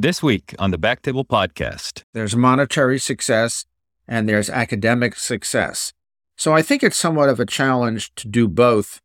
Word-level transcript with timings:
This 0.00 0.22
week 0.22 0.54
on 0.60 0.70
the 0.70 0.78
Backtable 0.78 1.26
Podcast, 1.26 2.04
there's 2.14 2.36
monetary 2.36 3.00
success 3.00 3.64
and 4.06 4.28
there's 4.28 4.48
academic 4.48 5.16
success. 5.16 5.92
So 6.36 6.54
I 6.54 6.62
think 6.62 6.84
it's 6.84 6.96
somewhat 6.96 7.28
of 7.28 7.40
a 7.40 7.44
challenge 7.44 8.14
to 8.14 8.28
do 8.28 8.46
both 8.46 9.00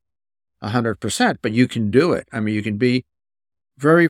100%, 0.61 1.37
but 1.41 1.51
you 1.51 1.67
can 1.67 1.89
do 1.89 2.13
it. 2.13 2.27
I 2.31 2.39
mean, 2.41 2.53
you 2.53 2.61
can 2.61 2.77
be 2.77 3.05
very 3.75 4.07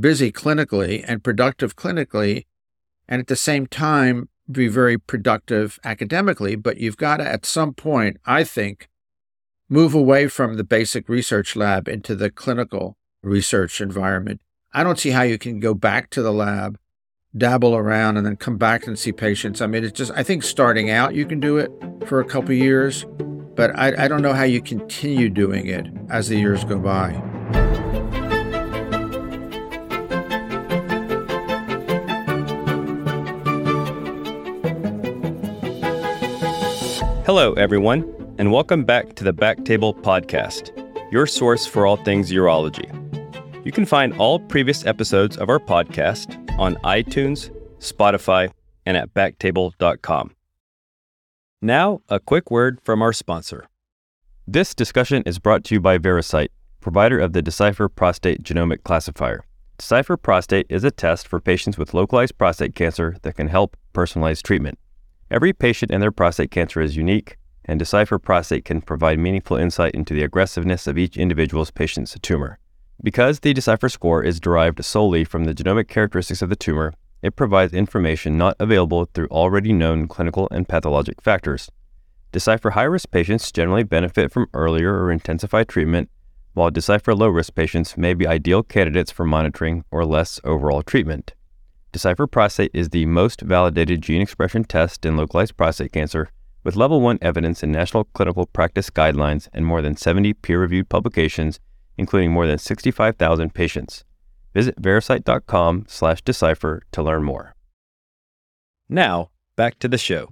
busy 0.00 0.32
clinically 0.32 1.04
and 1.06 1.22
productive 1.22 1.76
clinically, 1.76 2.46
and 3.06 3.20
at 3.20 3.28
the 3.28 3.36
same 3.36 3.68
time, 3.68 4.28
be 4.50 4.66
very 4.66 4.98
productive 4.98 5.78
academically. 5.84 6.56
But 6.56 6.78
you've 6.78 6.96
got 6.96 7.18
to, 7.18 7.24
at 7.24 7.46
some 7.46 7.74
point, 7.74 8.16
I 8.26 8.42
think, 8.42 8.88
move 9.68 9.94
away 9.94 10.26
from 10.26 10.56
the 10.56 10.64
basic 10.64 11.08
research 11.08 11.54
lab 11.54 11.86
into 11.86 12.16
the 12.16 12.28
clinical 12.28 12.96
research 13.22 13.80
environment 13.80 14.40
I 14.76 14.82
don't 14.82 14.98
see 14.98 15.10
how 15.10 15.22
you 15.22 15.38
can 15.38 15.60
go 15.60 15.72
back 15.72 16.10
to 16.10 16.20
the 16.20 16.32
lab, 16.32 16.80
dabble 17.36 17.76
around, 17.76 18.16
and 18.16 18.26
then 18.26 18.34
come 18.34 18.58
back 18.58 18.88
and 18.88 18.98
see 18.98 19.12
patients. 19.12 19.60
I 19.60 19.68
mean, 19.68 19.84
it's 19.84 19.96
just, 19.96 20.10
I 20.16 20.24
think 20.24 20.42
starting 20.42 20.90
out, 20.90 21.14
you 21.14 21.26
can 21.26 21.38
do 21.38 21.58
it 21.58 21.70
for 22.06 22.18
a 22.18 22.24
couple 22.24 22.52
years, 22.54 23.06
but 23.54 23.70
I, 23.78 24.06
I 24.06 24.08
don't 24.08 24.20
know 24.20 24.32
how 24.32 24.42
you 24.42 24.60
continue 24.60 25.28
doing 25.28 25.68
it 25.68 25.86
as 26.10 26.26
the 26.26 26.36
years 26.36 26.64
go 26.64 26.80
by. 26.80 27.12
Hello, 37.24 37.52
everyone, 37.52 38.12
and 38.38 38.50
welcome 38.50 38.82
back 38.82 39.14
to 39.14 39.22
the 39.22 39.32
Backtable 39.32 39.94
Podcast, 39.94 40.72
your 41.12 41.28
source 41.28 41.64
for 41.64 41.86
all 41.86 41.96
things 41.96 42.32
urology. 42.32 43.03
You 43.64 43.72
can 43.72 43.86
find 43.86 44.12
all 44.18 44.38
previous 44.38 44.84
episodes 44.84 45.38
of 45.38 45.48
our 45.48 45.58
podcast 45.58 46.38
on 46.58 46.76
iTunes, 46.84 47.50
Spotify, 47.78 48.50
and 48.84 48.94
at 48.94 49.14
backtable.com. 49.14 50.34
Now, 51.62 52.02
a 52.10 52.20
quick 52.20 52.50
word 52.50 52.78
from 52.82 53.00
our 53.00 53.14
sponsor. 53.14 53.66
This 54.46 54.74
discussion 54.74 55.22
is 55.24 55.38
brought 55.38 55.64
to 55.64 55.74
you 55.74 55.80
by 55.80 55.96
Veracyte, 55.96 56.50
provider 56.82 57.18
of 57.18 57.32
the 57.32 57.40
Decipher 57.40 57.88
Prostate 57.88 58.42
Genomic 58.42 58.82
Classifier. 58.82 59.42
Decipher 59.78 60.18
Prostate 60.18 60.66
is 60.68 60.84
a 60.84 60.90
test 60.90 61.26
for 61.26 61.40
patients 61.40 61.78
with 61.78 61.94
localized 61.94 62.36
prostate 62.36 62.74
cancer 62.74 63.16
that 63.22 63.36
can 63.36 63.48
help 63.48 63.78
personalize 63.94 64.42
treatment. 64.42 64.78
Every 65.30 65.54
patient 65.54 65.90
and 65.90 66.02
their 66.02 66.12
prostate 66.12 66.50
cancer 66.50 66.82
is 66.82 66.98
unique, 66.98 67.38
and 67.64 67.78
Decipher 67.78 68.18
Prostate 68.18 68.66
can 68.66 68.82
provide 68.82 69.18
meaningful 69.18 69.56
insight 69.56 69.94
into 69.94 70.12
the 70.12 70.22
aggressiveness 70.22 70.86
of 70.86 70.98
each 70.98 71.16
individual's 71.16 71.70
patient's 71.70 72.14
tumor. 72.20 72.58
Because 73.02 73.40
the 73.40 73.52
Decipher 73.52 73.88
score 73.88 74.22
is 74.22 74.40
derived 74.40 74.84
solely 74.84 75.24
from 75.24 75.44
the 75.44 75.54
genomic 75.54 75.88
characteristics 75.88 76.42
of 76.42 76.48
the 76.48 76.56
tumor, 76.56 76.92
it 77.22 77.36
provides 77.36 77.72
information 77.72 78.38
not 78.38 78.56
available 78.58 79.06
through 79.12 79.28
already 79.28 79.72
known 79.72 80.08
clinical 80.08 80.48
and 80.50 80.68
pathologic 80.68 81.20
factors. 81.20 81.70
Decipher 82.32 82.70
high 82.70 82.82
risk 82.82 83.10
patients 83.10 83.52
generally 83.52 83.82
benefit 83.82 84.32
from 84.32 84.46
earlier 84.52 84.94
or 85.02 85.10
intensified 85.10 85.68
treatment, 85.68 86.10
while 86.52 86.70
Decipher 86.70 87.14
low 87.14 87.28
risk 87.28 87.54
patients 87.54 87.96
may 87.96 88.14
be 88.14 88.26
ideal 88.26 88.62
candidates 88.62 89.10
for 89.10 89.24
monitoring 89.24 89.84
or 89.90 90.04
less 90.04 90.40
overall 90.44 90.82
treatment. 90.82 91.34
Decipher 91.92 92.26
Prostate 92.26 92.72
is 92.74 92.88
the 92.88 93.06
most 93.06 93.40
validated 93.40 94.02
gene 94.02 94.20
expression 94.20 94.64
test 94.64 95.06
in 95.06 95.16
localized 95.16 95.56
prostate 95.56 95.92
cancer, 95.92 96.28
with 96.64 96.76
level 96.76 97.00
1 97.00 97.18
evidence 97.22 97.62
in 97.62 97.70
national 97.70 98.04
clinical 98.04 98.46
practice 98.46 98.90
guidelines 98.90 99.48
and 99.52 99.64
more 99.64 99.80
than 99.80 99.96
70 99.96 100.32
peer 100.34 100.60
reviewed 100.60 100.88
publications 100.88 101.60
including 101.96 102.32
more 102.32 102.46
than 102.46 102.58
65,000 102.58 103.54
patients. 103.54 104.04
Visit 104.54 104.80
Veracyte.com 104.80 105.84
slash 105.88 106.22
decipher 106.22 106.82
to 106.92 107.02
learn 107.02 107.24
more. 107.24 107.54
Now, 108.88 109.30
back 109.56 109.78
to 109.80 109.88
the 109.88 109.98
show. 109.98 110.30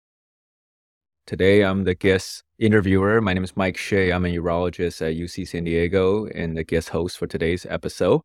Today, 1.26 1.62
I'm 1.62 1.84
the 1.84 1.94
guest 1.94 2.42
interviewer. 2.58 3.20
My 3.20 3.32
name 3.32 3.44
is 3.44 3.56
Mike 3.56 3.76
Hsieh. 3.76 4.14
I'm 4.14 4.24
a 4.24 4.28
urologist 4.28 5.00
at 5.02 5.16
UC 5.16 5.48
San 5.48 5.64
Diego 5.64 6.26
and 6.26 6.56
the 6.56 6.64
guest 6.64 6.90
host 6.90 7.18
for 7.18 7.26
today's 7.26 7.66
episode. 7.66 8.22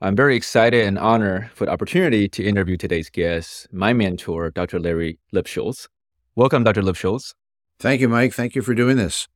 I'm 0.00 0.14
very 0.14 0.36
excited 0.36 0.84
and 0.84 0.98
honored 0.98 1.50
for 1.52 1.66
the 1.66 1.72
opportunity 1.72 2.28
to 2.28 2.44
interview 2.44 2.76
today's 2.76 3.10
guest, 3.10 3.66
my 3.72 3.92
mentor, 3.92 4.50
Dr. 4.50 4.78
Larry 4.78 5.18
Lipshultz. 5.34 5.88
Welcome, 6.34 6.64
Dr. 6.64 6.82
Lipshultz. 6.82 7.34
Thank 7.78 8.00
you, 8.00 8.08
Mike. 8.08 8.32
Thank 8.32 8.54
you 8.54 8.62
for 8.62 8.74
doing 8.74 8.96
this. 8.96 9.26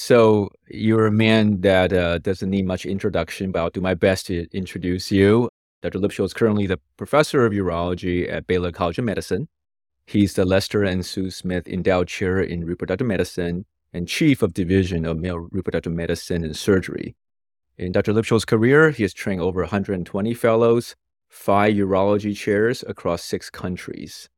So 0.00 0.48
you're 0.66 1.06
a 1.06 1.12
man 1.12 1.60
that 1.60 1.92
uh, 1.92 2.16
doesn't 2.16 2.48
need 2.48 2.64
much 2.64 2.86
introduction, 2.86 3.52
but 3.52 3.58
I'll 3.58 3.68
do 3.68 3.82
my 3.82 3.92
best 3.92 4.28
to 4.28 4.46
introduce 4.50 5.12
you. 5.12 5.50
Dr. 5.82 5.98
Lipshultz 5.98 6.24
is 6.24 6.32
currently 6.32 6.66
the 6.66 6.80
professor 6.96 7.44
of 7.44 7.52
urology 7.52 8.26
at 8.32 8.46
Baylor 8.46 8.72
College 8.72 8.98
of 8.98 9.04
Medicine. 9.04 9.46
He's 10.06 10.32
the 10.32 10.46
Lester 10.46 10.84
and 10.84 11.04
Sue 11.04 11.30
Smith 11.30 11.68
Endowed 11.68 12.08
Chair 12.08 12.40
in 12.40 12.64
Reproductive 12.64 13.06
Medicine 13.06 13.66
and 13.92 14.08
Chief 14.08 14.40
of 14.40 14.54
Division 14.54 15.04
of 15.04 15.18
Male 15.18 15.46
Reproductive 15.50 15.92
Medicine 15.92 16.44
and 16.44 16.56
Surgery. 16.56 17.14
In 17.76 17.92
Dr. 17.92 18.14
Lipshultz's 18.14 18.46
career, 18.46 18.92
he 18.92 19.02
has 19.02 19.12
trained 19.12 19.42
over 19.42 19.60
120 19.60 20.32
fellows, 20.32 20.96
five 21.28 21.74
urology 21.74 22.34
chairs 22.34 22.82
across 22.88 23.22
six 23.22 23.50
countries. 23.50 24.30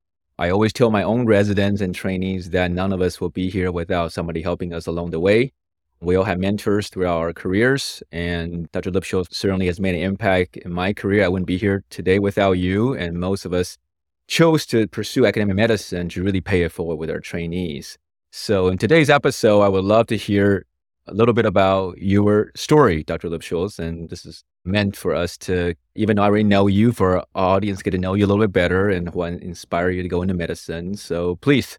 I 0.43 0.51
always 0.51 0.73
tell 0.73 0.91
my 0.91 1.05
own 1.05 1.25
residents 1.27 1.81
and 1.81 1.95
trainees 1.95 2.51
that 2.51 2.73
none 2.73 2.93
of 2.93 3.01
us 3.01 3.21
will 3.21 3.31
be 3.31 3.49
here 3.49 3.71
without 3.71 4.13
somebody 4.13 4.43
helping 4.43 4.75
us 4.75 4.89
along 4.89 5.13
the 5.13 5.21
way. 5.21 5.53
We 6.01 6.17
all 6.17 6.25
have 6.25 6.41
mentors 6.41 6.89
throughout 6.89 7.19
our 7.19 7.33
careers, 7.33 8.03
and 8.11 8.69
Dr. 8.73 8.91
Lipshultz 8.91 9.33
certainly 9.33 9.67
has 9.67 9.79
made 9.79 9.95
an 9.95 10.01
impact 10.01 10.57
in 10.57 10.73
my 10.73 10.95
career. 10.95 11.25
I 11.25 11.29
wouldn't 11.29 11.47
be 11.47 11.59
here 11.59 11.85
today 11.91 12.19
without 12.19 12.59
you, 12.59 12.93
and 12.93 13.21
most 13.21 13.45
of 13.45 13.53
us 13.53 13.79
chose 14.27 14.67
to 14.67 14.89
pursue 14.89 15.27
academic 15.27 15.55
medicine 15.55 16.09
to 16.09 16.25
really 16.25 16.41
pay 16.41 16.63
it 16.63 16.73
forward 16.73 16.97
with 16.97 17.09
our 17.09 17.21
trainees. 17.21 17.97
So, 18.33 18.67
in 18.67 18.79
today's 18.79 19.11
episode, 19.11 19.61
I 19.61 19.69
would 19.69 19.85
love 19.85 20.09
to 20.09 20.17
hear 20.17 20.67
a 21.07 21.15
little 21.15 21.35
bit 21.35 21.47
about 21.47 21.99
your 21.99 22.53
story, 22.55 23.03
Dr. 23.03 23.29
Lipshultz, 23.29 23.79
and 23.79 24.09
this 24.09 24.25
is 24.25 24.45
meant 24.65 24.97
for 24.97 25.15
us 25.15 25.37
to, 25.39 25.75
even 25.95 26.17
though 26.17 26.23
I 26.23 26.27
already 26.27 26.45
know 26.45 26.67
you, 26.67 26.93
for 26.93 27.19
our 27.19 27.27
audience, 27.35 27.83
get 27.83 27.91
to 27.91 27.99
know 27.99 28.15
you 28.15 28.25
a 28.25 28.29
little 28.29 28.45
bit 28.45 28.53
better 28.53 28.89
and 28.89 29.13
to 29.13 29.23
inspire 29.23 29.91
you 29.91 30.03
to 30.03 30.09
go 30.09 30.23
into 30.23 30.35
medicine. 30.35 30.95
So 30.97 31.37
please. 31.37 31.79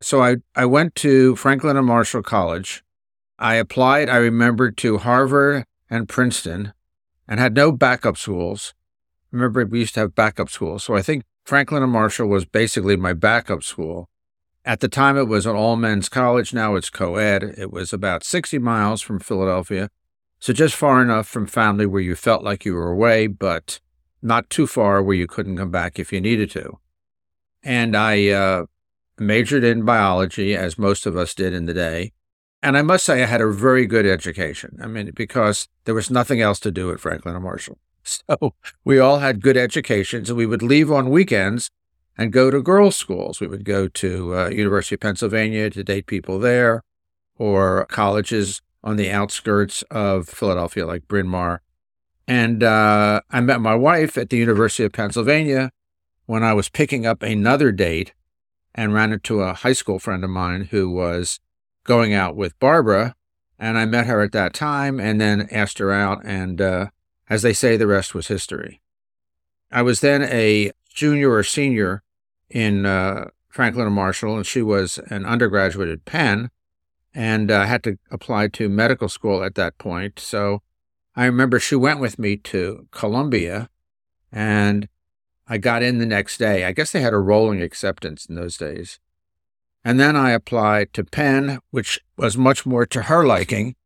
So 0.00 0.22
I, 0.22 0.36
I 0.54 0.66
went 0.66 0.94
to 0.96 1.36
Franklin 1.36 1.76
and 1.76 1.86
Marshall 1.86 2.22
College. 2.22 2.82
I 3.38 3.54
applied, 3.54 4.08
I 4.08 4.16
remember, 4.16 4.70
to 4.70 4.98
Harvard 4.98 5.64
and 5.88 6.08
Princeton 6.08 6.72
and 7.28 7.40
had 7.40 7.54
no 7.54 7.72
backup 7.72 8.16
schools. 8.16 8.74
Remember, 9.30 9.64
we 9.64 9.80
used 9.80 9.94
to 9.94 10.00
have 10.00 10.14
backup 10.14 10.50
schools. 10.50 10.84
So 10.84 10.94
I 10.94 11.02
think 11.02 11.24
Franklin 11.44 11.82
and 11.82 11.92
Marshall 11.92 12.28
was 12.28 12.44
basically 12.44 12.96
my 12.96 13.12
backup 13.12 13.62
school. 13.62 14.08
At 14.66 14.80
the 14.80 14.88
time, 14.88 15.16
it 15.16 15.28
was 15.28 15.46
an 15.46 15.54
all 15.54 15.76
men's 15.76 16.08
college. 16.08 16.52
Now 16.52 16.74
it's 16.74 16.90
co 16.90 17.14
ed. 17.14 17.54
It 17.56 17.72
was 17.72 17.92
about 17.92 18.24
60 18.24 18.58
miles 18.58 19.00
from 19.00 19.20
Philadelphia. 19.20 19.90
So 20.40 20.52
just 20.52 20.74
far 20.74 21.00
enough 21.00 21.28
from 21.28 21.46
family 21.46 21.86
where 21.86 22.02
you 22.02 22.16
felt 22.16 22.42
like 22.42 22.64
you 22.64 22.74
were 22.74 22.90
away, 22.90 23.28
but 23.28 23.80
not 24.20 24.50
too 24.50 24.66
far 24.66 25.00
where 25.02 25.14
you 25.14 25.28
couldn't 25.28 25.56
come 25.56 25.70
back 25.70 26.00
if 26.00 26.12
you 26.12 26.20
needed 26.20 26.50
to. 26.50 26.78
And 27.62 27.96
I 27.96 28.28
uh, 28.28 28.66
majored 29.18 29.62
in 29.62 29.84
biology, 29.84 30.56
as 30.56 30.76
most 30.76 31.06
of 31.06 31.16
us 31.16 31.32
did 31.32 31.54
in 31.54 31.66
the 31.66 31.74
day. 31.74 32.12
And 32.60 32.76
I 32.76 32.82
must 32.82 33.04
say, 33.04 33.22
I 33.22 33.26
had 33.26 33.40
a 33.40 33.52
very 33.52 33.86
good 33.86 34.04
education. 34.04 34.78
I 34.82 34.88
mean, 34.88 35.12
because 35.14 35.68
there 35.84 35.94
was 35.94 36.10
nothing 36.10 36.40
else 36.40 36.58
to 36.60 36.72
do 36.72 36.90
at 36.90 36.98
Franklin 36.98 37.36
and 37.36 37.44
Marshall. 37.44 37.78
So 38.08 38.54
we 38.84 39.00
all 39.00 39.18
had 39.18 39.42
good 39.42 39.56
educations, 39.56 40.30
and 40.30 40.36
we 40.36 40.46
would 40.46 40.62
leave 40.62 40.92
on 40.92 41.10
weekends 41.10 41.70
and 42.18 42.32
go 42.32 42.50
to 42.50 42.62
girls' 42.62 42.96
schools. 42.96 43.40
We 43.40 43.46
would 43.46 43.64
go 43.64 43.88
to 43.88 44.34
uh, 44.34 44.48
University 44.48 44.94
of 44.94 45.00
Pennsylvania 45.00 45.70
to 45.70 45.84
date 45.84 46.06
people 46.06 46.38
there, 46.38 46.82
or 47.38 47.86
colleges 47.86 48.62
on 48.82 48.96
the 48.96 49.10
outskirts 49.10 49.82
of 49.90 50.28
Philadelphia, 50.28 50.86
like 50.86 51.08
Bryn 51.08 51.26
Mawr. 51.26 51.60
And 52.28 52.62
uh, 52.62 53.20
I 53.30 53.40
met 53.40 53.60
my 53.60 53.74
wife 53.74 54.16
at 54.16 54.30
the 54.30 54.36
University 54.36 54.84
of 54.84 54.92
Pennsylvania 54.92 55.70
when 56.26 56.42
I 56.42 56.54
was 56.54 56.68
picking 56.68 57.06
up 57.06 57.22
another 57.22 57.70
date 57.70 58.12
and 58.74 58.92
ran 58.92 59.12
into 59.12 59.40
a 59.40 59.54
high 59.54 59.72
school 59.72 59.98
friend 59.98 60.24
of 60.24 60.30
mine 60.30 60.68
who 60.70 60.90
was 60.90 61.40
going 61.84 62.12
out 62.12 62.36
with 62.36 62.58
Barbara. 62.58 63.14
And 63.58 63.78
I 63.78 63.86
met 63.86 64.06
her 64.06 64.20
at 64.20 64.32
that 64.32 64.52
time 64.52 65.00
and 65.00 65.20
then 65.20 65.48
asked 65.50 65.78
her 65.78 65.92
out. 65.92 66.24
And 66.24 66.60
uh, 66.60 66.86
as 67.30 67.42
they 67.42 67.52
say, 67.52 67.76
the 67.76 67.86
rest 67.86 68.14
was 68.14 68.28
history. 68.28 68.82
I 69.70 69.82
was 69.82 70.00
then 70.00 70.22
a 70.22 70.72
junior 70.88 71.30
or 71.30 71.42
senior 71.42 72.02
in 72.50 72.86
uh, 72.86 73.30
Franklin 73.48 73.86
and 73.86 73.94
Marshall, 73.94 74.36
and 74.36 74.46
she 74.46 74.62
was 74.62 74.98
an 75.08 75.24
undergraduate 75.24 75.88
at 75.88 76.04
Penn 76.04 76.50
and 77.14 77.50
uh, 77.50 77.64
had 77.64 77.82
to 77.84 77.98
apply 78.10 78.48
to 78.48 78.68
medical 78.68 79.08
school 79.08 79.42
at 79.42 79.54
that 79.54 79.78
point. 79.78 80.18
So 80.18 80.62
I 81.14 81.24
remember 81.24 81.58
she 81.58 81.74
went 81.74 81.98
with 81.98 82.18
me 82.18 82.36
to 82.36 82.86
Columbia 82.90 83.70
and 84.30 84.88
I 85.48 85.56
got 85.56 85.82
in 85.82 85.98
the 85.98 86.06
next 86.06 86.36
day. 86.36 86.64
I 86.64 86.72
guess 86.72 86.92
they 86.92 87.00
had 87.00 87.14
a 87.14 87.18
rolling 87.18 87.62
acceptance 87.62 88.26
in 88.26 88.34
those 88.34 88.58
days. 88.58 89.00
And 89.82 89.98
then 89.98 90.14
I 90.16 90.32
applied 90.32 90.92
to 90.92 91.04
Penn, 91.04 91.60
which 91.70 92.00
was 92.18 92.36
much 92.36 92.66
more 92.66 92.84
to 92.86 93.02
her 93.02 93.24
liking. 93.24 93.76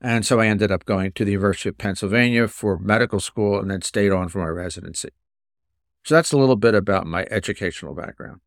And 0.00 0.24
so 0.24 0.40
I 0.40 0.46
ended 0.46 0.70
up 0.70 0.86
going 0.86 1.12
to 1.12 1.24
the 1.24 1.32
University 1.32 1.68
of 1.68 1.76
Pennsylvania 1.76 2.48
for 2.48 2.78
medical 2.78 3.20
school 3.20 3.58
and 3.58 3.70
then 3.70 3.82
stayed 3.82 4.12
on 4.12 4.28
for 4.28 4.38
my 4.38 4.46
residency. 4.46 5.10
So 6.04 6.14
that's 6.14 6.32
a 6.32 6.38
little 6.38 6.56
bit 6.56 6.74
about 6.74 7.06
my 7.06 7.26
educational 7.30 7.94
background. 7.94 8.40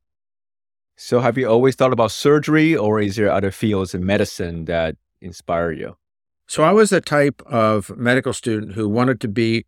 So, 1.03 1.19
have 1.19 1.36
you 1.36 1.48
always 1.48 1.75
thought 1.75 1.94
about 1.94 2.12
surgery, 2.12 2.75
or 2.75 3.00
is 3.00 3.15
there 3.15 3.31
other 3.31 3.50
fields 3.50 3.95
in 3.95 4.06
medicine 4.06 4.65
that 4.65 4.98
inspire 5.19 5.71
you? 5.71 5.98
So, 6.48 6.63
I 6.63 6.74
was 6.74 6.92
the 6.92 7.01
type 7.01 7.42
of 7.48 7.95
medical 7.98 8.33
student 8.33 8.74
who 8.74 8.88
wanted 8.88 9.19
to 9.21 9.27
be 9.27 9.65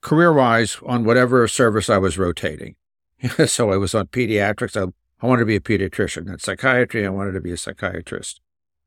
career 0.00 0.32
wise 0.32 0.78
on 0.84 1.04
whatever 1.04 1.46
service 1.46 1.88
I 1.88 1.98
was 1.98 2.18
rotating. 2.18 2.74
so, 3.46 3.70
I 3.70 3.76
was 3.76 3.94
on 3.94 4.08
pediatrics. 4.08 4.76
I, 4.76 4.90
I 5.22 5.28
wanted 5.28 5.42
to 5.42 5.46
be 5.46 5.56
a 5.56 5.60
pediatrician. 5.60 6.32
At 6.32 6.40
psychiatry, 6.40 7.06
I 7.06 7.10
wanted 7.10 7.32
to 7.32 7.40
be 7.40 7.52
a 7.52 7.56
psychiatrist. 7.56 8.40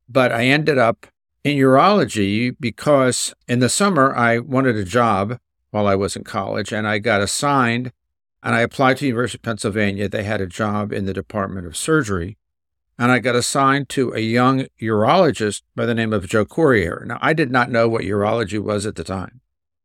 But 0.10 0.33
I 0.33 0.45
ended 0.45 0.78
up 0.78 1.07
in 1.44 1.57
urology 1.57 2.54
because 2.60 3.33
in 3.48 3.60
the 3.60 3.69
summer 3.69 4.13
I 4.13 4.40
wanted 4.40 4.75
a 4.75 4.83
job 4.83 5.40
while 5.72 5.88
I 5.88 5.95
was 5.95 6.18
in 6.18 6.25
college 6.25 6.74
and 6.74 6.86
I 6.86 7.00
got 7.00 7.22
assigned 7.22 7.94
and 8.48 8.56
I 8.56 8.62
applied 8.62 8.96
to 8.98 9.02
the 9.02 9.08
University 9.08 9.38
of 9.38 9.42
Pennsylvania. 9.42 10.08
They 10.08 10.24
had 10.24 10.40
a 10.40 10.48
job 10.48 10.94
in 10.94 11.06
the 11.06 11.14
Department 11.14 11.68
of 11.68 11.76
Surgery 11.76 12.38
and 12.98 13.12
I 13.12 13.20
got 13.20 13.36
assigned 13.36 13.90
to 13.90 14.14
a 14.14 14.20
young 14.20 14.68
urologist 14.82 15.62
by 15.76 15.86
the 15.86 15.94
name 15.94 16.14
of 16.14 16.28
Joe 16.28 16.46
Corriere. 16.46 17.04
Now, 17.06 17.20
I 17.22 17.34
did 17.34 17.52
not 17.52 17.70
know 17.70 17.88
what 17.88 18.04
urology 18.04 18.60
was 18.60 18.86
at 18.86 18.96
the 18.96 19.04
time, 19.04 19.42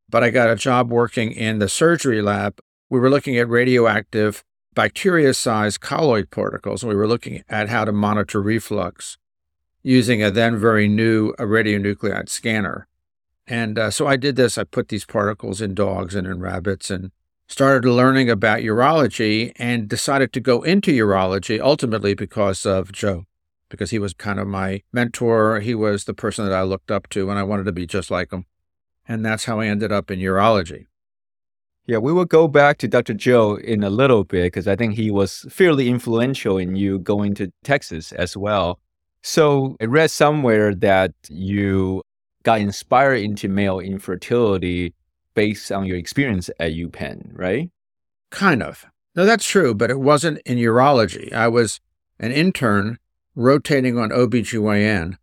but 0.09 0.25
I 0.25 0.31
got 0.31 0.49
a 0.49 0.56
job 0.56 0.91
working 0.91 1.32
in 1.32 1.59
the 1.59 1.69
surgery 1.69 2.23
lab. 2.23 2.61
We 2.88 3.00
were 3.00 3.11
looking 3.11 3.37
at 3.37 3.49
radioactive 3.49 4.44
bacteria 4.75 5.35
sized 5.35 5.81
colloid 5.81 6.31
particles, 6.31 6.82
and 6.82 6.88
we 6.88 6.97
were 6.97 7.08
looking 7.08 7.43
at 7.49 7.69
how 7.69 7.85
to 7.85 7.93
monitor 7.93 8.41
reflux 8.41 9.19
using 9.82 10.23
a 10.23 10.31
then 10.31 10.56
very 10.56 10.88
new 10.88 11.35
radionuclide 11.35 12.29
scanner. 12.29 12.87
And 13.47 13.79
uh, 13.79 13.91
so 13.91 14.06
I 14.06 14.17
did 14.17 14.37
this. 14.37 14.56
I 14.56 14.65
put 14.65 14.88
these 14.88 15.05
particles 15.05 15.61
in 15.61 15.75
dogs 15.75 16.15
and 16.15 16.26
in 16.26 16.41
rabbits 16.41 16.91
and 16.91 17.11
started 17.52 17.87
learning 17.87 18.31
about 18.31 18.60
urology 18.60 19.52
and 19.56 19.87
decided 19.87 20.32
to 20.32 20.40
go 20.40 20.62
into 20.62 20.90
urology 20.90 21.60
ultimately 21.60 22.14
because 22.14 22.64
of 22.64 22.90
Joe, 22.93 23.26
because 23.69 23.90
he 23.90 23.99
was 23.99 24.14
kind 24.14 24.40
of 24.40 24.46
my 24.46 24.82
mentor. 24.90 25.60
He 25.60 25.75
was 25.75 26.04
the 26.04 26.14
person 26.14 26.46
that 26.46 26.54
I 26.54 26.62
looked 26.62 26.90
up 26.90 27.10
to 27.10 27.28
and 27.28 27.38
I 27.38 27.43
wanted 27.43 27.64
to 27.64 27.72
be 27.72 27.87
just 27.87 28.10
like 28.10 28.32
him. 28.32 28.46
And 29.06 29.22
that's 29.22 29.44
how 29.44 29.60
I 29.60 29.66
ended 29.66 29.93
up 29.93 30.10
in 30.10 30.19
urology. 30.19 30.87
Yeah, 31.84 31.99
we 31.99 32.10
will 32.10 32.25
go 32.25 32.49
back 32.49 32.78
to 32.78 32.88
Dr. 32.88 33.12
Joe 33.12 33.56
in 33.56 33.82
a 33.82 33.90
little 33.90 34.25
bit 34.25 34.44
because 34.44 34.66
I 34.66 34.75
think 34.75 34.94
he 34.94 35.10
was 35.10 35.44
fairly 35.50 35.90
influential 35.90 36.56
in 36.56 36.75
you 36.75 37.00
going 37.00 37.34
to 37.34 37.52
Texas 37.64 38.12
as 38.12 38.34
well. 38.34 38.81
So 39.22 39.76
I 39.78 39.84
read 39.84 40.10
somewhere 40.10 40.75
that 40.76 41.12
you 41.28 42.00
got 42.44 42.60
inspired 42.60 43.16
into 43.16 43.46
male 43.50 43.78
infertility 43.78 44.94
based 45.34 45.70
on 45.73 45.87
your 45.87 45.96
experience 45.96 46.50
at 46.58 46.73
UPenn, 46.73 47.31
right? 47.32 47.70
Kind 48.31 48.62
of. 48.62 48.87
No, 49.14 49.26
that's 49.26 49.46
true, 49.46 49.75
but 49.75 49.90
it 49.90 50.00
wasn't 50.00 50.38
in 50.46 50.58
urology. 50.58 51.32
I 51.32 51.49
was 51.49 51.81
an 52.19 52.32
intern 52.32 52.99
rotating 53.34 53.99
on 53.99 54.11
OBGYN, 54.11 55.17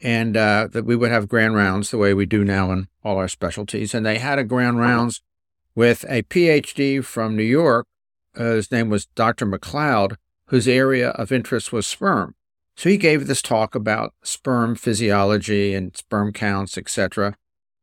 and 0.00 0.36
uh, 0.36 0.68
that 0.72 0.84
we 0.84 0.96
would 0.96 1.10
have 1.10 1.28
grand 1.28 1.56
rounds 1.56 1.90
the 1.90 1.98
way 1.98 2.14
we 2.14 2.26
do 2.26 2.44
now 2.44 2.70
in 2.72 2.88
all 3.04 3.18
our 3.18 3.28
specialties. 3.28 3.94
And 3.94 4.04
they 4.04 4.18
had 4.18 4.38
a 4.38 4.44
grand 4.44 4.78
rounds 4.78 5.22
with 5.74 6.04
a 6.08 6.22
PhD 6.22 7.04
from 7.04 7.36
New 7.36 7.42
York. 7.42 7.86
Uh, 8.36 8.52
his 8.52 8.70
name 8.70 8.88
was 8.88 9.06
Dr. 9.06 9.46
MacLeod, 9.46 10.16
whose 10.46 10.68
area 10.68 11.10
of 11.10 11.32
interest 11.32 11.72
was 11.72 11.86
sperm. 11.86 12.34
So 12.76 12.88
he 12.88 12.96
gave 12.96 13.26
this 13.26 13.42
talk 13.42 13.74
about 13.74 14.14
sperm 14.22 14.74
physiology 14.74 15.74
and 15.74 15.96
sperm 15.96 16.32
counts, 16.32 16.78
etc., 16.78 17.36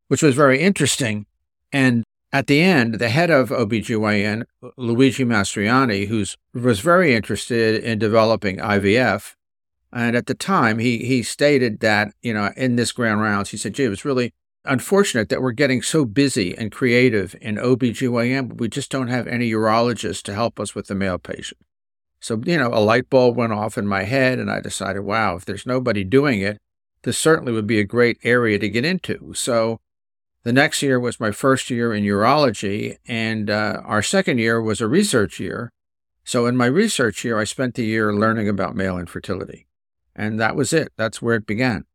which 0.08 0.24
was 0.24 0.36
very 0.36 0.60
interesting. 0.60 1.26
And 1.72 2.04
at 2.32 2.48
the 2.48 2.62
end, 2.62 2.96
the 2.96 3.10
head 3.10 3.30
of 3.30 3.50
OBGYN, 3.50 4.44
Luigi 4.78 5.26
Mastroianni, 5.26 6.08
who 6.08 6.26
was 6.60 6.80
very 6.80 7.16
interested 7.16 7.84
in 7.84 8.00
developing 8.00 8.58
IVF, 8.58 9.34
and 9.92 10.16
at 10.16 10.28
the 10.28 10.36
time 10.36 10.78
he 10.78 11.00
he 11.00 11.24
stated 11.24 11.80
that, 11.80 12.14
you 12.22 12.34
know, 12.34 12.52
in 12.56 12.76
this 12.76 12.92
grand 12.92 13.22
rounds, 13.22 13.50
he 13.50 13.58
said, 13.58 13.74
gee, 13.74 13.86
it 13.86 13.90
was 13.90 14.06
really 14.06 14.32
unfortunate 14.66 15.30
that 15.30 15.42
we're 15.42 15.52
getting 15.52 15.82
so 15.82 16.06
busy 16.06 16.56
and 16.56 16.72
creative 16.72 17.36
in 17.42 17.56
OBGYN, 17.56 18.50
but 18.50 18.58
we 18.60 18.68
just 18.68 18.92
don't 18.92 19.08
have 19.08 19.26
any 19.28 19.50
urologists 19.52 20.22
to 20.24 20.34
help 20.34 20.60
us 20.60 20.76
with 20.76 20.88
the 20.88 20.96
male 20.96 21.18
patient. 21.18 21.60
So, 22.20 22.42
you 22.46 22.58
know, 22.58 22.68
a 22.68 22.80
light 22.84 23.10
bulb 23.10 23.38
went 23.38 23.54
off 23.54 23.78
in 23.78 23.88
my 23.88 24.04
head, 24.04 24.40
and 24.40 24.52
I 24.52 24.60
decided, 24.60 25.02
wow, 25.02 25.36
if 25.36 25.46
there's 25.46 25.66
nobody 25.66 26.04
doing 26.04 26.42
it, 26.42 26.58
this 27.04 27.18
certainly 27.18 27.54
would 27.54 27.68
be 27.68 27.80
a 27.80 27.86
great 27.86 28.20
area 28.24 28.60
to 28.60 28.70
get 28.70 28.84
into. 28.84 29.34
So, 29.34 29.80
the 30.50 30.54
next 30.54 30.82
year 30.82 31.00
was 31.00 31.20
my 31.20 31.30
first 31.30 31.70
year 31.70 31.94
in 31.94 32.04
urology, 32.04 32.98
and 33.08 33.52
uh, 33.52 33.84
our 33.86 34.02
second 34.02 34.40
year 34.40 34.60
was 34.60 34.82
a 34.82 34.88
research 34.88 35.40
year. 35.40 35.72
So, 36.24 36.48
in 36.48 36.58
my 36.58 36.66
research 36.66 37.24
year, 37.24 37.38
I 37.38 37.44
spent 37.44 37.76
the 37.76 37.86
year 37.86 38.12
learning 38.12 38.50
about 38.50 38.76
male 38.76 38.98
infertility. 38.98 39.68
And 40.16 40.40
that 40.40 40.56
was 40.56 40.74
it. 40.74 40.92
That's 40.98 41.22
where 41.22 41.36
it 41.36 41.46
began. 41.46 41.86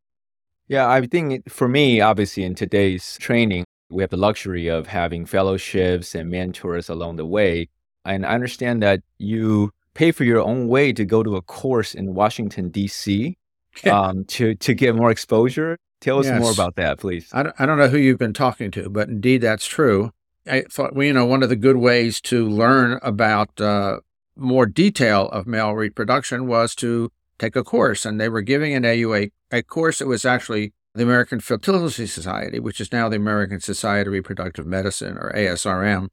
Yeah, 0.69 0.89
I 0.89 1.05
think 1.05 1.51
for 1.51 1.67
me, 1.67 2.01
obviously, 2.01 2.45
in 2.45 2.55
today's 2.55 3.19
training, 3.21 3.65
we 3.91 4.05
have 4.05 4.11
the 4.11 4.17
luxury 4.17 4.69
of 4.69 4.87
having 4.87 5.27
fellowships 5.27 6.15
and 6.15 6.31
mentors 6.31 6.89
along 6.89 7.17
the 7.17 7.27
way. 7.27 7.69
And 8.05 8.25
I 8.25 8.35
understand 8.35 8.85
that 8.85 9.01
you 9.19 9.73
pay 9.95 10.13
for 10.13 10.23
your 10.23 10.41
own 10.41 10.69
way 10.69 10.93
to 10.93 11.05
go 11.05 11.25
to 11.25 11.35
a 11.35 11.43
course 11.43 11.93
in 11.93 12.15
Washington 12.15 12.69
D.C. 12.69 13.37
um, 13.91 14.25
to 14.27 14.55
to 14.55 14.75
get 14.75 14.95
more 14.95 15.11
exposure. 15.11 15.77
Tell 16.05 16.19
us 16.19 16.27
yes. 16.27 16.41
more 16.41 16.53
about 16.53 16.77
that, 16.77 16.99
please. 16.99 17.29
I 17.33 17.43
don't, 17.43 17.55
I 17.59 17.67
don't 17.67 17.79
know 17.79 17.89
who 17.89 17.99
you've 17.99 18.19
been 18.19 18.35
talking 18.35 18.71
to, 18.73 18.89
but 18.89 19.09
indeed 19.09 19.41
that's 19.41 19.67
true. 19.67 20.13
I 20.47 20.63
thought, 20.71 20.95
well, 20.95 21.07
you 21.07 21.13
know, 21.13 21.25
one 21.25 21.43
of 21.43 21.49
the 21.49 21.57
good 21.57 21.77
ways 21.77 22.21
to 22.23 22.47
learn 22.47 22.99
about 23.03 23.61
uh, 23.61 24.01
more 24.37 24.67
detail 24.67 25.29
of 25.31 25.47
male 25.47 25.73
reproduction 25.73 26.47
was 26.47 26.75
to 26.77 27.11
take 27.39 27.57
a 27.57 27.65
course, 27.65 28.05
and 28.05 28.21
they 28.21 28.29
were 28.29 28.43
giving 28.43 28.75
an 28.75 28.83
AUA 28.83 29.31
a 29.51 29.63
course 29.63 29.99
that 29.99 30.07
was 30.07 30.25
actually 30.25 30.75
the 30.95 31.03
American 31.03 31.41
Fertility 31.41 32.07
Society, 32.07 32.61
which 32.61 32.81
is 32.81 32.93
now 32.93 33.09
the 33.09 33.17
American 33.17 33.61
Society 33.61 34.09
of 34.09 34.13
Reproductive 34.13 34.67
Medicine 34.67 35.17
or 35.17 35.33
ASRM. 35.35 36.09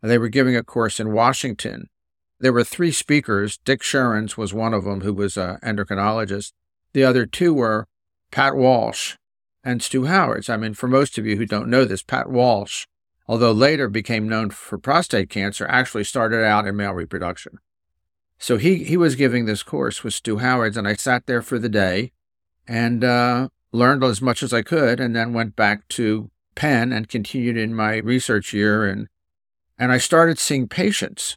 And 0.00 0.10
they 0.10 0.18
were 0.18 0.28
giving 0.28 0.56
a 0.56 0.64
course 0.64 0.98
in 0.98 1.12
Washington 1.12 1.88
there 2.40 2.52
were 2.52 2.64
three 2.64 2.92
speakers. 2.92 3.58
Dick 3.64 3.82
Sherins 3.82 4.36
was 4.36 4.54
one 4.54 4.72
of 4.72 4.84
them, 4.84 5.00
who 5.00 5.12
was 5.12 5.36
an 5.36 5.58
endocrinologist. 5.62 6.52
The 6.92 7.04
other 7.04 7.26
two 7.26 7.52
were 7.52 7.88
Pat 8.30 8.54
Walsh 8.54 9.16
and 9.64 9.82
Stu 9.82 10.06
Howards. 10.06 10.48
I 10.48 10.56
mean, 10.56 10.74
for 10.74 10.88
most 10.88 11.18
of 11.18 11.26
you 11.26 11.36
who 11.36 11.46
don't 11.46 11.68
know 11.68 11.84
this, 11.84 12.02
Pat 12.02 12.30
Walsh, 12.30 12.86
although 13.26 13.52
later 13.52 13.88
became 13.88 14.28
known 14.28 14.50
for 14.50 14.78
prostate 14.78 15.30
cancer, 15.30 15.66
actually 15.68 16.04
started 16.04 16.44
out 16.44 16.66
in 16.66 16.76
male 16.76 16.92
reproduction. 16.92 17.58
So 18.38 18.56
he, 18.56 18.84
he 18.84 18.96
was 18.96 19.16
giving 19.16 19.46
this 19.46 19.62
course 19.62 20.04
with 20.04 20.14
Stu 20.14 20.38
Howards, 20.38 20.76
and 20.76 20.86
I 20.86 20.94
sat 20.94 21.26
there 21.26 21.42
for 21.42 21.58
the 21.58 21.68
day 21.68 22.12
and 22.66 23.02
uh, 23.02 23.48
learned 23.72 24.04
as 24.04 24.22
much 24.22 24.42
as 24.42 24.52
I 24.52 24.62
could, 24.62 25.00
and 25.00 25.14
then 25.14 25.32
went 25.32 25.56
back 25.56 25.88
to 25.88 26.30
Penn 26.54 26.92
and 26.92 27.08
continued 27.08 27.56
in 27.56 27.74
my 27.74 27.96
research 27.96 28.52
year. 28.52 28.86
And, 28.86 29.08
and 29.78 29.90
I 29.90 29.98
started 29.98 30.38
seeing 30.38 30.68
patients 30.68 31.36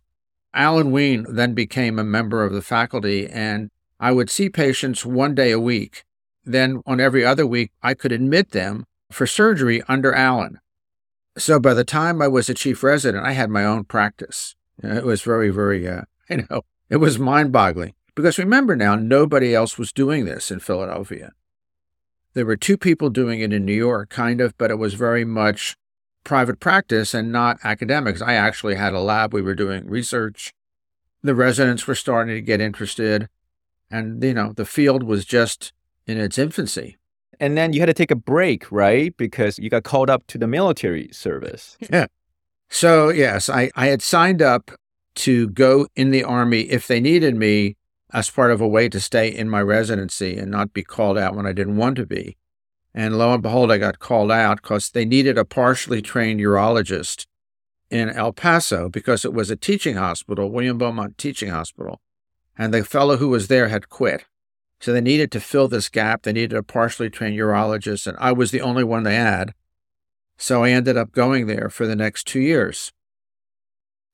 Alan 0.53 0.91
Wein 0.91 1.25
then 1.29 1.53
became 1.53 1.97
a 1.97 2.03
member 2.03 2.43
of 2.43 2.53
the 2.53 2.61
faculty, 2.61 3.27
and 3.27 3.69
I 3.99 4.11
would 4.11 4.29
see 4.29 4.49
patients 4.49 5.05
one 5.05 5.33
day 5.33 5.51
a 5.51 5.59
week. 5.59 6.03
Then 6.43 6.81
on 6.85 6.99
every 6.99 7.23
other 7.25 7.45
week, 7.45 7.71
I 7.83 7.93
could 7.93 8.11
admit 8.11 8.51
them 8.51 8.85
for 9.11 9.27
surgery 9.27 9.83
under 9.87 10.13
Alan. 10.13 10.59
So 11.37 11.59
by 11.59 11.73
the 11.73 11.83
time 11.83 12.21
I 12.21 12.27
was 12.27 12.49
a 12.49 12.53
chief 12.53 12.83
resident, 12.83 13.25
I 13.25 13.33
had 13.33 13.49
my 13.49 13.63
own 13.63 13.85
practice. 13.85 14.55
It 14.83 15.05
was 15.05 15.21
very, 15.21 15.49
very, 15.49 15.87
uh, 15.87 16.03
you 16.29 16.45
know, 16.49 16.61
it 16.89 16.97
was 16.97 17.19
mind 17.19 17.51
boggling. 17.51 17.93
Because 18.15 18.37
remember 18.37 18.75
now, 18.75 18.95
nobody 18.95 19.55
else 19.55 19.77
was 19.77 19.93
doing 19.93 20.25
this 20.25 20.51
in 20.51 20.59
Philadelphia. 20.59 21.31
There 22.33 22.45
were 22.45 22.57
two 22.57 22.77
people 22.77 23.09
doing 23.09 23.41
it 23.41 23.53
in 23.53 23.65
New 23.65 23.73
York, 23.73 24.09
kind 24.09 24.41
of, 24.41 24.57
but 24.57 24.71
it 24.71 24.77
was 24.77 24.93
very 24.95 25.23
much 25.23 25.75
private 26.23 26.59
practice 26.59 27.13
and 27.13 27.31
not 27.31 27.59
academics. 27.63 28.21
I 28.21 28.33
actually 28.33 28.75
had 28.75 28.93
a 28.93 28.99
lab. 28.99 29.33
We 29.33 29.41
were 29.41 29.55
doing 29.55 29.87
research. 29.87 30.53
The 31.23 31.35
residents 31.35 31.87
were 31.87 31.95
starting 31.95 32.35
to 32.35 32.41
get 32.41 32.61
interested. 32.61 33.29
And, 33.89 34.21
you 34.23 34.33
know, 34.33 34.53
the 34.53 34.65
field 34.65 35.03
was 35.03 35.25
just 35.25 35.73
in 36.07 36.17
its 36.17 36.37
infancy. 36.37 36.97
And 37.39 37.57
then 37.57 37.73
you 37.73 37.79
had 37.79 37.87
to 37.87 37.93
take 37.93 38.11
a 38.11 38.15
break, 38.15 38.71
right? 38.71 39.15
Because 39.17 39.57
you 39.57 39.69
got 39.69 39.83
called 39.83 40.09
up 40.09 40.27
to 40.27 40.37
the 40.37 40.47
military 40.47 41.09
service. 41.11 41.77
Yeah. 41.91 42.05
So, 42.73 43.09
yes, 43.09 43.49
I, 43.49 43.69
I 43.75 43.87
had 43.87 44.01
signed 44.01 44.41
up 44.41 44.71
to 45.15 45.49
go 45.49 45.87
in 45.97 46.11
the 46.11 46.23
Army 46.23 46.61
if 46.61 46.87
they 46.87 47.01
needed 47.01 47.35
me 47.35 47.75
as 48.13 48.29
part 48.29 48.49
of 48.49 48.61
a 48.61 48.67
way 48.67 48.87
to 48.87 48.99
stay 48.99 49.27
in 49.27 49.49
my 49.49 49.61
residency 49.61 50.37
and 50.37 50.49
not 50.49 50.71
be 50.71 50.81
called 50.83 51.17
out 51.17 51.35
when 51.35 51.45
I 51.45 51.51
didn't 51.51 51.75
want 51.75 51.97
to 51.97 52.05
be. 52.05 52.37
And 52.93 53.17
lo 53.17 53.33
and 53.33 53.43
behold, 53.43 53.71
I 53.71 53.77
got 53.77 53.99
called 53.99 54.31
out 54.31 54.61
because 54.61 54.89
they 54.89 55.03
needed 55.05 55.37
a 55.37 55.45
partially 55.45 56.01
trained 56.01 56.39
urologist 56.39 57.25
in 57.89 58.09
El 58.09 58.33
Paso 58.33 58.89
because 58.89 59.23
it 59.23 59.33
was 59.33 59.49
a 59.49 59.55
teaching 59.55 59.95
hospital, 59.95 60.49
William 60.49 60.77
Beaumont 60.77 61.17
Teaching 61.17 61.49
Hospital. 61.49 62.01
And 62.57 62.73
the 62.73 62.83
fellow 62.83 63.17
who 63.17 63.29
was 63.29 63.47
there 63.47 63.69
had 63.69 63.89
quit. 63.89 64.25
So 64.81 64.91
they 64.91 65.01
needed 65.01 65.31
to 65.31 65.39
fill 65.39 65.67
this 65.67 65.89
gap. 65.89 66.23
They 66.23 66.33
needed 66.33 66.57
a 66.57 66.63
partially 66.63 67.09
trained 67.09 67.37
urologist, 67.37 68.07
and 68.07 68.17
I 68.19 68.31
was 68.31 68.49
the 68.49 68.61
only 68.61 68.83
one 68.83 69.03
they 69.03 69.15
had. 69.15 69.53
So 70.37 70.63
I 70.63 70.71
ended 70.71 70.97
up 70.97 71.11
going 71.11 71.45
there 71.45 71.69
for 71.69 71.85
the 71.85 71.95
next 71.95 72.25
two 72.25 72.39
years. 72.39 72.91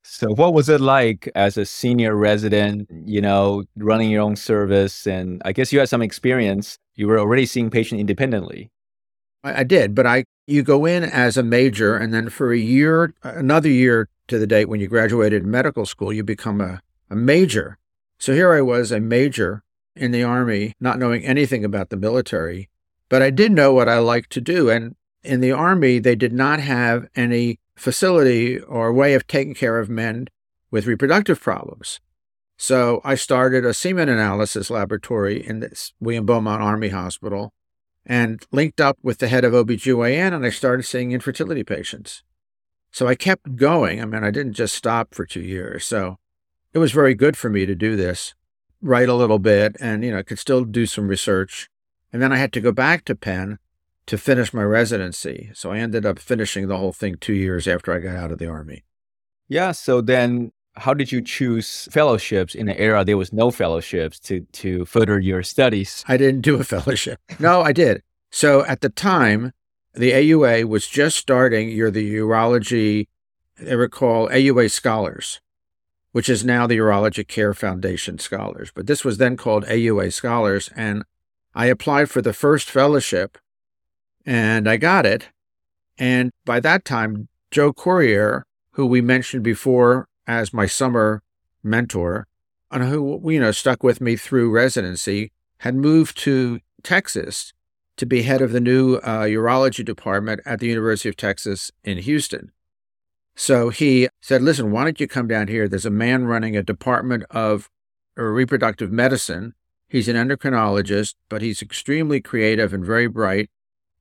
So, 0.04 0.34
what 0.34 0.54
was 0.54 0.68
it 0.68 0.82
like 0.82 1.30
as 1.36 1.58
a 1.58 1.66
senior 1.66 2.16
resident, 2.16 2.90
you 3.06 3.22
know, 3.22 3.64
running 3.78 4.10
your 4.10 4.22
own 4.22 4.36
service? 4.36 5.08
And 5.08 5.42
I 5.46 5.54
guess 5.54 5.72
you 5.72 5.80
had 5.80 5.90
some 5.90 6.02
experience. 6.02 6.78
You 6.96 7.08
were 7.08 7.20
already 7.20 7.46
seeing 7.46 7.70
patients 7.70 8.02
independently. 8.02 8.70
I, 9.44 9.62
I 9.62 9.64
did, 9.64 9.96
but 9.96 10.06
I 10.06 10.26
you 10.48 10.64
go 10.64 10.86
in 10.86 11.04
as 11.04 11.38
a 11.38 11.44
major, 11.44 11.96
and 11.96 12.14
then 12.14 12.30
for 12.30 12.52
a 12.52 12.58
year, 12.58 13.14
another 13.24 13.70
year 13.70 14.10
to 14.28 14.38
the 14.38 14.48
date 14.48 14.66
when 14.70 14.82
you 14.82 14.88
graduated 14.88 15.46
medical 15.46 15.86
school, 15.86 16.12
you 16.12 16.24
become 16.24 16.60
a, 16.60 16.82
a 17.10 17.16
major. 17.16 17.78
So 18.18 18.34
here 18.34 18.54
I 18.54 18.62
was, 18.62 18.92
a 18.92 19.00
major 19.00 19.64
in 19.98 20.12
the 20.12 20.24
Army, 20.24 20.74
not 20.80 21.00
knowing 21.00 21.24
anything 21.24 21.66
about 21.66 21.90
the 21.90 21.98
military, 21.98 22.70
but 23.10 23.22
I 23.22 23.30
did 23.30 23.52
know 23.52 23.74
what 23.74 23.90
I 23.90 24.00
liked 24.00 24.32
to 24.32 24.42
do. 24.42 24.70
And 24.70 24.96
in 25.24 25.42
the 25.42 25.52
Army, 25.52 26.00
they 26.00 26.16
did 26.16 26.34
not 26.34 26.60
have 26.60 27.08
any 27.16 27.60
facility 27.76 28.60
or 28.60 28.92
way 28.92 29.14
of 29.14 29.28
taking 29.28 29.54
care 29.54 29.80
of 29.80 29.90
men 29.90 30.28
with 30.72 30.88
reproductive 30.88 31.42
problems. 31.42 32.00
So 32.58 33.02
I 33.04 33.16
started 33.16 33.66
a 33.66 33.74
semen 33.74 34.10
analysis 34.10 34.70
laboratory 34.70 35.46
in 35.46 35.60
this 35.60 35.94
William 36.00 36.26
Beaumont 36.26 36.62
Army 36.62 36.90
Hospital 36.90 37.54
and 38.06 38.44
linked 38.52 38.82
up 38.82 38.98
with 39.04 39.20
the 39.20 39.28
head 39.28 39.46
of 39.46 39.54
OBGYN 39.54 40.34
and 40.34 40.46
I 40.46 40.50
started 40.50 40.84
seeing 40.84 41.12
infertility 41.12 41.64
patients. 41.64 42.24
So 42.92 43.08
I 43.08 43.16
kept 43.16 43.58
going. 43.58 44.02
I 44.02 44.06
mean, 44.06 44.24
I 44.24 44.32
didn't 44.32 44.54
just 44.54 44.74
stop 44.74 45.14
for 45.14 45.26
two 45.26 45.42
years. 45.42 45.86
So 45.86 46.18
it 46.74 46.80
was 46.80 46.92
very 46.92 47.14
good 47.14 47.38
for 47.38 47.50
me 47.50 47.66
to 47.66 47.76
do 47.76 47.96
this, 47.96 48.34
write 48.82 49.10
a 49.10 49.14
little 49.14 49.40
bit, 49.40 49.76
and, 49.80 50.04
you 50.04 50.12
know, 50.12 50.24
could 50.24 50.40
still 50.40 50.64
do 50.64 50.86
some 50.86 51.08
research. 51.08 51.70
And 52.14 52.22
then 52.22 52.32
I 52.32 52.38
had 52.38 52.54
to 52.54 52.62
go 52.62 52.72
back 52.72 53.06
to 53.06 53.16
Penn 53.16 53.60
to 54.06 54.18
finish 54.18 54.54
my 54.54 54.64
residency. 54.64 55.52
So 55.54 55.72
I 55.72 55.80
ended 55.80 56.06
up 56.06 56.20
finishing 56.20 56.68
the 56.68 56.78
whole 56.78 56.94
thing 56.94 57.16
two 57.20 57.34
years 57.34 57.68
after 57.68 57.94
I 57.94 58.00
got 58.00 58.16
out 58.16 58.32
of 58.32 58.38
the 58.38 58.48
Army. 58.48 58.86
Yeah. 59.50 59.72
So 59.74 60.02
then 60.02 60.52
how 60.78 60.94
did 60.94 61.12
you 61.12 61.22
choose 61.22 61.88
fellowships 61.92 62.56
in 62.56 62.70
an 62.70 62.78
era 62.78 63.04
there 63.04 63.18
was 63.18 63.34
no 63.34 63.52
fellowships 63.52 64.20
to, 64.22 64.42
to 64.54 64.86
further 64.86 65.20
your 65.20 65.44
studies? 65.44 66.06
I 66.08 66.18
didn't 66.18 66.42
do 66.42 66.56
a 66.56 66.64
fellowship. 66.64 67.20
no, 67.40 67.62
I 67.62 67.74
did. 67.74 68.04
So 68.32 68.66
at 68.66 68.82
the 68.82 68.90
time, 68.90 69.54
the 69.94 70.12
AUA 70.12 70.66
was 70.66 70.88
just 70.88 71.18
starting. 71.18 71.70
You're 71.70 71.92
the 71.92 72.16
urology, 72.16 73.08
they 73.58 73.76
were 73.76 73.90
called 73.90 74.30
AUA 74.30 74.72
scholars, 74.72 75.42
which 76.12 76.30
is 76.30 76.46
now 76.46 76.66
the 76.66 76.78
Urology 76.78 77.28
Care 77.28 77.54
Foundation 77.54 78.20
scholars. 78.20 78.72
But 78.74 78.88
this 78.88 79.04
was 79.04 79.18
then 79.18 79.38
called 79.38 79.66
AUA 79.66 80.14
scholars. 80.14 80.70
And 80.76 81.04
I 81.54 81.68
applied 81.68 82.10
for 82.10 82.22
the 82.22 82.34
first 82.34 82.70
fellowship 82.70 83.38
and 84.26 84.68
I 84.70 84.78
got 84.78 85.06
it. 85.06 85.30
And 85.98 86.32
by 86.46 86.60
that 86.60 86.86
time, 86.86 87.28
Joe 87.50 87.74
Corriere, 87.74 88.46
who 88.72 88.86
we 88.86 89.02
mentioned 89.02 89.44
before 89.44 90.08
as 90.28 90.54
my 90.54 90.66
summer 90.66 91.24
mentor, 91.64 92.28
and 92.70 92.84
who 92.84 93.32
you 93.32 93.40
know 93.40 93.52
stuck 93.52 93.82
with 93.82 94.02
me 94.02 94.18
through 94.18 94.52
residency, 94.52 95.32
had 95.60 95.76
moved 95.76 96.18
to 96.20 96.60
Texas 96.84 97.54
to 97.96 98.06
be 98.06 98.24
head 98.24 98.42
of 98.42 98.52
the 98.52 98.60
new 98.60 98.96
uh, 98.98 99.24
urology 99.24 99.84
department 99.84 100.42
at 100.46 100.60
the 100.60 100.68
University 100.68 101.10
of 101.10 101.16
Texas 101.16 101.72
in 101.84 101.98
Houston. 101.98 102.52
So 103.38 103.70
he 103.70 104.10
said, 104.20 104.42
"Listen, 104.42 104.72
why 104.72 104.84
don't 104.84 105.00
you 105.00 105.08
come 105.08 105.28
down 105.28 105.48
here? 105.48 105.70
There's 105.70 105.86
a 105.86 105.92
man 105.92 106.26
running 106.26 106.58
a 106.58 106.64
department 106.64 107.24
of 107.30 107.70
uh, 108.18 108.24
reproductive 108.24 108.92
medicine. 108.92 109.54
He's 109.88 110.10
an 110.10 110.18
endocrinologist, 110.18 111.16
but 111.30 111.42
he's 111.42 111.62
extremely 111.62 112.20
creative 112.20 112.74
and 112.74 112.84
very 112.84 113.08
bright 113.08 113.50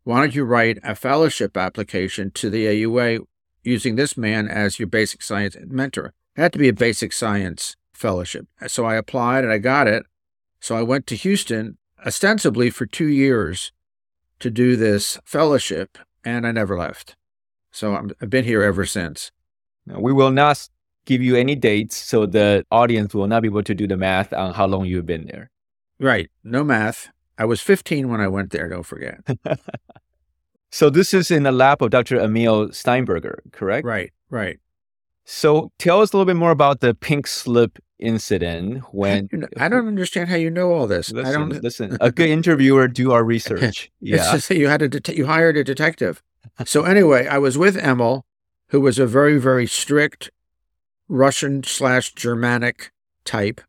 why 0.06 0.20
don't 0.20 0.36
you 0.36 0.44
write 0.44 0.78
a 0.84 0.94
fellowship 0.94 1.56
application 1.56 2.30
to 2.30 2.48
the 2.48 2.64
AUA 2.64 3.26
using 3.64 3.96
this 3.96 4.16
man 4.16 4.46
as 4.46 4.78
your 4.78 4.86
basic 4.86 5.20
science 5.20 5.56
mentor? 5.66 6.14
It 6.36 6.42
had 6.42 6.52
to 6.52 6.60
be 6.60 6.68
a 6.68 6.72
basic 6.72 7.12
science 7.12 7.74
fellowship. 7.92 8.46
So 8.68 8.84
I 8.84 8.94
applied 8.94 9.42
and 9.42 9.52
I 9.52 9.58
got 9.58 9.88
it. 9.88 10.06
So 10.60 10.76
I 10.76 10.82
went 10.82 11.08
to 11.08 11.16
Houston 11.16 11.78
ostensibly 12.06 12.70
for 12.70 12.86
two 12.86 13.08
years 13.08 13.72
to 14.38 14.48
do 14.48 14.76
this 14.76 15.18
fellowship, 15.24 15.98
and 16.24 16.46
I 16.46 16.52
never 16.52 16.78
left. 16.78 17.16
So 17.76 17.94
i 17.94 18.00
have 18.20 18.30
been 18.30 18.46
here 18.46 18.62
ever 18.62 18.86
since. 18.86 19.30
We 19.86 20.10
will 20.10 20.30
not 20.30 20.66
give 21.04 21.20
you 21.20 21.36
any 21.36 21.54
dates, 21.54 21.94
so 21.94 22.24
the 22.24 22.64
audience 22.70 23.14
will 23.14 23.26
not 23.26 23.42
be 23.42 23.48
able 23.48 23.62
to 23.64 23.74
do 23.74 23.86
the 23.86 23.98
math 23.98 24.32
on 24.32 24.54
how 24.54 24.66
long 24.66 24.86
you've 24.86 25.04
been 25.04 25.26
there. 25.26 25.50
Right. 26.00 26.30
No 26.42 26.64
math. 26.64 27.10
I 27.36 27.44
was 27.44 27.60
15 27.60 28.08
when 28.08 28.18
I 28.22 28.28
went 28.28 28.50
there, 28.50 28.70
don't 28.70 28.82
forget. 28.82 29.20
so 30.70 30.88
this 30.88 31.12
is 31.12 31.30
in 31.30 31.42
the 31.42 31.52
lab 31.52 31.82
of 31.82 31.90
Dr. 31.90 32.18
Emil 32.18 32.72
Steinberger, 32.72 33.40
correct? 33.52 33.86
Right, 33.86 34.10
right. 34.30 34.58
So 35.26 35.70
tell 35.78 36.00
us 36.00 36.14
a 36.14 36.16
little 36.16 36.24
bit 36.24 36.36
more 36.36 36.52
about 36.52 36.80
the 36.80 36.94
pink 36.94 37.26
slip 37.26 37.78
incident 37.98 38.84
when 38.92 39.28
you 39.30 39.38
know, 39.38 39.48
I 39.58 39.68
don't 39.68 39.86
understand 39.86 40.30
how 40.30 40.36
you 40.36 40.50
know 40.50 40.72
all 40.72 40.86
this. 40.86 41.12
Listen, 41.12 41.26
I 41.34 41.38
don't 41.38 41.62
listen. 41.62 41.98
A 42.00 42.10
good 42.10 42.30
interviewer 42.38 42.88
do 42.88 43.12
our 43.12 43.22
research. 43.22 43.90
Yeah. 44.00 44.38
you 44.48 44.68
had 44.68 44.80
a 44.80 44.88
det- 44.88 45.16
you 45.16 45.26
hired 45.26 45.58
a 45.58 45.64
detective. 45.64 46.22
So 46.64 46.84
anyway, 46.84 47.26
I 47.26 47.38
was 47.38 47.58
with 47.58 47.76
Emil, 47.76 48.24
who 48.68 48.80
was 48.80 48.98
a 48.98 49.06
very, 49.06 49.38
very 49.38 49.66
strict 49.66 50.30
Russian 51.08 51.62
slash 51.62 52.12
Germanic 52.14 52.90
type 53.24 53.60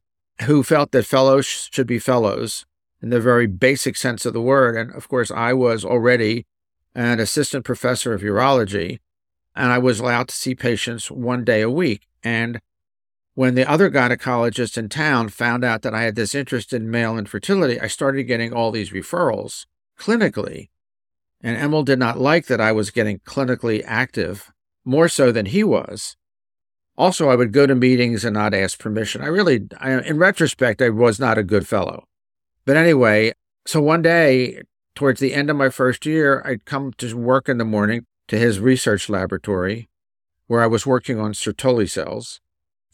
who 0.43 0.63
felt 0.63 0.91
that 0.91 1.05
fellows 1.05 1.45
should 1.45 1.87
be 1.87 1.99
fellows 1.99 2.65
in 3.01 3.09
the 3.09 3.19
very 3.19 3.47
basic 3.47 3.95
sense 3.95 4.25
of 4.25 4.33
the 4.33 4.41
word. 4.41 4.75
And 4.75 4.93
of 4.93 5.07
course, 5.07 5.31
I 5.31 5.53
was 5.53 5.83
already 5.83 6.45
an 6.95 7.19
assistant 7.19 7.65
professor 7.65 8.13
of 8.13 8.21
urology, 8.21 8.99
and 9.55 9.71
I 9.71 9.77
was 9.77 9.99
allowed 9.99 10.29
to 10.29 10.35
see 10.35 10.55
patients 10.55 11.11
one 11.11 11.43
day 11.43 11.61
a 11.61 11.69
week. 11.69 12.07
And 12.23 12.59
when 13.35 13.55
the 13.55 13.69
other 13.69 13.91
gynecologist 13.91 14.77
in 14.77 14.89
town 14.89 15.29
found 15.29 15.63
out 15.63 15.83
that 15.83 15.93
I 15.93 16.03
had 16.03 16.15
this 16.15 16.33
interest 16.33 16.73
in 16.73 16.89
male 16.89 17.17
infertility, 17.17 17.79
I 17.79 17.87
started 17.87 18.23
getting 18.23 18.51
all 18.51 18.71
these 18.71 18.91
referrals 18.91 19.65
clinically. 19.99 20.69
And 21.41 21.57
Emil 21.57 21.83
did 21.83 21.99
not 21.99 22.19
like 22.19 22.47
that 22.47 22.61
I 22.61 22.71
was 22.71 22.91
getting 22.91 23.19
clinically 23.19 23.83
active 23.85 24.51
more 24.83 25.07
so 25.07 25.31
than 25.31 25.47
he 25.47 25.63
was. 25.63 26.15
Also, 26.97 27.29
I 27.29 27.35
would 27.35 27.51
go 27.51 27.67
to 27.67 27.75
meetings 27.75 28.25
and 28.25 28.33
not 28.33 28.55
ask 28.55 28.79
permission. 28.79 29.21
I 29.21 29.27
really, 29.27 29.67
I, 29.79 30.01
in 30.01 30.17
retrospect, 30.17 30.81
I 30.81 30.89
was 30.89 31.19
not 31.19 31.37
a 31.37 31.43
good 31.43 31.67
fellow. 31.67 32.05
But 32.65 32.75
anyway, 32.75 33.33
so 33.67 33.81
one 33.81 34.01
day, 34.01 34.63
towards 34.95 35.19
the 35.19 35.33
end 35.33 35.51
of 35.51 35.55
my 35.55 35.69
first 35.69 36.05
year, 36.07 36.41
I'd 36.43 36.65
come 36.65 36.93
to 36.97 37.15
work 37.15 37.47
in 37.47 37.59
the 37.59 37.65
morning 37.65 38.05
to 38.29 38.37
his 38.37 38.59
research 38.59 39.09
laboratory 39.09 39.89
where 40.47 40.63
I 40.63 40.67
was 40.67 40.87
working 40.87 41.19
on 41.19 41.33
Sertoli 41.33 41.89
cells. 41.89 42.39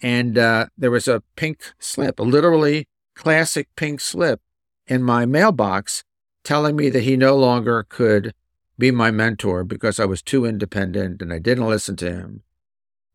And 0.01 0.37
uh, 0.37 0.67
there 0.77 0.91
was 0.91 1.07
a 1.07 1.23
pink 1.37 1.73
slip, 1.79 2.19
a 2.19 2.23
literally 2.23 2.87
classic 3.15 3.69
pink 3.77 4.01
slip 4.01 4.41
in 4.85 5.01
my 5.01 5.25
mailbox 5.25 6.03
telling 6.43 6.75
me 6.75 6.89
that 6.89 7.03
he 7.03 7.17
no 7.17 7.35
longer 7.35 7.83
could 7.87 8.33
be 8.77 8.91
my 8.91 9.11
mentor 9.11 9.63
because 9.63 9.99
I 9.99 10.05
was 10.05 10.21
too 10.21 10.45
independent 10.45 11.21
and 11.21 11.31
I 11.31 11.39
didn't 11.39 11.67
listen 11.67 11.95
to 11.97 12.11
him. 12.11 12.43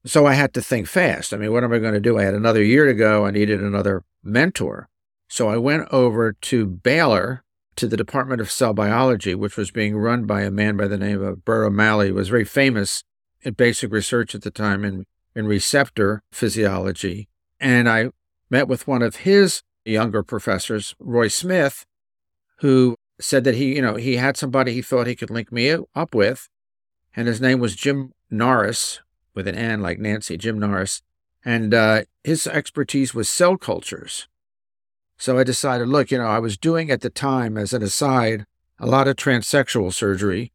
So 0.05 0.27
I 0.27 0.35
had 0.35 0.55
to 0.55 0.63
think 0.63 0.87
fast. 0.87 1.35
I 1.35 1.37
mean, 1.37 1.53
what 1.53 1.65
am 1.65 1.73
I 1.73 1.79
going 1.79 1.95
to 1.95 2.01
do? 2.01 2.19
I 2.19 2.23
had 2.23 2.35
another 2.35 2.63
year 2.63 2.87
to 2.87 2.95
go. 2.95 3.27
I 3.27 3.31
needed 3.31 3.63
another 3.63 4.05
mentor. 4.23 4.89
So 5.29 5.49
I 5.49 5.57
went 5.57 5.89
over 5.93 6.33
to 6.33 6.67
Baylor 6.67 7.45
to 7.77 7.87
the 7.87 7.97
Department 7.97 8.41
of 8.41 8.51
Cell 8.51 8.73
Biology, 8.73 9.35
which 9.35 9.57
was 9.57 9.71
being 9.71 9.97
run 9.97 10.25
by 10.25 10.43
a 10.43 10.51
man 10.51 10.77
by 10.77 10.89
the 10.89 10.99
name 10.99 11.23
of 11.23 11.45
Bert 11.45 11.67
O'Malley, 11.67 12.09
who 12.09 12.15
was 12.15 12.29
very 12.29 12.45
famous 12.45 13.05
in 13.43 13.55
basic 13.55 13.93
research 13.93 14.35
at 14.35 14.43
the 14.43 14.51
time 14.51 14.85
in, 14.85 15.05
in 15.35 15.47
receptor 15.47 16.23
physiology. 16.33 17.29
And 17.61 17.89
I 17.89 18.11
met 18.51 18.69
with 18.69 18.87
one 18.87 19.03
of 19.03 19.17
his 19.17 19.63
younger 19.85 20.23
professors, 20.23 20.95
Roy 20.99 21.29
Smith, 21.29 21.85
who 22.57 22.97
said 23.21 23.45
that 23.45 23.55
he, 23.55 23.77
you 23.77 23.83
know, 23.83 23.97
he 23.97 24.17
had 24.17 24.37
somebody 24.37 24.73
he 24.73 24.83
thought 24.83 25.07
he 25.07 25.17
could 25.17 25.31
link 25.31 25.51
me 25.51 25.77
up 25.95 26.15
with, 26.15 26.49
and 27.17 27.27
his 27.27 27.41
name 27.41 27.59
was 27.59 27.75
Jim 27.75 28.13
Norris, 28.31 29.01
with 29.35 29.49
an 29.49 29.55
N 29.55 29.81
like 29.81 29.99
Nancy, 29.99 30.37
Jim 30.37 30.59
Norris. 30.59 31.03
And 31.45 31.73
uh, 31.73 32.03
his 32.25 32.47
expertise 32.47 33.15
was 33.15 33.29
cell 33.29 33.57
cultures. 33.57 34.29
So 35.17 35.39
I 35.39 35.45
decided, 35.45 35.89
look, 35.89 36.11
you 36.11 36.19
know, 36.19 36.27
I 36.27 36.39
was 36.39 36.57
doing 36.57 36.91
at 36.91 37.01
the 37.01 37.11
time, 37.11 37.57
as 37.57 37.73
an 37.73 37.83
aside, 37.83 38.45
a 38.79 38.87
lot 38.87 39.09
of 39.09 39.17
transsexual 39.17 39.93
surgery, 39.93 40.53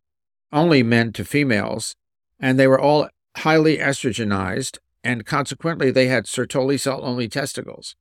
only 0.51 0.83
men 0.83 1.11
to 1.13 1.25
females, 1.25 1.95
and 2.39 2.59
they 2.59 2.67
were 2.67 2.79
all 2.79 3.09
highly 3.37 3.77
estrogenized, 3.77 4.77
and 5.03 5.25
consequently, 5.25 5.91
they 5.91 6.07
had 6.07 6.25
Sertoli 6.25 6.79
cell 6.79 7.03
only 7.03 7.27
testicles. 7.27 7.95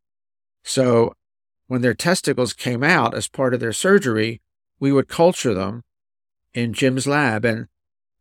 So 0.63 1.15
when 1.67 1.81
their 1.81 1.95
testicles 1.95 2.53
came 2.53 2.85
out 2.85 3.15
as 3.15 3.27
part 3.27 3.55
of 3.55 3.61
their 3.61 3.73
surgery, 3.73 4.41
we 4.83 4.91
would 4.91 5.07
culture 5.07 5.55
them 5.55 5.85
in 6.55 6.73
Jim's 6.73 7.07
lab, 7.07 7.45
and 7.45 7.69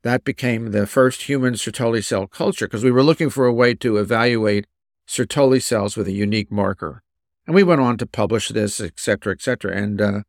that 0.03 0.23
became 0.23 0.69
the 0.69 0.85
first 0.85 1.23
human 1.23 1.55
Sertoli 1.55 2.03
cell 2.03 2.27
culture 2.27 2.67
because 2.67 2.83
we 2.83 2.91
were 2.91 3.01
looking 3.01 3.31
for 3.31 3.47
a 3.47 3.53
way 3.53 3.73
to 3.73 3.97
evaluate 3.97 4.67
Sertoli 5.07 5.59
cells 5.59 5.97
with 5.97 6.07
a 6.07 6.11
unique 6.11 6.51
marker. 6.51 7.01
And 7.47 7.55
we 7.55 7.63
went 7.63 7.81
on 7.81 7.97
to 7.97 8.05
publish 8.05 8.49
this, 8.49 8.79
et 8.79 8.99
cetera, 8.99 9.33
et 9.33 9.41
cetera. 9.41 9.75
And 9.75 9.99
uh, 9.99 10.21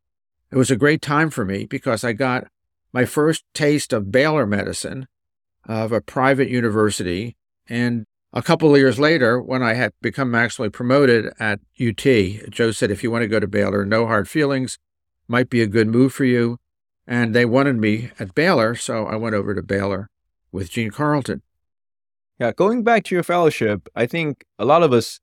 it 0.51 0.57
was 0.57 0.71
a 0.71 0.75
great 0.75 1.03
time 1.03 1.29
for 1.29 1.45
me 1.45 1.67
because 1.67 2.03
I 2.03 2.13
got 2.13 2.47
my 2.91 3.05
first 3.05 3.43
taste 3.53 3.93
of 3.93 4.11
Baylor 4.11 4.47
medicine 4.47 5.05
of 5.67 5.91
a 5.91 6.01
private 6.01 6.49
university. 6.49 7.37
And 7.67 8.05
a 8.33 8.41
couple 8.41 8.73
of 8.73 8.79
years 8.79 8.97
later, 8.99 9.39
when 9.39 9.61
I 9.61 9.75
had 9.75 9.91
become 10.01 10.31
maximally 10.31 10.73
promoted 10.73 11.31
at 11.39 11.59
UT, 11.79 12.03
Joe 12.49 12.71
said, 12.71 12.89
if 12.89 13.03
you 13.03 13.11
want 13.11 13.21
to 13.21 13.27
go 13.27 13.39
to 13.39 13.47
Baylor, 13.47 13.85
no 13.85 14.07
hard 14.07 14.27
feelings, 14.27 14.79
might 15.33 15.49
be 15.49 15.63
a 15.63 15.67
good 15.67 15.87
move 15.87 16.13
for 16.13 16.25
you. 16.25 16.59
And 17.07 17.33
they 17.33 17.43
wanted 17.43 17.77
me 17.77 18.11
at 18.19 18.35
Baylor, 18.35 18.75
so 18.75 19.07
I 19.07 19.15
went 19.15 19.33
over 19.35 19.55
to 19.55 19.63
Baylor 19.63 20.11
with 20.51 20.69
Gene 20.69 20.91
Carlton. 20.91 21.41
Yeah, 22.39 22.51
going 22.51 22.83
back 22.83 23.03
to 23.05 23.15
your 23.15 23.23
fellowship, 23.23 23.89
I 23.95 24.05
think 24.05 24.45
a 24.59 24.65
lot 24.65 24.83
of 24.83 24.93
us, 24.93 25.19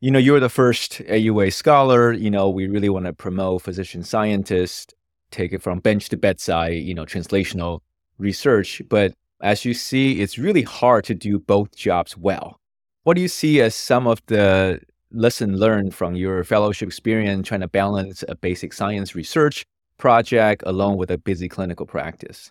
you 0.00 0.12
know, 0.12 0.20
you're 0.20 0.38
the 0.38 0.48
first 0.48 1.02
AUA 1.08 1.52
scholar. 1.52 2.12
You 2.12 2.30
know, 2.30 2.48
we 2.48 2.68
really 2.68 2.88
want 2.88 3.06
to 3.06 3.12
promote 3.12 3.62
physician 3.62 4.04
scientists, 4.04 4.94
take 5.32 5.52
it 5.52 5.60
from 5.60 5.80
bench 5.80 6.08
to 6.10 6.16
bedside, 6.16 6.74
you 6.74 6.94
know, 6.94 7.04
translational 7.04 7.80
research. 8.18 8.80
But 8.88 9.12
as 9.40 9.64
you 9.64 9.74
see, 9.74 10.20
it's 10.20 10.38
really 10.38 10.62
hard 10.62 11.02
to 11.06 11.14
do 11.14 11.40
both 11.40 11.74
jobs 11.74 12.16
well. 12.16 12.60
What 13.02 13.14
do 13.14 13.20
you 13.20 13.28
see 13.42 13.60
as 13.60 13.74
some 13.74 14.06
of 14.06 14.22
the 14.26 14.80
lesson 15.12 15.56
learned 15.56 15.94
from 15.94 16.14
your 16.16 16.44
fellowship 16.44 16.88
experience 16.88 17.48
trying 17.48 17.60
to 17.60 17.68
balance 17.68 18.24
a 18.28 18.34
basic 18.34 18.72
science 18.72 19.14
research 19.14 19.64
project 19.98 20.62
along 20.66 20.96
with 20.96 21.10
a 21.10 21.18
busy 21.18 21.48
clinical 21.48 21.86
practice? 21.86 22.50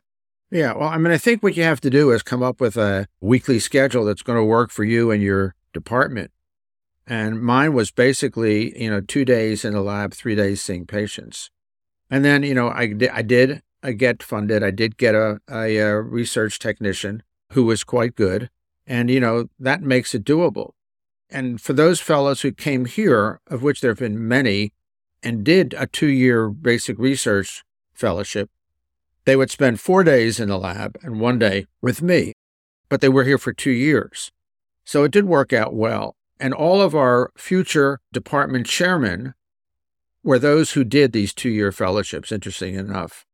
Yeah, 0.50 0.74
well, 0.74 0.90
I 0.90 0.98
mean, 0.98 1.14
I 1.14 1.18
think 1.18 1.42
what 1.42 1.56
you 1.56 1.64
have 1.64 1.82
to 1.82 1.90
do 1.90 2.12
is 2.12 2.24
come 2.24 2.44
up 2.44 2.60
with 2.60 2.76
a 2.76 3.08
weekly 3.22 3.60
schedule 3.60 4.04
that's 4.04 4.22
going 4.22 4.38
to 4.38 4.44
work 4.44 4.70
for 4.70 4.84
you 4.84 5.12
and 5.12 5.24
your 5.24 5.56
department. 5.74 6.32
And 7.08 7.42
mine 7.42 7.74
was 7.74 7.92
basically, 7.92 8.78
you 8.82 8.90
know, 8.90 9.02
two 9.02 9.26
days 9.26 9.66
in 9.66 9.74
the 9.74 9.82
lab, 9.82 10.14
three 10.14 10.36
days 10.36 10.62
seeing 10.62 10.86
patients. 10.86 11.50
And 12.10 12.24
then, 12.26 12.44
you 12.44 12.54
know, 12.54 12.70
I, 12.70 12.88
did, 12.88 13.10
I 13.10 13.22
did 13.22 13.62
I 13.84 13.94
get 13.94 14.22
funded. 14.22 14.64
I 14.64 14.72
did 14.72 14.98
get 14.98 15.16
a, 15.16 15.40
a, 15.50 15.78
a 15.78 16.02
research 16.02 16.60
technician 16.60 17.24
who 17.54 17.66
was 17.66 17.84
quite 17.84 18.16
good. 18.16 18.50
And, 18.86 19.10
you 19.10 19.20
know, 19.20 19.48
that 19.60 19.82
makes 19.82 20.14
it 20.14 20.24
doable. 20.24 20.72
And 21.32 21.62
for 21.62 21.74
those 21.74 22.02
fellows 22.02 22.42
who 22.42 22.52
came 22.52 22.86
here, 22.86 23.40
of 23.48 23.64
which 23.64 23.80
there 23.82 23.92
have 23.92 24.00
been 24.00 24.28
many, 24.28 24.74
and 25.24 25.44
did 25.44 25.74
a 25.78 25.88
two 25.88 26.08
year 26.08 26.50
basic 26.50 27.00
research 27.00 27.64
fellowship, 27.94 28.50
they 29.26 29.36
would 29.36 29.50
spend 29.50 29.80
four 29.80 30.04
days 30.04 30.40
in 30.40 30.50
the 30.50 30.58
lab 30.58 30.98
and 31.04 31.20
one 31.20 31.40
day 31.40 31.68
with 31.82 32.02
me. 32.02 32.34
But 32.90 33.02
they 33.02 33.10
were 33.10 33.24
here 33.24 33.38
for 33.38 33.54
two 33.54 33.72
years. 33.72 34.32
So 34.84 35.04
it 35.04 35.12
did 35.12 35.26
work 35.26 35.54
out 35.54 35.74
well. 35.74 36.16
And 36.40 36.54
all 36.54 36.82
of 36.82 36.96
our 36.96 37.32
future 37.38 38.00
department 38.12 38.66
chairmen 38.66 39.36
were 40.24 40.40
those 40.40 40.72
who 40.72 40.84
did 40.84 41.14
these 41.14 41.34
two 41.34 41.50
year 41.50 41.72
fellowships, 41.72 42.32
interesting 42.32 42.76
enough. 42.76 43.26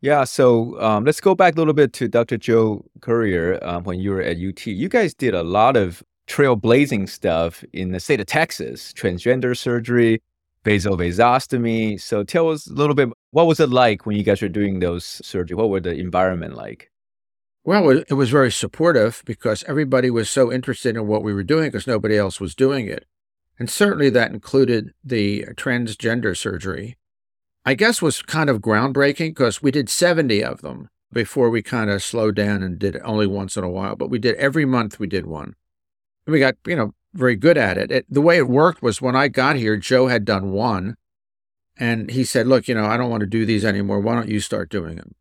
Yeah, 0.00 0.24
so 0.24 0.80
um, 0.80 1.04
let's 1.04 1.20
go 1.20 1.34
back 1.34 1.54
a 1.54 1.58
little 1.58 1.74
bit 1.74 1.92
to 1.94 2.08
Dr. 2.08 2.36
Joe 2.36 2.84
Corriere 3.00 3.58
um, 3.62 3.84
when 3.84 4.00
you 4.00 4.10
were 4.10 4.20
at 4.20 4.36
UT. 4.36 4.66
You 4.66 4.88
guys 4.88 5.14
did 5.14 5.32
a 5.32 5.44
lot 5.44 5.76
of 5.76 6.02
trailblazing 6.32 7.08
stuff 7.08 7.62
in 7.74 7.92
the 7.92 8.00
state 8.00 8.20
of 8.20 8.26
Texas, 8.26 8.92
transgender 8.94 9.54
surgery, 9.54 10.22
vasovasostomy. 10.64 12.00
So 12.00 12.24
tell 12.24 12.48
us 12.48 12.66
a 12.66 12.72
little 12.72 12.94
bit, 12.94 13.10
what 13.32 13.46
was 13.46 13.60
it 13.60 13.68
like 13.68 14.06
when 14.06 14.16
you 14.16 14.22
guys 14.22 14.40
were 14.40 14.48
doing 14.48 14.80
those 14.80 15.04
surgery? 15.04 15.56
What 15.56 15.68
were 15.68 15.80
the 15.80 15.94
environment 15.94 16.54
like? 16.54 16.90
Well, 17.64 17.90
it 17.90 18.14
was 18.14 18.30
very 18.30 18.50
supportive 18.50 19.22
because 19.26 19.62
everybody 19.64 20.10
was 20.10 20.30
so 20.30 20.50
interested 20.50 20.96
in 20.96 21.06
what 21.06 21.22
we 21.22 21.34
were 21.34 21.44
doing 21.44 21.66
because 21.66 21.86
nobody 21.86 22.16
else 22.16 22.40
was 22.40 22.54
doing 22.54 22.86
it. 22.88 23.04
And 23.58 23.68
certainly 23.68 24.10
that 24.10 24.32
included 24.32 24.94
the 25.04 25.44
transgender 25.56 26.36
surgery. 26.36 26.96
I 27.64 27.74
guess 27.74 28.02
was 28.02 28.22
kind 28.22 28.50
of 28.50 28.60
groundbreaking 28.60 29.30
because 29.30 29.62
we 29.62 29.70
did 29.70 29.88
70 29.88 30.42
of 30.42 30.62
them 30.62 30.88
before 31.12 31.50
we 31.50 31.62
kind 31.62 31.90
of 31.90 32.02
slowed 32.02 32.34
down 32.34 32.62
and 32.62 32.78
did 32.78 32.96
it 32.96 33.02
only 33.04 33.26
once 33.26 33.56
in 33.56 33.62
a 33.62 33.70
while. 33.70 33.94
But 33.94 34.10
we 34.10 34.18
did 34.18 34.34
every 34.36 34.64
month 34.64 34.98
we 34.98 35.06
did 35.06 35.26
one. 35.26 35.54
We 36.26 36.38
got, 36.38 36.56
you 36.66 36.76
know, 36.76 36.94
very 37.14 37.36
good 37.36 37.58
at 37.58 37.76
it. 37.78 37.90
it. 37.90 38.06
The 38.08 38.20
way 38.20 38.38
it 38.38 38.48
worked 38.48 38.82
was 38.82 39.02
when 39.02 39.16
I 39.16 39.28
got 39.28 39.56
here, 39.56 39.76
Joe 39.76 40.06
had 40.06 40.24
done 40.24 40.52
one. 40.52 40.96
And 41.76 42.10
he 42.10 42.24
said, 42.24 42.46
Look, 42.46 42.68
you 42.68 42.74
know, 42.74 42.86
I 42.86 42.96
don't 42.96 43.10
want 43.10 43.22
to 43.22 43.26
do 43.26 43.44
these 43.44 43.64
anymore. 43.64 44.00
Why 44.00 44.14
don't 44.14 44.28
you 44.28 44.40
start 44.40 44.70
doing 44.70 44.96
them? 44.96 45.14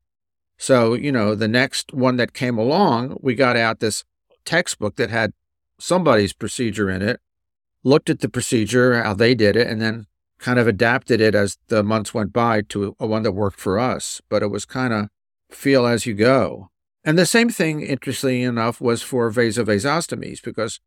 So, 0.58 0.94
you 0.94 1.12
know, 1.12 1.34
the 1.34 1.48
next 1.48 1.94
one 1.94 2.18
that 2.18 2.34
came 2.34 2.58
along, 2.58 3.18
we 3.22 3.34
got 3.34 3.58
out 3.58 3.80
this 3.80 4.04
textbook 4.46 4.96
that 4.98 5.10
had 5.10 5.34
somebody's 5.80 6.34
procedure 6.34 6.90
in 6.90 7.02
it, 7.02 7.20
looked 7.84 8.10
at 8.10 8.20
the 8.20 8.30
procedure, 8.30 9.02
how 9.02 9.16
they 9.16 9.34
did 9.34 9.56
it, 9.56 9.68
and 9.68 9.82
then 9.82 10.06
kind 10.38 10.60
of 10.60 10.68
adapted 10.68 11.22
it 11.22 11.34
as 11.34 11.58
the 11.68 11.84
months 11.84 12.14
went 12.14 12.34
by 12.34 12.62
to 12.62 12.96
a 13.00 13.08
one 13.08 13.24
that 13.24 13.32
worked 13.32 13.60
for 13.60 13.80
us, 13.80 14.22
but 14.30 14.44
it 14.44 14.52
was 14.52 14.66
kind 14.66 14.94
of 14.94 15.08
feel 15.50 15.86
as 15.86 16.06
you 16.06 16.14
go. 16.14 16.70
And 17.04 17.18
the 17.18 17.26
same 17.26 17.50
thing, 17.50 17.82
interestingly 17.82 18.44
enough, 18.44 18.80
was 18.80 19.02
for 19.02 19.32
vasovasostomies 19.32 20.44
because 20.44 20.80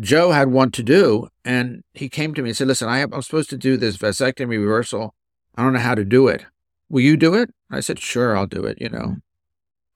Joe 0.00 0.32
had 0.32 0.48
one 0.48 0.70
to 0.72 0.82
do, 0.82 1.28
and 1.44 1.82
he 1.92 2.08
came 2.08 2.34
to 2.34 2.42
me 2.42 2.50
and 2.50 2.56
said, 2.56 2.68
"Listen, 2.68 2.88
I 2.88 2.98
have, 2.98 3.12
I'm 3.12 3.22
supposed 3.22 3.50
to 3.50 3.58
do 3.58 3.76
this 3.76 3.96
vasectomy 3.96 4.58
reversal. 4.58 5.14
I 5.56 5.62
don't 5.62 5.74
know 5.74 5.80
how 5.80 5.94
to 5.94 6.04
do 6.04 6.28
it. 6.28 6.46
Will 6.88 7.02
you 7.02 7.16
do 7.16 7.34
it?" 7.34 7.50
I 7.70 7.80
said, 7.80 7.98
"Sure, 7.98 8.36
I'll 8.36 8.46
do 8.46 8.64
it." 8.64 8.80
You 8.80 8.88
know. 8.88 9.16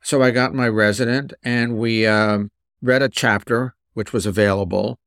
So 0.02 0.22
I 0.22 0.30
got 0.30 0.54
my 0.54 0.68
resident, 0.68 1.32
and 1.42 1.78
we 1.78 2.06
um, 2.06 2.50
read 2.82 3.02
a 3.02 3.08
chapter 3.08 3.74
which 3.94 4.12
was 4.12 4.26
available 4.26 4.98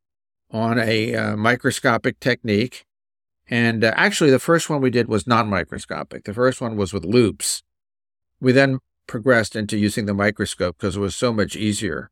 on 0.50 0.80
a 0.80 1.14
uh, 1.14 1.36
microscopic 1.36 2.20
technique 2.20 2.88
and 3.50 3.84
uh, 3.84 3.94
actually, 3.96 4.32
the 4.32 4.40
first 4.40 4.70
one 4.70 4.82
we 4.82 4.90
did 4.90 5.08
was 5.08 5.26
non 5.26 5.48
microscopic. 5.48 6.26
The 6.26 6.34
first 6.34 6.60
one 6.60 6.76
was 6.76 6.94
with 6.94 7.06
loops. 7.06 7.64
We 8.40 8.52
then 8.52 8.80
progressed 9.08 9.56
into 9.56 9.78
using 9.78 10.06
the 10.06 10.14
microscope 10.14 10.78
because 10.78 10.98
it 10.98 11.02
was 11.02 11.16
so 11.16 11.32
much 11.32 11.56
easier. 11.56 12.12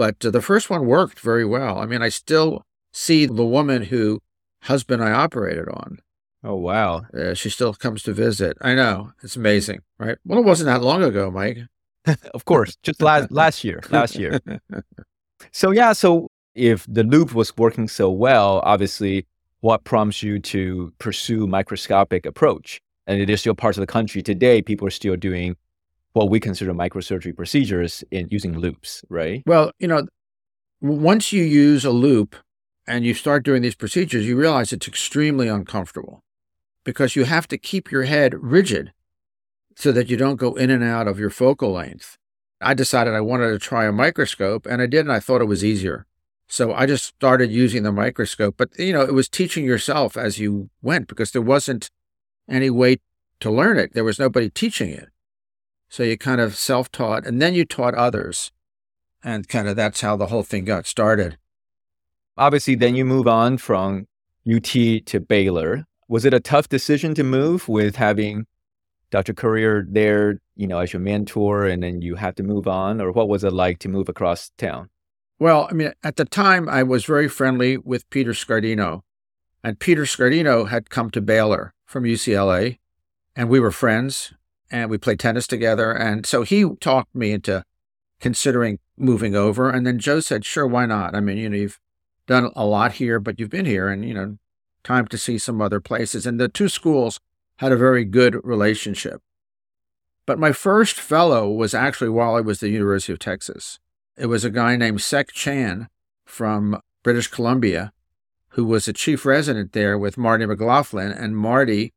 But 0.00 0.24
uh, 0.24 0.30
the 0.30 0.40
first 0.40 0.70
one 0.70 0.86
worked 0.86 1.20
very 1.20 1.44
well. 1.44 1.76
I 1.76 1.84
mean, 1.84 2.00
I 2.00 2.08
still 2.08 2.62
see 2.90 3.26
the 3.26 3.44
woman 3.44 3.82
who 3.82 4.22
husband 4.62 5.04
I 5.04 5.12
operated 5.12 5.68
on. 5.68 5.98
Oh, 6.42 6.54
wow. 6.54 7.02
Uh, 7.12 7.34
she 7.34 7.50
still 7.50 7.74
comes 7.74 8.02
to 8.04 8.14
visit. 8.14 8.56
I 8.62 8.74
know. 8.74 9.12
It's 9.22 9.36
amazing, 9.36 9.80
right? 9.98 10.16
Well, 10.24 10.38
it 10.38 10.46
wasn't 10.46 10.68
that 10.68 10.80
long 10.80 11.02
ago, 11.02 11.30
Mike. 11.30 11.58
of 12.32 12.46
course, 12.46 12.78
just 12.82 13.02
last 13.02 13.30
last 13.42 13.62
year, 13.62 13.82
last 13.90 14.16
year. 14.16 14.40
so 15.52 15.70
yeah, 15.70 15.92
so 15.92 16.30
if 16.54 16.86
the 16.88 17.04
loop 17.04 17.34
was 17.34 17.54
working 17.58 17.86
so 17.86 18.10
well, 18.10 18.62
obviously 18.64 19.26
what 19.60 19.84
prompts 19.84 20.22
you 20.22 20.38
to 20.38 20.94
pursue 20.98 21.46
microscopic 21.46 22.24
approach? 22.24 22.80
And 23.06 23.20
it 23.20 23.28
is 23.28 23.40
still 23.40 23.54
parts 23.54 23.76
of 23.76 23.82
the 23.82 23.92
country 23.92 24.22
today, 24.22 24.62
people 24.62 24.88
are 24.88 24.96
still 25.02 25.16
doing 25.16 25.56
what 26.12 26.30
we 26.30 26.40
consider 26.40 26.72
microsurgery 26.74 27.34
procedures 27.34 28.02
in 28.10 28.28
using 28.30 28.58
loops, 28.58 29.04
right? 29.08 29.42
Well, 29.46 29.72
you 29.78 29.88
know, 29.88 30.06
once 30.80 31.32
you 31.32 31.42
use 31.42 31.84
a 31.84 31.90
loop 31.90 32.36
and 32.86 33.04
you 33.04 33.14
start 33.14 33.44
doing 33.44 33.62
these 33.62 33.74
procedures, 33.74 34.26
you 34.26 34.36
realize 34.36 34.72
it's 34.72 34.88
extremely 34.88 35.48
uncomfortable 35.48 36.24
because 36.84 37.14
you 37.14 37.24
have 37.24 37.46
to 37.48 37.58
keep 37.58 37.90
your 37.90 38.04
head 38.04 38.34
rigid 38.34 38.92
so 39.76 39.92
that 39.92 40.10
you 40.10 40.16
don't 40.16 40.36
go 40.36 40.54
in 40.54 40.70
and 40.70 40.82
out 40.82 41.06
of 41.06 41.18
your 41.18 41.30
focal 41.30 41.72
length. 41.72 42.18
I 42.60 42.74
decided 42.74 43.14
I 43.14 43.20
wanted 43.20 43.50
to 43.50 43.58
try 43.58 43.86
a 43.86 43.92
microscope 43.92 44.66
and 44.66 44.82
I 44.82 44.86
did, 44.86 45.00
and 45.00 45.12
I 45.12 45.20
thought 45.20 45.40
it 45.40 45.46
was 45.46 45.64
easier. 45.64 46.06
So 46.48 46.74
I 46.74 46.86
just 46.86 47.04
started 47.04 47.52
using 47.52 47.84
the 47.84 47.92
microscope, 47.92 48.56
but 48.58 48.76
you 48.76 48.92
know, 48.92 49.02
it 49.02 49.14
was 49.14 49.28
teaching 49.28 49.64
yourself 49.64 50.16
as 50.16 50.40
you 50.40 50.68
went 50.82 51.06
because 51.06 51.30
there 51.30 51.40
wasn't 51.40 51.90
any 52.48 52.70
way 52.70 52.96
to 53.38 53.50
learn 53.52 53.78
it. 53.78 53.94
There 53.94 54.02
was 54.02 54.18
nobody 54.18 54.50
teaching 54.50 54.90
it. 54.90 55.09
So 55.90 56.04
you 56.04 56.16
kind 56.16 56.40
of 56.40 56.56
self 56.56 56.90
taught 56.90 57.26
and 57.26 57.42
then 57.42 57.52
you 57.52 57.64
taught 57.64 57.94
others. 57.94 58.52
And 59.22 59.46
kind 59.48 59.68
of 59.68 59.76
that's 59.76 60.00
how 60.00 60.16
the 60.16 60.28
whole 60.28 60.44
thing 60.44 60.64
got 60.64 60.86
started. 60.86 61.36
Obviously, 62.38 62.76
then 62.76 62.94
you 62.94 63.04
move 63.04 63.26
on 63.26 63.58
from 63.58 64.06
UT 64.50 64.64
to 64.64 65.20
Baylor. 65.20 65.84
Was 66.08 66.24
it 66.24 66.32
a 66.32 66.40
tough 66.40 66.68
decision 66.68 67.14
to 67.16 67.24
move 67.24 67.68
with 67.68 67.96
having 67.96 68.46
Dr. 69.10 69.34
Corriere 69.34 69.84
there, 69.86 70.40
you 70.54 70.66
know, 70.66 70.78
as 70.78 70.92
your 70.92 71.00
mentor, 71.00 71.66
and 71.66 71.82
then 71.82 72.00
you 72.00 72.14
had 72.14 72.36
to 72.36 72.42
move 72.42 72.66
on? 72.66 73.00
Or 73.00 73.10
what 73.10 73.28
was 73.28 73.44
it 73.44 73.52
like 73.52 73.80
to 73.80 73.88
move 73.88 74.08
across 74.08 74.50
town? 74.56 74.88
Well, 75.38 75.66
I 75.70 75.74
mean, 75.74 75.92
at 76.02 76.16
the 76.16 76.24
time, 76.24 76.68
I 76.68 76.82
was 76.82 77.04
very 77.04 77.28
friendly 77.28 77.76
with 77.76 78.08
Peter 78.10 78.32
Scardino. 78.32 79.02
And 79.62 79.78
Peter 79.78 80.04
Scardino 80.04 80.68
had 80.68 80.88
come 80.88 81.10
to 81.10 81.20
Baylor 81.20 81.74
from 81.84 82.04
UCLA, 82.04 82.78
and 83.36 83.48
we 83.48 83.60
were 83.60 83.70
friends, 83.70 84.32
and 84.70 84.90
we 84.90 84.98
played 84.98 85.18
tennis 85.18 85.46
together. 85.46 85.92
And 85.92 86.24
so 86.24 86.42
he 86.42 86.64
talked 86.80 87.14
me 87.14 87.32
into 87.32 87.64
considering 88.20 88.78
moving 88.96 89.34
over. 89.34 89.70
And 89.70 89.86
then 89.86 89.98
Joe 89.98 90.20
said, 90.20 90.44
sure, 90.44 90.66
why 90.66 90.86
not? 90.86 91.14
I 91.14 91.20
mean, 91.20 91.38
you 91.38 91.48
know, 91.48 91.56
you've 91.56 91.80
done 92.26 92.50
a 92.54 92.64
lot 92.64 92.92
here, 92.92 93.18
but 93.18 93.40
you've 93.40 93.50
been 93.50 93.66
here, 93.66 93.88
and, 93.88 94.04
you 94.04 94.14
know, 94.14 94.38
time 94.84 95.06
to 95.08 95.18
see 95.18 95.38
some 95.38 95.60
other 95.60 95.80
places. 95.80 96.26
And 96.26 96.38
the 96.38 96.48
two 96.48 96.68
schools 96.68 97.18
had 97.56 97.72
a 97.72 97.76
very 97.76 98.04
good 98.04 98.36
relationship. 98.44 99.20
But 100.26 100.38
my 100.38 100.52
first 100.52 101.00
fellow 101.00 101.50
was 101.50 101.74
actually 101.74 102.10
while 102.10 102.36
I 102.36 102.40
was 102.40 102.58
at 102.58 102.66
the 102.66 102.68
University 102.70 103.12
of 103.12 103.18
Texas. 103.18 103.78
It 104.16 104.26
was 104.26 104.44
a 104.44 104.50
guy 104.50 104.76
named 104.76 105.00
Sek 105.00 105.32
Chan 105.32 105.88
from 106.24 106.80
British 107.02 107.28
Columbia 107.28 107.92
who 108.54 108.64
was 108.64 108.88
a 108.88 108.92
chief 108.92 109.24
resident 109.24 109.72
there 109.72 109.96
with 109.96 110.18
Marty 110.18 110.44
McLaughlin. 110.46 111.12
And 111.12 111.36
Marty 111.36 111.92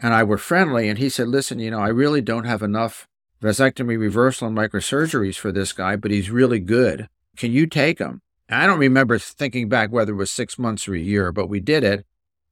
and 0.00 0.14
I 0.14 0.22
were 0.22 0.38
friendly. 0.38 0.88
And 0.88 0.98
he 0.98 1.08
said, 1.08 1.28
Listen, 1.28 1.58
you 1.58 1.70
know, 1.70 1.80
I 1.80 1.88
really 1.88 2.20
don't 2.20 2.44
have 2.44 2.62
enough 2.62 3.06
vasectomy 3.42 3.98
reversal 3.98 4.48
and 4.48 4.56
microsurgeries 4.56 5.36
for 5.36 5.52
this 5.52 5.72
guy, 5.72 5.96
but 5.96 6.10
he's 6.10 6.30
really 6.30 6.60
good. 6.60 7.08
Can 7.36 7.52
you 7.52 7.66
take 7.66 7.98
him? 7.98 8.22
I 8.48 8.66
don't 8.66 8.78
remember 8.78 9.18
thinking 9.18 9.68
back 9.68 9.90
whether 9.90 10.12
it 10.12 10.16
was 10.16 10.30
six 10.30 10.58
months 10.58 10.86
or 10.86 10.94
a 10.94 11.00
year, 11.00 11.32
but 11.32 11.48
we 11.48 11.60
did 11.60 11.82
it 11.84 12.06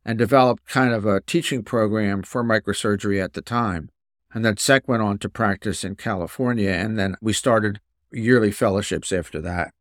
and 0.04 0.18
developed 0.18 0.66
kind 0.66 0.92
of 0.92 1.06
a 1.06 1.20
teaching 1.20 1.62
program 1.62 2.22
for 2.22 2.44
microsurgery 2.44 3.22
at 3.22 3.32
the 3.32 3.40
time. 3.40 3.90
And 4.34 4.44
then 4.44 4.56
Sec 4.56 4.88
went 4.88 5.02
on 5.02 5.18
to 5.18 5.28
practice 5.28 5.84
in 5.84 5.94
California, 5.94 6.70
and 6.70 6.98
then 6.98 7.16
we 7.20 7.32
started 7.32 7.80
yearly 8.12 8.50
fellowships 8.50 9.12
after 9.12 9.40
that. 9.40 9.72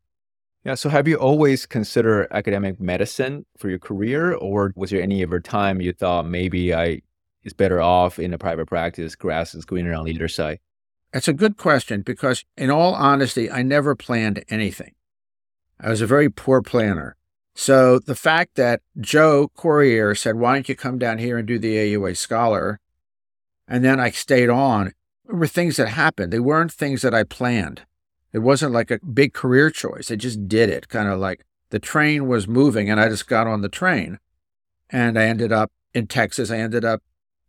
Yeah. 0.64 0.76
So 0.76 0.90
have 0.90 1.08
you 1.08 1.18
always 1.18 1.66
considered 1.66 2.28
academic 2.32 2.80
medicine 2.80 3.46
for 3.58 3.70
your 3.70 3.80
career, 3.80 4.34
or 4.34 4.72
was 4.76 4.92
there 4.92 5.02
any 5.02 5.22
ever 5.24 5.42
time 5.42 5.82
you 5.82 5.92
thought 5.92 6.28
maybe 6.28 6.74
I 6.74 7.02
is 7.44 7.54
better 7.54 7.82
off 7.82 8.20
in 8.20 8.34
a 8.34 8.38
private 8.38 8.68
practice, 8.68 9.16
grass 9.16 9.54
is 9.56 9.66
greener 9.66 9.94
on 9.94 10.06
the 10.06 10.16
other 10.16 10.28
side? 10.28 10.60
That's 11.12 11.28
a 11.28 11.34
good 11.34 11.58
question 11.58 12.02
because, 12.02 12.44
in 12.58 12.72
all 12.72 12.96
honesty, 12.96 13.52
I 13.52 13.62
never 13.62 13.96
planned 13.96 14.44
anything. 14.50 14.94
I 15.80 15.90
was 15.90 16.02
a 16.02 16.08
very 16.08 16.30
poor 16.30 16.62
planner. 16.62 17.16
So 17.56 18.00
the 18.00 18.16
fact 18.16 18.56
that 18.56 18.82
Joe 19.00 19.52
Corriere 19.56 20.16
said, 20.16 20.36
Why 20.36 20.56
don't 20.56 20.68
you 20.68 20.76
come 20.76 20.98
down 20.98 21.20
here 21.20 21.38
and 21.38 21.48
do 21.48 21.60
the 21.60 21.76
AUA 21.76 22.18
Scholar? 22.18 22.80
And 23.68 23.84
then 23.86 24.00
I 24.00 24.10
stayed 24.10 24.50
on 24.50 24.94
were 25.26 25.48
things 25.48 25.78
that 25.78 25.90
happened. 25.90 26.34
They 26.34 26.40
weren't 26.40 26.72
things 26.72 27.02
that 27.02 27.14
I 27.14 27.24
planned. 27.24 27.84
It 28.32 28.40
wasn't 28.40 28.74
like 28.74 28.92
a 28.92 29.00
big 29.00 29.34
career 29.34 29.70
choice. 29.70 30.12
I 30.12 30.16
just 30.16 30.48
did 30.48 30.70
it, 30.70 30.90
kind 30.90 31.08
of 31.08 31.20
like 31.20 31.46
the 31.70 31.80
train 31.80 32.28
was 32.28 32.48
moving 32.48 32.90
and 32.90 33.00
I 33.00 33.10
just 33.10 33.28
got 33.28 33.48
on 33.48 33.62
the 33.62 33.70
train. 33.70 34.20
And 34.90 35.18
I 35.18 35.26
ended 35.26 35.52
up 35.52 35.72
in 35.94 36.08
Texas. 36.08 36.52
I 36.52 36.58
ended 36.58 36.84
up 36.84 37.02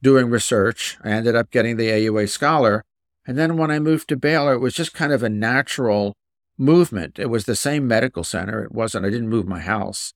doing 0.04 0.30
research. 0.30 0.98
I 1.02 1.10
ended 1.10 1.34
up 1.34 1.50
getting 1.50 1.76
the 1.76 1.88
AUA 1.88 2.28
Scholar. 2.28 2.84
And 3.26 3.38
then 3.38 3.56
when 3.56 3.70
I 3.70 3.78
moved 3.78 4.08
to 4.10 4.16
Baylor, 4.16 4.52
it 4.52 4.60
was 4.60 4.74
just 4.74 4.92
kind 4.92 5.12
of 5.12 5.22
a 5.22 5.30
natural 5.30 6.14
movement. 6.58 7.18
It 7.18 7.30
was 7.30 7.46
the 7.46 7.56
same 7.56 7.88
medical 7.88 8.22
center. 8.22 8.62
It 8.62 8.70
wasn't, 8.70 9.06
I 9.06 9.10
didn't 9.10 9.30
move 9.30 9.48
my 9.48 9.60
house. 9.60 10.12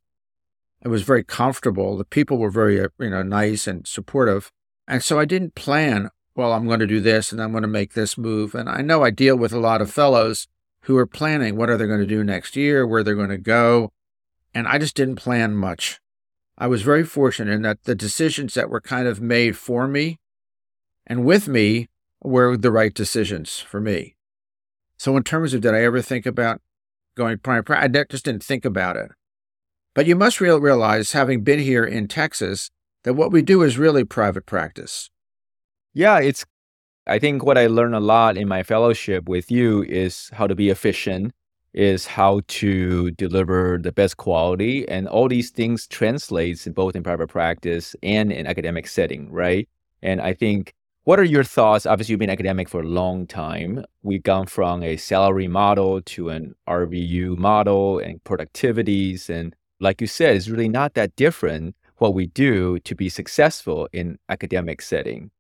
It 0.85 0.89
was 0.89 1.03
very 1.03 1.25
comfortable. 1.25 1.97
The 1.97 2.05
people 2.05 2.37
were 2.37 2.51
very, 2.51 2.81
uh, 2.81 2.89
you 3.01 3.11
know, 3.11 3.23
nice 3.23 3.67
and 3.67 3.87
supportive. 3.89 4.53
And 4.87 5.03
so 5.03 5.19
I 5.19 5.25
didn't 5.25 5.55
plan, 5.55 6.11
well, 6.37 6.53
I'm 6.53 6.67
going 6.67 6.81
to 6.81 6.87
do 6.87 7.01
this 7.01 7.33
and 7.33 7.43
I'm 7.43 7.53
going 7.53 7.63
to 7.63 7.69
make 7.69 7.95
this 7.95 8.19
move. 8.19 8.55
And 8.55 8.69
I 8.69 8.83
know 8.83 9.03
I 9.03 9.11
deal 9.11 9.37
with 9.37 9.53
a 9.53 9.59
lot 9.59 9.81
of 9.81 9.91
fellows 9.91 10.47
who 10.83 10.99
are 10.99 11.07
planning 11.07 11.57
what 11.57 11.71
are 11.71 11.79
they 11.79 11.87
going 11.87 11.99
to 11.99 12.07
do 12.07 12.23
next 12.23 12.57
year, 12.57 12.87
where 12.87 13.03
they're 13.03 13.15
going 13.15 13.31
to 13.31 13.39
go. 13.39 13.91
And 14.55 14.69
I 14.69 14.79
just 14.79 14.95
didn't 14.95 15.17
plan 15.17 15.57
much. 15.57 15.99
I 16.61 16.67
was 16.67 16.83
very 16.83 17.05
fortunate 17.05 17.53
in 17.53 17.63
that 17.63 17.85
the 17.85 17.95
decisions 17.95 18.55
that 18.55 18.69
were 18.69 18.81
kind 18.81 19.07
of 19.07 19.21
made 19.21 19.57
for 19.57 19.87
me 19.87 20.19
and 21.07 21.25
with 21.25 21.47
me 21.47 21.89
were 22.21 22.57
the 22.57 22.73
right 22.73 22.93
decisions 22.93 23.61
for 23.61 23.81
me. 23.81 24.17
So, 24.99 25.17
in 25.17 25.23
terms 25.23 25.55
of 25.55 25.61
did 25.61 25.73
I 25.73 25.85
ever 25.85 26.03
think 26.03 26.27
about 26.27 26.61
going 27.17 27.39
private, 27.39 27.71
I 27.71 27.87
just 28.11 28.25
didn't 28.25 28.43
think 28.43 28.65
about 28.65 28.97
it. 28.97 29.13
But 29.95 30.07
you 30.07 30.17
must 30.17 30.41
realize, 30.41 31.13
having 31.13 31.45
been 31.45 31.61
here 31.61 31.85
in 31.85 32.09
Texas, 32.09 32.71
that 33.05 33.15
what 33.15 33.31
we 33.31 33.41
do 33.41 33.63
is 33.63 33.79
really 33.79 34.05
private 34.05 34.45
practice. 34.45 35.11
Yeah, 35.95 36.19
it's 36.19 36.45
I 37.07 37.19
think 37.19 37.45
what 37.45 37.57
I 37.57 37.69
learned 37.69 37.95
a 37.95 38.01
lot 38.01 38.37
in 38.37 38.49
my 38.49 38.63
fellowship 38.63 39.29
with 39.29 39.51
you 39.51 39.83
is 39.85 40.31
how 40.35 40.47
to 40.47 40.55
be 40.55 40.69
efficient, 40.69 41.33
is 41.75 42.07
how 42.07 42.41
to 42.49 43.11
deliver 43.13 43.79
the 43.81 43.93
best 43.93 44.17
quality, 44.17 44.89
and 44.89 45.07
all 45.09 45.29
these 45.29 45.51
things 45.51 45.87
translates 45.87 46.67
both 46.69 46.97
in 46.97 47.03
private 47.03 47.29
practice 47.29 47.95
and 48.03 48.33
in 48.33 48.47
academic 48.47 48.87
setting, 48.87 49.31
right? 49.31 49.69
And 50.03 50.21
I 50.21 50.33
think 50.33 50.75
what 51.09 51.19
are 51.19 51.25
your 51.25 51.43
thoughts? 51.43 51.87
Obviously, 51.87 52.13
you've 52.13 52.21
been 52.21 52.29
academic 52.29 52.69
for 52.69 52.83
a 52.83 52.87
long 52.87 53.27
time. 53.27 53.83
We've 54.03 54.23
gone 54.23 54.45
from 54.45 54.83
a 54.83 54.99
salary 54.99 55.49
model 55.49 56.03
to 56.03 56.29
an 56.29 56.55
RVU 56.69 57.39
model 57.39 57.99
and 57.99 58.23
productivities. 58.25 59.31
And 59.31 59.57
like 59.81 60.03
you 60.03 60.07
said, 60.07 60.37
it's 60.37 60.51
really 60.51 60.69
not 60.69 60.93
that 60.95 61.17
different 61.17 61.77
what 61.97 62.13
we 62.13 62.27
do 62.27 62.79
to 62.81 62.95
be 62.95 63.09
successful 63.09 63.89
in 63.91 64.19
academic 64.29 64.83
setting. 64.83 65.31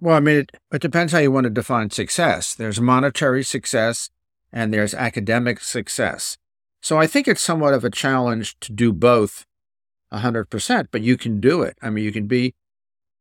Well, 0.00 0.16
I 0.16 0.20
mean, 0.20 0.36
it, 0.36 0.52
it 0.72 0.82
depends 0.82 1.12
how 1.12 1.18
you 1.18 1.32
want 1.32 1.44
to 1.44 1.50
define 1.50 1.90
success. 1.90 2.54
There's 2.54 2.80
monetary 2.80 3.42
success 3.42 4.10
and 4.52 4.72
there's 4.72 4.94
academic 4.94 5.60
success. 5.60 6.36
So 6.80 6.98
I 6.98 7.06
think 7.06 7.26
it's 7.26 7.40
somewhat 7.40 7.74
of 7.74 7.84
a 7.84 7.90
challenge 7.90 8.58
to 8.60 8.72
do 8.72 8.92
both 8.92 9.44
100%, 10.12 10.88
but 10.90 11.02
you 11.02 11.16
can 11.16 11.40
do 11.40 11.62
it. 11.62 11.76
I 11.82 11.90
mean, 11.90 12.04
you 12.04 12.12
can 12.12 12.26
be 12.26 12.54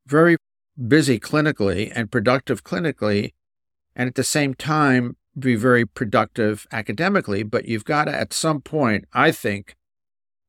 very 0.06 0.38
busy 0.88 1.20
clinically 1.20 1.92
and 1.94 2.12
productive 2.12 2.64
clinically, 2.64 3.34
and 3.96 4.08
at 4.08 4.16
the 4.16 4.24
same 4.24 4.54
time, 4.54 5.18
be 5.38 5.56
very 5.56 5.86
productive 5.86 6.66
academically. 6.72 7.44
But 7.44 7.66
you've 7.66 7.86
got 7.86 8.06
to, 8.06 8.16
at 8.16 8.34
some 8.34 8.62
point, 8.62 9.06
I 9.14 9.32
think, 9.32 9.76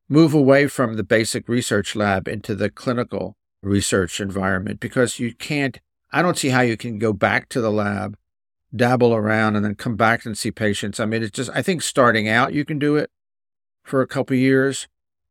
move 0.07 0.33
away 0.33 0.67
from 0.67 0.95
the 0.95 1.03
basic 1.03 1.47
research 1.47 1.95
lab 1.95 2.27
into 2.27 2.55
the 2.55 2.69
clinical 2.69 3.35
research 3.61 4.19
environment 4.21 4.79
because 4.79 5.19
you 5.19 5.33
can't 5.35 5.79
I 6.11 6.21
don't 6.21 6.37
see 6.37 6.49
how 6.49 6.61
you 6.61 6.75
can 6.75 6.97
go 6.97 7.13
back 7.13 7.49
to 7.49 7.61
the 7.61 7.71
lab, 7.71 8.17
dabble 8.75 9.13
around, 9.13 9.55
and 9.55 9.65
then 9.65 9.75
come 9.75 9.95
back 9.95 10.25
and 10.25 10.37
see 10.37 10.51
patients. 10.51 10.99
I 10.99 11.05
mean, 11.05 11.23
it's 11.23 11.35
just, 11.35 11.49
I 11.53 11.61
think 11.61 11.81
starting 11.81 12.27
out, 12.27 12.53
you 12.53 12.65
can 12.65 12.79
do 12.79 12.95
it 12.95 13.09
for 13.83 14.01
a 14.01 14.07
couple 14.07 14.35
years, 14.35 14.87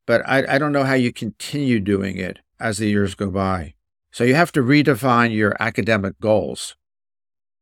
but 0.07 0.23
I, 0.29 0.55
I 0.55 0.59
don't 0.59 0.73
know 0.73 0.85
how 0.85 0.95
you 0.95 1.13
continue 1.13 1.81
doing 1.81 2.17
it 2.17 2.39
as 2.59 2.79
the 2.79 2.89
years 2.89 3.15
go 3.15 3.31
by. 3.31 3.75
So 4.11 4.25
you 4.25 4.35
have 4.35 4.53
to 4.53 4.63
redefine 4.63 5.35
your 5.35 5.55
academic 5.61 6.19
goals. 6.21 6.75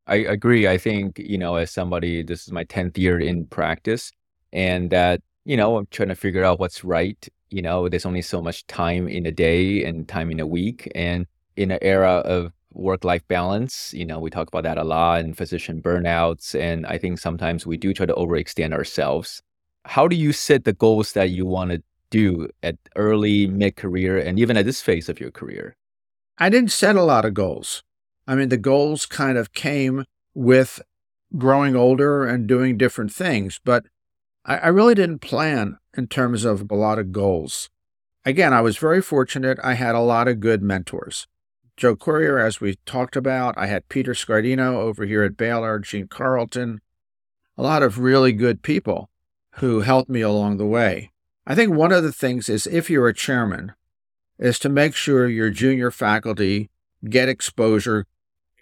I 0.06 0.16
agree. 0.16 0.68
I 0.68 0.78
think, 0.78 1.18
you 1.18 1.36
know, 1.36 1.56
as 1.56 1.70
somebody, 1.70 2.22
this 2.22 2.42
is 2.42 2.52
my 2.52 2.64
10th 2.64 2.96
year 2.96 3.18
in 3.18 3.46
practice, 3.46 4.12
and 4.52 4.90
that, 4.90 5.20
you 5.44 5.56
know, 5.56 5.76
I'm 5.76 5.86
trying 5.90 6.08
to 6.08 6.14
figure 6.14 6.44
out 6.44 6.60
what's 6.60 6.84
right. 6.84 7.28
You 7.50 7.62
know, 7.62 7.88
there's 7.88 8.06
only 8.06 8.22
so 8.22 8.40
much 8.40 8.66
time 8.66 9.08
in 9.08 9.26
a 9.26 9.32
day 9.32 9.84
and 9.84 10.08
time 10.08 10.30
in 10.30 10.40
a 10.40 10.46
week. 10.46 10.90
And 10.94 11.26
in 11.56 11.70
an 11.70 11.78
era 11.82 12.16
of 12.18 12.52
work 12.76 13.04
life 13.04 13.26
balance. 13.28 13.92
You 13.94 14.04
know, 14.04 14.18
we 14.18 14.30
talk 14.30 14.48
about 14.48 14.64
that 14.64 14.78
a 14.78 14.84
lot 14.84 15.20
and 15.20 15.36
physician 15.36 15.80
burnouts. 15.80 16.58
And 16.58 16.86
I 16.86 16.98
think 16.98 17.18
sometimes 17.18 17.66
we 17.66 17.76
do 17.76 17.92
try 17.92 18.06
to 18.06 18.14
overextend 18.14 18.72
ourselves. 18.72 19.42
How 19.84 20.06
do 20.08 20.16
you 20.16 20.32
set 20.32 20.64
the 20.64 20.72
goals 20.72 21.12
that 21.12 21.30
you 21.30 21.46
want 21.46 21.70
to 21.70 21.82
do 22.10 22.48
at 22.62 22.76
early, 22.96 23.46
mid 23.46 23.76
career, 23.76 24.18
and 24.18 24.38
even 24.38 24.56
at 24.56 24.64
this 24.64 24.82
phase 24.82 25.08
of 25.08 25.20
your 25.20 25.30
career? 25.30 25.76
I 26.38 26.48
didn't 26.48 26.70
set 26.70 26.96
a 26.96 27.02
lot 27.02 27.24
of 27.24 27.34
goals. 27.34 27.82
I 28.26 28.34
mean, 28.34 28.48
the 28.48 28.56
goals 28.56 29.06
kind 29.06 29.38
of 29.38 29.52
came 29.52 30.04
with 30.34 30.80
growing 31.36 31.74
older 31.74 32.26
and 32.26 32.46
doing 32.46 32.76
different 32.76 33.12
things, 33.12 33.60
but 33.64 33.86
I, 34.44 34.56
I 34.58 34.68
really 34.68 34.94
didn't 34.94 35.20
plan 35.20 35.78
in 35.96 36.08
terms 36.08 36.44
of 36.44 36.70
a 36.70 36.74
lot 36.74 36.98
of 36.98 37.12
goals. 37.12 37.70
Again, 38.24 38.52
I 38.52 38.60
was 38.60 38.76
very 38.76 39.00
fortunate. 39.00 39.58
I 39.62 39.74
had 39.74 39.94
a 39.94 40.00
lot 40.00 40.28
of 40.28 40.40
good 40.40 40.62
mentors. 40.62 41.26
Joe 41.76 41.96
Corriere, 41.96 42.38
as 42.38 42.60
we 42.60 42.76
talked 42.86 43.16
about. 43.16 43.56
I 43.58 43.66
had 43.66 43.88
Peter 43.88 44.12
Scardino 44.12 44.76
over 44.76 45.04
here 45.04 45.22
at 45.22 45.36
Baylor, 45.36 45.78
Gene 45.78 46.08
Carlton, 46.08 46.80
a 47.58 47.62
lot 47.62 47.82
of 47.82 47.98
really 47.98 48.32
good 48.32 48.62
people 48.62 49.10
who 49.56 49.80
helped 49.80 50.10
me 50.10 50.20
along 50.20 50.56
the 50.56 50.66
way. 50.66 51.12
I 51.46 51.54
think 51.54 51.72
one 51.72 51.92
of 51.92 52.02
the 52.02 52.12
things 52.12 52.48
is 52.48 52.66
if 52.66 52.90
you're 52.90 53.08
a 53.08 53.14
chairman, 53.14 53.72
is 54.38 54.58
to 54.58 54.68
make 54.68 54.94
sure 54.94 55.28
your 55.28 55.50
junior 55.50 55.90
faculty 55.90 56.70
get 57.08 57.28
exposure, 57.28 58.06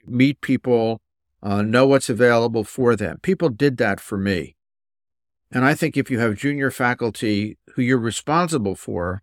meet 0.07 0.41
people, 0.41 1.01
uh, 1.43 1.63
know 1.63 1.87
what's 1.87 2.09
available 2.09 2.65
for 2.65 2.97
them. 2.97 3.19
People 3.23 3.49
did 3.49 3.77
that 3.79 4.01
for 4.01 4.17
me. 4.17 4.55
And 5.51 5.65
I 5.65 5.75
think 5.75 5.97
if 5.97 6.11
you 6.11 6.19
have 6.19 6.37
junior 6.37 6.71
faculty 6.71 7.59
who 7.75 7.83
you're 7.83 7.99
responsible 7.99 8.75
for, 8.75 9.23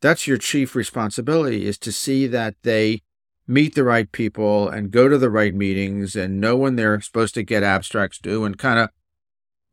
that's 0.00 0.26
your 0.26 0.38
chief 0.38 0.74
responsibility 0.74 1.66
is 1.66 1.78
to 1.78 1.92
see 1.92 2.26
that 2.26 2.54
they 2.62 3.02
meet 3.46 3.74
the 3.74 3.84
right 3.84 4.10
people 4.12 4.68
and 4.68 4.90
go 4.90 5.08
to 5.08 5.18
the 5.18 5.30
right 5.30 5.54
meetings 5.54 6.14
and 6.14 6.40
know 6.40 6.56
when 6.56 6.76
they're 6.76 7.00
supposed 7.00 7.34
to 7.34 7.42
get 7.42 7.62
abstracts 7.62 8.18
due 8.18 8.44
and 8.44 8.58
kind 8.58 8.78
of 8.78 8.90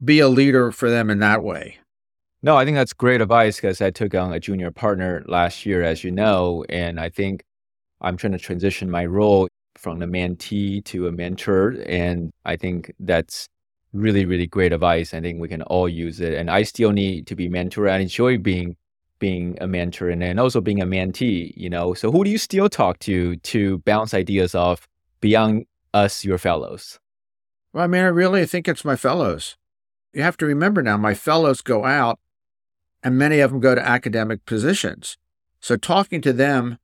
be 0.03 0.19
a 0.19 0.27
leader 0.27 0.71
for 0.71 0.89
them 0.89 1.09
in 1.09 1.19
that 1.19 1.43
way. 1.43 1.77
No, 2.41 2.55
I 2.55 2.63
think 2.63 2.75
that's 2.75 2.93
great 2.93 3.21
advice 3.21 3.57
because 3.57 3.81
I 3.81 3.91
took 3.91 4.15
on 4.15 4.33
a 4.33 4.39
junior 4.39 4.71
partner 4.71 5.23
last 5.27 5.65
year, 5.65 5.83
as 5.83 6.03
you 6.03 6.11
know, 6.11 6.63
and 6.69 6.99
I 6.99 7.09
think 7.09 7.43
I'm 7.99 8.15
trying 8.15 8.31
to 8.31 8.39
transition 8.39 8.89
my 8.89 9.05
role 9.05 9.49
from 9.75 10.01
a 10.01 10.07
mentee 10.07 10.83
to 10.85 11.07
a 11.07 11.11
mentor. 11.11 11.75
And 11.85 12.31
I 12.45 12.55
think 12.55 12.93
that's 12.99 13.47
really, 13.91 14.25
really 14.25 14.47
great 14.47 14.71
advice. 14.71 15.13
I 15.13 15.19
think 15.19 15.41
we 15.41 15.47
can 15.47 15.63
all 15.63 15.89
use 15.89 16.21
it. 16.21 16.33
And 16.33 16.49
I 16.49 16.63
still 16.63 16.91
need 16.91 17.27
to 17.27 17.35
be 17.35 17.49
mentor. 17.49 17.89
I 17.89 17.97
enjoy 17.97 18.37
being 18.37 18.77
being 19.19 19.57
a 19.61 19.67
mentor 19.67 20.09
and 20.09 20.21
then 20.21 20.39
also 20.39 20.61
being 20.61 20.81
a 20.81 20.85
mentee, 20.85 21.53
you 21.55 21.69
know. 21.69 21.93
So 21.93 22.11
who 22.11 22.23
do 22.23 22.29
you 22.29 22.37
still 22.37 22.69
talk 22.69 22.99
to 22.99 23.35
to 23.35 23.79
bounce 23.79 24.13
ideas 24.13 24.55
off 24.55 24.87
beyond 25.21 25.65
us, 25.93 26.25
your 26.25 26.37
fellows? 26.37 26.99
Well, 27.73 27.83
I 27.83 27.87
mean, 27.87 28.03
I 28.03 28.07
really 28.07 28.45
think 28.45 28.67
it's 28.67 28.85
my 28.85 28.95
fellows. 28.95 29.57
You 30.13 30.23
have 30.23 30.37
to 30.37 30.45
remember 30.45 30.81
now, 30.81 30.97
my 30.97 31.13
fellows 31.13 31.61
go 31.61 31.85
out 31.85 32.19
and 33.03 33.17
many 33.17 33.39
of 33.39 33.51
them 33.51 33.59
go 33.59 33.75
to 33.75 33.87
academic 33.87 34.45
positions. 34.45 35.17
So 35.59 35.77
talking 35.77 36.21
to 36.21 36.33
them 36.33 36.77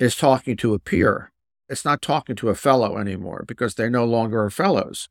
is 0.00 0.16
talking 0.16 0.56
to 0.58 0.74
a 0.74 0.78
peer. 0.78 1.32
It's 1.68 1.84
not 1.84 2.02
talking 2.02 2.36
to 2.36 2.48
a 2.48 2.54
fellow 2.54 2.98
anymore 2.98 3.44
because 3.46 3.74
they're 3.74 3.88
no 3.88 4.04
longer 4.04 4.48
fellows. 4.50 5.08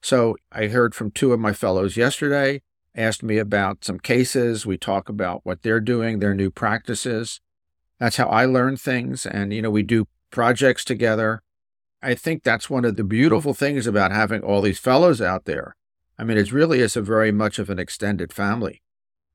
So 0.00 0.36
I 0.52 0.68
heard 0.68 0.94
from 0.94 1.10
two 1.10 1.32
of 1.32 1.40
my 1.40 1.52
fellows 1.52 1.96
yesterday 1.96 2.62
asked 2.98 3.22
me 3.22 3.38
about 3.38 3.84
some 3.84 3.98
cases. 3.98 4.66
We 4.66 4.76
talk 4.76 5.08
about 5.08 5.40
what 5.44 5.62
they're 5.62 5.80
doing, 5.80 6.18
their 6.18 6.34
new 6.34 6.50
practices. 6.50 7.40
That's 7.98 8.16
how 8.16 8.28
I 8.28 8.44
learn 8.44 8.76
things. 8.76 9.24
And, 9.24 9.52
you 9.52 9.62
know, 9.62 9.70
we 9.70 9.82
do 9.82 10.08
projects 10.30 10.84
together. 10.84 11.42
I 12.02 12.14
think 12.14 12.42
that's 12.42 12.68
one 12.68 12.84
of 12.84 12.96
the 12.96 13.04
beautiful 13.04 13.54
things 13.54 13.86
about 13.86 14.12
having 14.12 14.42
all 14.42 14.60
these 14.60 14.78
fellows 14.78 15.20
out 15.20 15.46
there. 15.46 15.76
I 16.18 16.24
mean, 16.24 16.36
it 16.36 16.52
really 16.52 16.80
is 16.80 16.96
a 16.96 17.02
very 17.02 17.32
much 17.32 17.58
of 17.58 17.70
an 17.70 17.78
extended 17.78 18.32
family. 18.32 18.82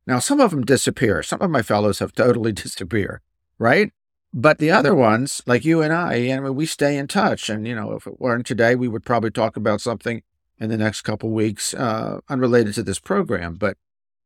Now, 0.06 0.20
some 0.20 0.40
of 0.40 0.52
them 0.52 0.66
disappear. 0.66 1.24
Some 1.24 1.42
of 1.42 1.50
my 1.50 1.62
fellows 1.62 2.00
have 2.00 2.14
totally 2.14 2.52
disappeared, 2.64 3.22
right? 3.58 3.92
But 4.34 4.58
the 4.58 4.72
other 4.72 4.96
ones, 4.96 5.42
like 5.46 5.64
you 5.64 5.82
and 5.82 5.94
I, 5.94 6.14
I 6.32 6.40
mean, 6.40 6.56
we 6.56 6.66
stay 6.66 6.98
in 6.98 7.08
touch. 7.08 7.50
And, 7.50 7.68
you 7.68 7.76
know, 7.76 7.94
if 7.94 8.08
it 8.08 8.20
weren't 8.20 8.46
today, 8.46 8.76
we 8.76 8.88
would 8.88 9.06
probably 9.06 9.32
talk 9.32 9.56
about 9.56 9.80
something 9.80 10.24
in 10.60 10.70
the 10.70 10.78
next 10.78 11.02
couple 11.02 11.30
weeks 11.32 11.74
uh, 11.74 12.20
unrelated 12.30 12.74
to 12.76 12.84
this 12.84 13.00
program. 13.00 13.56
But, 13.56 13.78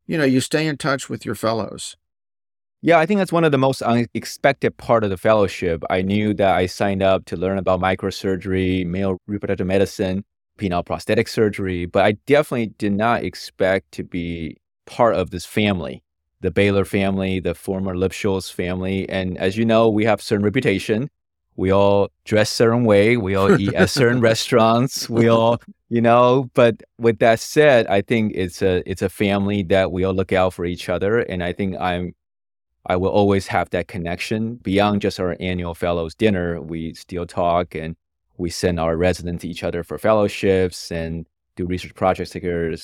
you 0.06 0.18
know, 0.18 0.24
you 0.26 0.42
stay 0.42 0.68
in 0.68 0.78
touch 0.78 1.10
with 1.10 1.26
your 1.26 1.36
fellows. 1.36 1.96
Yeah, 2.82 3.00
I 3.00 3.08
think 3.08 3.18
that's 3.18 3.32
one 3.32 3.44
of 3.44 3.52
the 3.52 3.58
most 3.58 3.82
unexpected 3.82 4.78
part 4.78 5.04
of 5.04 5.10
the 5.10 5.18
fellowship. 5.18 5.84
I 5.90 6.04
knew 6.04 6.34
that 6.36 6.56
I 6.56 6.68
signed 6.68 7.02
up 7.02 7.26
to 7.26 7.36
learn 7.36 7.58
about 7.58 7.82
microsurgery, 7.82 8.86
male 8.86 9.18
reproductive 9.26 9.66
medicine, 9.66 10.24
penile 10.60 10.86
prosthetic 10.86 11.28
surgery, 11.28 11.86
but 11.86 12.06
I 12.06 12.14
definitely 12.28 12.68
did 12.78 12.94
not 12.94 13.24
expect 13.24 13.92
to 13.94 14.04
be 14.04 14.58
part 14.86 15.16
of 15.16 15.32
this 15.32 15.46
family, 15.46 16.04
the 16.42 16.52
Baylor 16.52 16.86
family, 16.86 17.40
the 17.40 17.56
former 17.56 17.96
Lipshultz 17.96 18.52
family. 18.52 19.10
And 19.10 19.38
as 19.40 19.58
you 19.58 19.66
know, 19.66 19.90
we 19.90 20.06
have 20.06 20.22
certain 20.22 20.46
reputation. 20.46 21.10
We 21.58 21.72
all 21.72 22.10
dress 22.24 22.52
certain 22.52 22.86
way. 22.86 23.18
We 23.18 23.36
all 23.36 23.60
eat 23.60 23.74
at 23.74 23.90
certain 23.90 24.22
restaurants. 24.32 25.10
We 25.10 25.28
all, 25.28 25.60
you 25.90 26.02
know. 26.02 26.50
But 26.54 26.84
with 27.00 27.18
that 27.20 27.40
said, 27.40 27.88
I 27.88 28.02
think 28.02 28.34
it's 28.36 28.62
a 28.62 28.90
it's 28.90 29.02
a 29.02 29.10
family 29.10 29.64
that 29.64 29.92
we 29.92 30.04
all 30.04 30.14
look 30.14 30.32
out 30.32 30.54
for 30.54 30.66
each 30.66 30.88
other, 30.88 31.20
and 31.20 31.44
I 31.44 31.54
think 31.54 31.76
I'm 31.80 32.14
I 32.86 32.96
will 32.96 33.10
always 33.10 33.48
have 33.48 33.70
that 33.72 33.88
connection 33.88 34.56
beyond 34.56 35.02
just 35.02 35.20
our 35.20 35.36
annual 35.40 35.74
fellows 35.74 36.16
dinner. 36.16 36.62
We 36.62 36.94
still 36.94 37.26
talk 37.26 37.76
and 37.76 37.98
we 38.38 38.50
send 38.50 38.80
our 38.80 38.96
residents 38.96 39.42
to 39.42 39.50
each 39.50 39.64
other 39.64 39.84
for 39.84 39.98
fellowships 39.98 40.92
and 40.92 41.28
do 41.56 41.66
research 41.66 41.96
projects 41.96 42.30
together. 42.30 42.76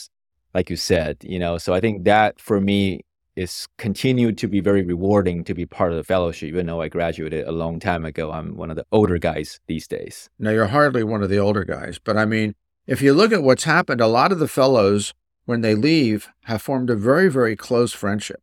Like 0.53 0.69
you 0.69 0.75
said, 0.75 1.17
you 1.21 1.39
know, 1.39 1.57
so 1.57 1.73
I 1.73 1.79
think 1.79 2.03
that 2.03 2.39
for 2.39 2.59
me 2.59 3.01
is 3.35 3.67
continued 3.77 4.37
to 4.37 4.47
be 4.47 4.59
very 4.59 4.83
rewarding 4.83 5.43
to 5.43 5.53
be 5.53 5.65
part 5.65 5.91
of 5.91 5.97
the 5.97 6.03
fellowship, 6.03 6.49
even 6.49 6.67
though 6.67 6.81
I 6.81 6.87
graduated 6.87 7.47
a 7.47 7.51
long 7.51 7.79
time 7.79 8.05
ago. 8.05 8.31
I'm 8.31 8.55
one 8.55 8.69
of 8.69 8.75
the 8.75 8.85
older 8.91 9.17
guys 9.17 9.59
these 9.67 9.87
days. 9.87 10.29
Now, 10.37 10.51
you're 10.51 10.67
hardly 10.67 11.03
one 11.03 11.23
of 11.23 11.29
the 11.29 11.39
older 11.39 11.63
guys, 11.63 11.99
but 12.03 12.17
I 12.17 12.25
mean, 12.25 12.55
if 12.85 13.01
you 13.01 13.13
look 13.13 13.31
at 13.31 13.43
what's 13.43 13.63
happened, 13.63 14.01
a 14.01 14.07
lot 14.07 14.31
of 14.31 14.39
the 14.39 14.47
fellows, 14.47 15.13
when 15.45 15.61
they 15.61 15.75
leave, 15.75 16.29
have 16.43 16.61
formed 16.61 16.89
a 16.89 16.95
very, 16.95 17.29
very 17.29 17.55
close 17.55 17.93
friendship. 17.93 18.41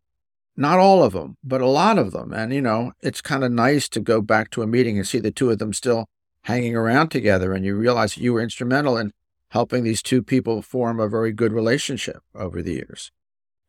Not 0.56 0.78
all 0.78 1.02
of 1.02 1.12
them, 1.12 1.36
but 1.42 1.60
a 1.60 1.66
lot 1.66 1.98
of 1.98 2.12
them. 2.12 2.32
And, 2.32 2.52
you 2.52 2.60
know, 2.60 2.92
it's 3.00 3.20
kind 3.20 3.44
of 3.44 3.52
nice 3.52 3.88
to 3.90 4.00
go 4.00 4.20
back 4.20 4.50
to 4.50 4.62
a 4.62 4.66
meeting 4.66 4.98
and 4.98 5.06
see 5.06 5.18
the 5.18 5.30
two 5.30 5.50
of 5.50 5.58
them 5.58 5.72
still 5.72 6.06
hanging 6.42 6.74
around 6.74 7.08
together. 7.10 7.52
And 7.52 7.64
you 7.64 7.76
realize 7.76 8.16
you 8.16 8.32
were 8.32 8.42
instrumental 8.42 8.96
in 8.96 9.12
helping 9.50 9.84
these 9.84 10.02
two 10.02 10.22
people 10.22 10.62
form 10.62 11.00
a 11.00 11.08
very 11.08 11.32
good 11.32 11.52
relationship 11.52 12.22
over 12.34 12.62
the 12.62 12.72
years. 12.72 13.10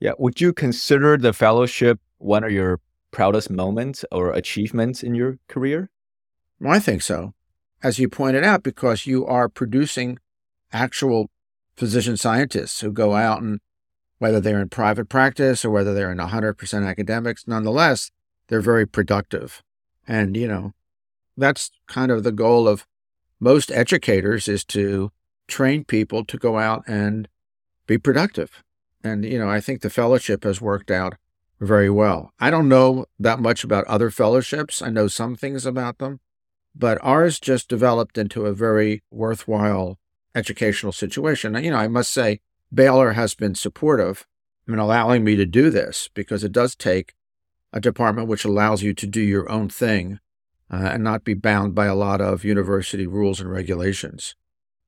Yeah. 0.02 0.14
Would 0.18 0.42
you 0.42 0.52
consider 0.52 1.16
the 1.16 1.32
fellowship 1.32 2.00
one 2.18 2.44
of 2.44 2.52
your 2.52 2.82
proudest 3.12 3.50
moments 3.52 4.04
or 4.12 4.32
achievements 4.32 5.04
in 5.04 5.14
your 5.14 5.38
career? 5.48 5.92
Well, 6.60 6.74
I 6.74 6.80
think 6.80 7.04
so. 7.04 7.34
As 7.84 8.00
you 8.00 8.10
pointed 8.10 8.44
out, 8.44 8.64
because 8.64 9.06
you 9.06 9.26
are 9.28 9.48
producing 9.48 10.18
actual 10.74 11.30
physician 11.76 12.18
scientists 12.18 12.82
who 12.82 12.92
go 12.92 13.14
out 13.16 13.42
and 13.42 13.60
whether 14.18 14.40
they're 14.40 14.62
in 14.62 14.70
private 14.70 15.08
practice 15.08 15.64
or 15.64 15.70
whether 15.70 15.94
they're 15.94 16.12
in 16.12 16.18
100% 16.18 16.88
academics, 16.88 17.48
nonetheless, 17.48 18.12
they're 18.48 18.62
very 18.62 18.88
productive. 18.88 19.62
And, 20.08 20.36
you 20.36 20.48
know, 20.48 20.74
that's 21.38 21.72
kind 21.88 22.12
of 22.12 22.24
the 22.24 22.32
goal 22.32 22.68
of 22.68 22.88
most 23.40 23.72
educators 23.72 24.48
is 24.48 24.64
to 24.66 25.12
train 25.48 25.84
people 25.84 26.26
to 26.26 26.38
go 26.38 26.58
out 26.58 26.84
and 26.88 27.28
be 27.86 27.98
productive. 27.98 28.64
And, 29.04 29.26
you 29.26 29.40
know, 29.40 29.50
I 29.50 29.60
think 29.60 29.82
the 29.82 29.90
fellowship 29.90 30.44
has 30.44 30.62
worked 30.62 30.92
out 30.92 31.16
very 31.60 31.90
well. 31.90 32.32
I 32.40 32.50
don't 32.50 32.70
know 32.70 33.06
that 33.20 33.40
much 33.40 33.64
about 33.64 33.86
other 33.86 34.10
fellowships. 34.10 34.82
I 34.82 34.90
know 34.90 35.08
some 35.08 35.36
things 35.36 35.66
about 35.66 36.00
them, 36.00 36.20
but 36.76 36.98
ours 37.02 37.40
just 37.40 37.70
developed 37.70 38.18
into 38.18 38.46
a 38.46 38.54
very 38.54 39.04
worthwhile 39.12 40.00
educational 40.36 40.92
situation. 40.92 41.62
You 41.64 41.72
know, 41.72 41.78
I 41.78 41.88
must 41.88 42.12
say, 42.12 42.40
Baylor 42.74 43.14
has 43.14 43.36
been 43.36 43.56
supportive 43.56 44.26
in 44.68 44.80
allowing 44.80 45.24
me 45.24 45.36
to 45.36 45.46
do 45.46 45.70
this 45.70 46.10
because 46.14 46.44
it 46.44 46.52
does 46.52 46.76
take 46.76 47.14
a 47.74 47.80
department 47.80 48.28
which 48.28 48.46
allows 48.46 48.82
you 48.84 48.94
to 48.94 49.08
do 49.08 49.22
your 49.22 49.50
own 49.50 49.70
thing 49.70 50.20
uh, 50.72 50.90
and 50.94 51.04
not 51.04 51.24
be 51.24 51.34
bound 51.34 51.76
by 51.76 51.86
a 51.86 51.96
lot 51.96 52.22
of 52.22 52.46
university 52.46 53.06
rules 53.06 53.40
and 53.40 53.52
regulations. 53.52 54.36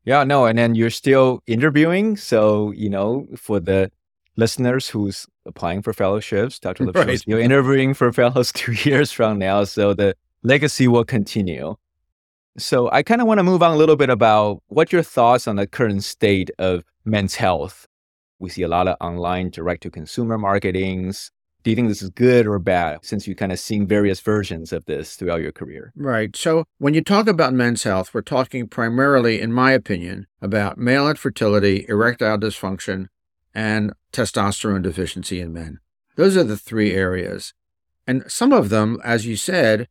Yeah, 0.05 0.23
no, 0.23 0.45
and 0.45 0.57
then 0.57 0.75
you're 0.75 0.89
still 0.89 1.41
interviewing. 1.47 2.17
So, 2.17 2.71
you 2.71 2.89
know, 2.89 3.27
for 3.37 3.59
the 3.59 3.91
listeners 4.35 4.89
who's 4.89 5.27
applying 5.45 5.81
for 5.81 5.93
fellowships, 5.93 6.59
Dr. 6.59 6.85
Lipshultz, 6.85 7.05
right. 7.05 7.23
you're 7.27 7.39
interviewing 7.39 7.93
for 7.93 8.11
fellows 8.11 8.51
two 8.53 8.73
years 8.73 9.11
from 9.11 9.39
now. 9.39 9.63
So 9.63 9.93
the 9.93 10.15
legacy 10.43 10.87
will 10.87 11.05
continue. 11.05 11.75
So 12.57 12.89
I 12.91 13.01
kind 13.01 13.21
of 13.21 13.27
want 13.27 13.39
to 13.39 13.43
move 13.43 13.63
on 13.63 13.71
a 13.71 13.75
little 13.75 13.95
bit 13.95 14.09
about 14.09 14.61
what 14.67 14.91
your 14.91 15.01
thoughts 15.01 15.47
on 15.47 15.55
the 15.55 15.65
current 15.65 16.03
state 16.03 16.51
of 16.59 16.83
men's 17.03 17.35
health. 17.35 17.87
We 18.39 18.49
see 18.49 18.61
a 18.61 18.67
lot 18.67 18.87
of 18.87 18.95
online 19.01 19.49
direct 19.49 19.83
to 19.83 19.89
consumer 19.89 20.37
marketings. 20.37 21.31
Do 21.63 21.71
you 21.71 21.75
think 21.75 21.87
this 21.87 22.01
is 22.01 22.09
good 22.09 22.45
or 22.45 22.59
bad 22.59 22.99
since 23.03 23.25
you've 23.25 23.37
kind 23.37 23.53
of 23.53 23.59
seen 23.59 23.87
various 23.87 24.19
versions 24.19 24.73
of 24.73 24.83
this 24.85 25.15
throughout 25.15 25.41
your 25.41 25.53
career? 25.53 25.93
Right. 25.95 26.35
So 26.35 26.65
when 26.77 26.93
you 26.93 27.01
talk 27.01 27.27
about 27.27 27.53
men's 27.53 27.83
health, 27.83 28.13
we're 28.13 28.21
talking 28.21 28.67
primarily, 28.67 29.39
in 29.39 29.53
my 29.53 29.71
opinion, 29.71 30.27
about 30.41 30.77
male 30.77 31.09
infertility, 31.09 31.85
erectile 31.87 32.37
dysfunction, 32.37 33.07
and 33.55 33.93
testosterone 34.13 34.83
deficiency 34.83 35.41
in 35.41 35.51
men. 35.51 35.79
Those 36.15 36.37
are 36.37 36.43
the 36.43 36.57
three 36.57 36.93
areas. 36.93 37.53
And 38.05 38.23
some 38.27 38.53
of 38.53 38.69
them, 38.69 38.99
as 39.03 39.25
you 39.25 39.35
said, 39.35 39.87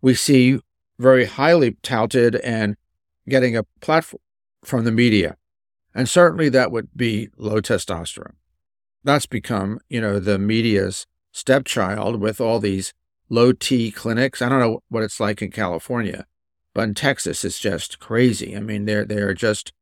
we 0.00 0.14
see 0.14 0.60
very 0.98 1.26
highly 1.26 1.76
touted 1.82 2.36
and 2.36 2.76
getting 3.28 3.56
a 3.56 3.64
platform 3.80 4.20
from 4.64 4.84
the 4.84 4.92
media. 4.92 5.36
And 5.94 6.08
certainly 6.08 6.48
that 6.50 6.70
would 6.70 6.88
be 6.96 7.28
low 7.36 7.60
testosterone. 7.60 8.34
That's 9.04 9.26
become, 9.26 9.80
you 9.88 10.00
know, 10.00 10.18
the 10.18 10.38
media's 10.38 11.06
stepchild 11.32 12.20
with 12.20 12.40
all 12.40 12.58
these 12.58 12.92
low 13.28 13.52
T 13.52 13.90
clinics. 13.90 14.40
I 14.40 14.48
don't 14.48 14.60
know 14.60 14.82
what 14.88 15.02
it's 15.02 15.20
like 15.20 15.42
in 15.42 15.50
California, 15.50 16.26
but 16.74 16.82
in 16.82 16.94
Texas 16.94 17.44
it's 17.44 17.58
just 17.58 17.98
crazy. 17.98 18.56
I 18.56 18.60
mean, 18.60 18.84
they're 18.84 19.04
they're 19.04 19.34
just 19.34 19.72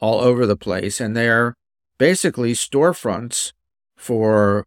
all 0.00 0.20
over 0.20 0.46
the 0.46 0.56
place 0.56 1.00
and 1.00 1.16
they're 1.16 1.56
basically 1.98 2.52
storefronts 2.52 3.52
for 3.96 4.66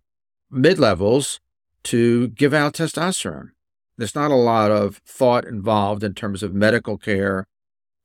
mid-levels 0.50 1.40
to 1.84 2.30
give 2.30 2.54
out 2.54 2.74
testosterone. 2.74 3.50
There's 3.98 4.16
not 4.16 4.32
a 4.32 4.36
lot 4.36 4.72
of 4.72 4.98
thought 5.06 5.46
involved 5.46 6.04
in 6.04 6.14
terms 6.14 6.42
of 6.42 6.54
medical 6.54 6.98
care, 6.98 7.46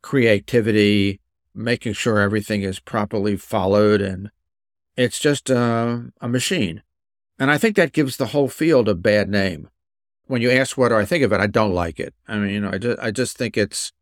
creativity, 0.03 1.21
making 1.55 1.93
sure 1.93 2.19
everything 2.19 2.63
is 2.63 2.81
properly 2.81 3.37
followed. 3.37 4.01
And 4.01 4.31
it's 4.97 5.21
just 5.21 5.51
a, 5.51 6.11
a 6.21 6.29
machine. 6.29 6.83
And 7.39 7.51
I 7.51 7.59
think 7.59 7.77
that 7.77 7.93
gives 7.93 8.17
the 8.17 8.27
whole 8.27 8.49
field 8.49 8.89
a 8.89 8.95
bad 8.95 9.29
name. 9.29 9.69
When 10.27 10.41
you 10.41 10.51
ask 10.51 10.77
what 10.77 10.89
do 10.89 10.97
I 10.97 11.05
think 11.05 11.23
of 11.23 11.33
it, 11.33 11.41
I 11.41 11.47
don't 11.47 11.75
like 11.75 12.01
it. 12.01 12.15
I 12.27 12.39
mean, 12.39 12.51
you 12.51 12.61
know, 12.61 12.71
I 12.73 12.79
just, 12.79 12.99
I 13.01 13.11
just 13.11 13.37
think 13.37 13.57
it's 13.57 13.93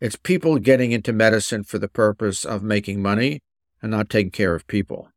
it's 0.00 0.16
people 0.16 0.58
getting 0.58 0.90
into 0.90 1.12
medicine 1.12 1.62
for 1.62 1.78
the 1.78 1.86
purpose 1.86 2.44
of 2.44 2.62
making 2.62 3.00
money 3.00 3.40
and 3.82 3.90
not 3.90 4.08
taking 4.08 4.30
care 4.30 4.54
of 4.54 4.66
people. 4.66 5.08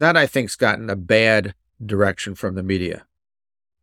That 0.00 0.16
I 0.16 0.26
think's 0.26 0.56
gotten 0.56 0.90
a 0.90 0.96
bad 0.96 1.54
direction 1.84 2.34
from 2.34 2.56
the 2.56 2.62
media. 2.62 3.06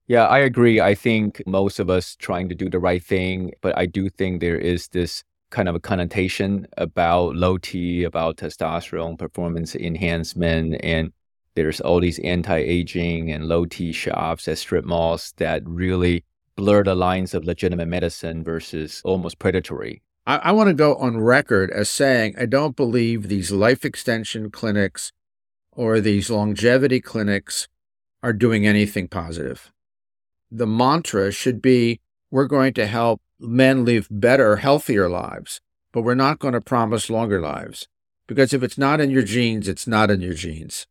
Yeah, 0.08 0.28
I 0.28 0.40
agree. 0.40 0.80
I 0.80 0.94
think 0.94 1.42
most 1.48 1.80
of 1.80 1.90
us 1.90 2.16
trying 2.16 2.50
to 2.50 2.56
do 2.56 2.70
the 2.70 2.80
right 2.80 3.04
thing, 3.04 3.54
but 3.62 3.76
I 3.78 3.88
do 3.88 4.10
think 4.10 4.40
there 4.40 4.58
is 4.58 4.90
this 4.90 5.24
kind 5.50 5.68
of 5.68 5.76
a 5.76 5.80
connotation 5.80 6.68
about 6.78 7.36
low 7.36 7.58
T, 7.58 8.04
about 8.04 8.38
testosterone 8.38 9.18
performance 9.18 9.76
enhancement, 9.76 10.76
and 10.84 11.12
there's 11.56 11.82
all 11.82 12.02
these 12.02 12.20
anti-aging 12.20 13.32
and 13.32 13.48
low 13.48 13.66
T 13.66 13.92
shops 13.92 14.48
at 14.48 14.58
strip 14.58 14.86
malls 14.86 15.34
that 15.38 15.64
really 15.66 16.24
blur 16.56 16.84
the 16.84 16.96
lines 16.96 17.34
of 17.34 17.46
legitimate 17.46 17.88
medicine 17.88 18.44
versus 18.44 19.02
almost 19.06 19.40
predatory. 19.40 20.02
I, 20.26 20.38
I 20.38 20.52
want 20.52 20.68
to 20.68 20.74
go 20.74 20.96
on 20.96 21.20
record 21.20 21.72
as 21.72 21.90
saying 21.90 22.36
I 22.38 22.46
don't 22.46 22.76
believe 22.76 23.28
these 23.28 23.52
life 23.52 23.86
extension 23.86 24.50
clinics 24.50 25.12
or 25.72 26.00
these 26.00 26.30
longevity 26.30 27.02
clinics 27.02 27.68
are 28.24 28.34
doing 28.34 28.66
anything 28.66 29.08
positive 29.08 29.72
the 30.52 30.68
mantra 30.68 31.32
should 31.32 31.62
be 31.62 32.00
we're 32.32 32.48
going 32.48 32.74
to 32.74 32.88
help 32.88 33.22
men 33.40 33.86
live 33.86 34.08
better, 34.10 34.58
healthier 34.58 35.10
lives, 35.10 35.62
but 35.92 36.02
we're 36.02 36.16
not 36.16 36.40
going 36.40 36.54
to 36.54 36.62
promise 36.62 37.10
longer 37.10 37.42
lives. 37.42 37.88
Because 38.28 38.54
if 38.54 38.64
it's 38.64 38.78
not 38.78 39.00
in 39.00 39.12
your 39.12 39.22
genes, 39.22 39.68
it's 39.68 39.86
not 39.88 40.10
in 40.10 40.22
your 40.22 40.34
genes. 40.34 40.88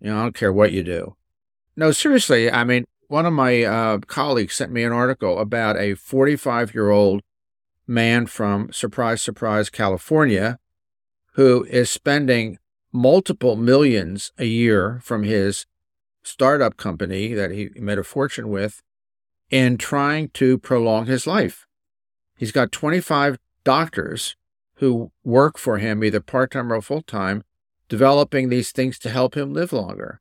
You 0.00 0.10
know, 0.10 0.18
I 0.18 0.22
don't 0.22 0.34
care 0.34 0.52
what 0.52 0.72
you 0.72 0.82
do. 0.82 1.16
No, 1.76 1.90
seriously, 1.90 2.50
I 2.50 2.64
mean, 2.64 2.86
one 3.08 3.26
of 3.26 3.32
my 3.32 3.62
uh, 3.62 3.98
colleagues 3.98 4.54
sent 4.54 4.72
me 4.72 4.84
an 4.84 4.92
article 4.92 5.38
about 5.38 5.76
a 5.76 5.94
45 5.94 6.74
year 6.74 6.90
old 6.90 7.22
man 7.88 8.26
from, 8.26 8.70
surprise, 8.72 9.22
surprise, 9.22 9.70
California, 9.70 10.58
who 11.32 11.64
is 11.64 11.90
spending 11.90 12.58
multiple 12.92 13.56
millions 13.56 14.32
a 14.38 14.44
year 14.44 15.00
from 15.02 15.22
his 15.22 15.66
startup 16.22 16.76
company 16.76 17.32
that 17.32 17.50
he 17.50 17.70
made 17.76 17.98
a 17.98 18.04
fortune 18.04 18.48
with 18.50 18.82
in 19.50 19.78
trying 19.78 20.28
to 20.30 20.58
prolong 20.58 21.06
his 21.06 21.26
life. 21.26 21.66
He's 22.36 22.52
got 22.52 22.70
25 22.70 23.38
doctors 23.64 24.36
who 24.74 25.10
work 25.24 25.58
for 25.58 25.78
him, 25.78 26.04
either 26.04 26.20
part 26.20 26.52
time 26.52 26.72
or 26.72 26.80
full 26.80 27.02
time, 27.02 27.42
developing 27.88 28.48
these 28.48 28.70
things 28.70 28.98
to 28.98 29.10
help 29.10 29.36
him 29.36 29.52
live 29.52 29.72
longer. 29.72 30.20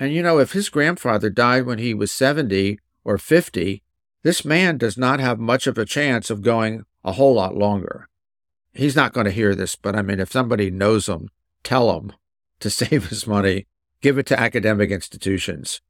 And 0.00 0.12
you 0.12 0.22
know, 0.22 0.38
if 0.38 0.52
his 0.52 0.68
grandfather 0.68 1.30
died 1.30 1.66
when 1.66 1.78
he 1.78 1.94
was 1.94 2.10
70 2.10 2.80
or 3.04 3.18
50, 3.18 3.82
this 4.22 4.44
man 4.44 4.78
does 4.78 4.98
not 4.98 5.20
have 5.20 5.38
much 5.38 5.66
of 5.66 5.78
a 5.78 5.84
chance 5.84 6.30
of 6.30 6.42
going 6.42 6.84
a 7.04 7.12
whole 7.12 7.34
lot 7.34 7.56
longer. 7.56 8.08
He's 8.72 8.96
not 8.96 9.12
going 9.12 9.26
to 9.26 9.30
hear 9.30 9.54
this, 9.54 9.76
but 9.76 9.94
I 9.94 10.02
mean, 10.02 10.18
if 10.20 10.32
somebody 10.32 10.70
knows 10.70 11.08
him, 11.08 11.30
tell 11.62 11.96
him 11.98 12.12
to 12.60 12.70
save 12.80 13.08
his 13.08 13.26
money, 13.26 13.66
give 14.00 14.18
it 14.18 14.26
to 14.26 14.40
academic 14.40 14.90
institutions. 14.90 15.80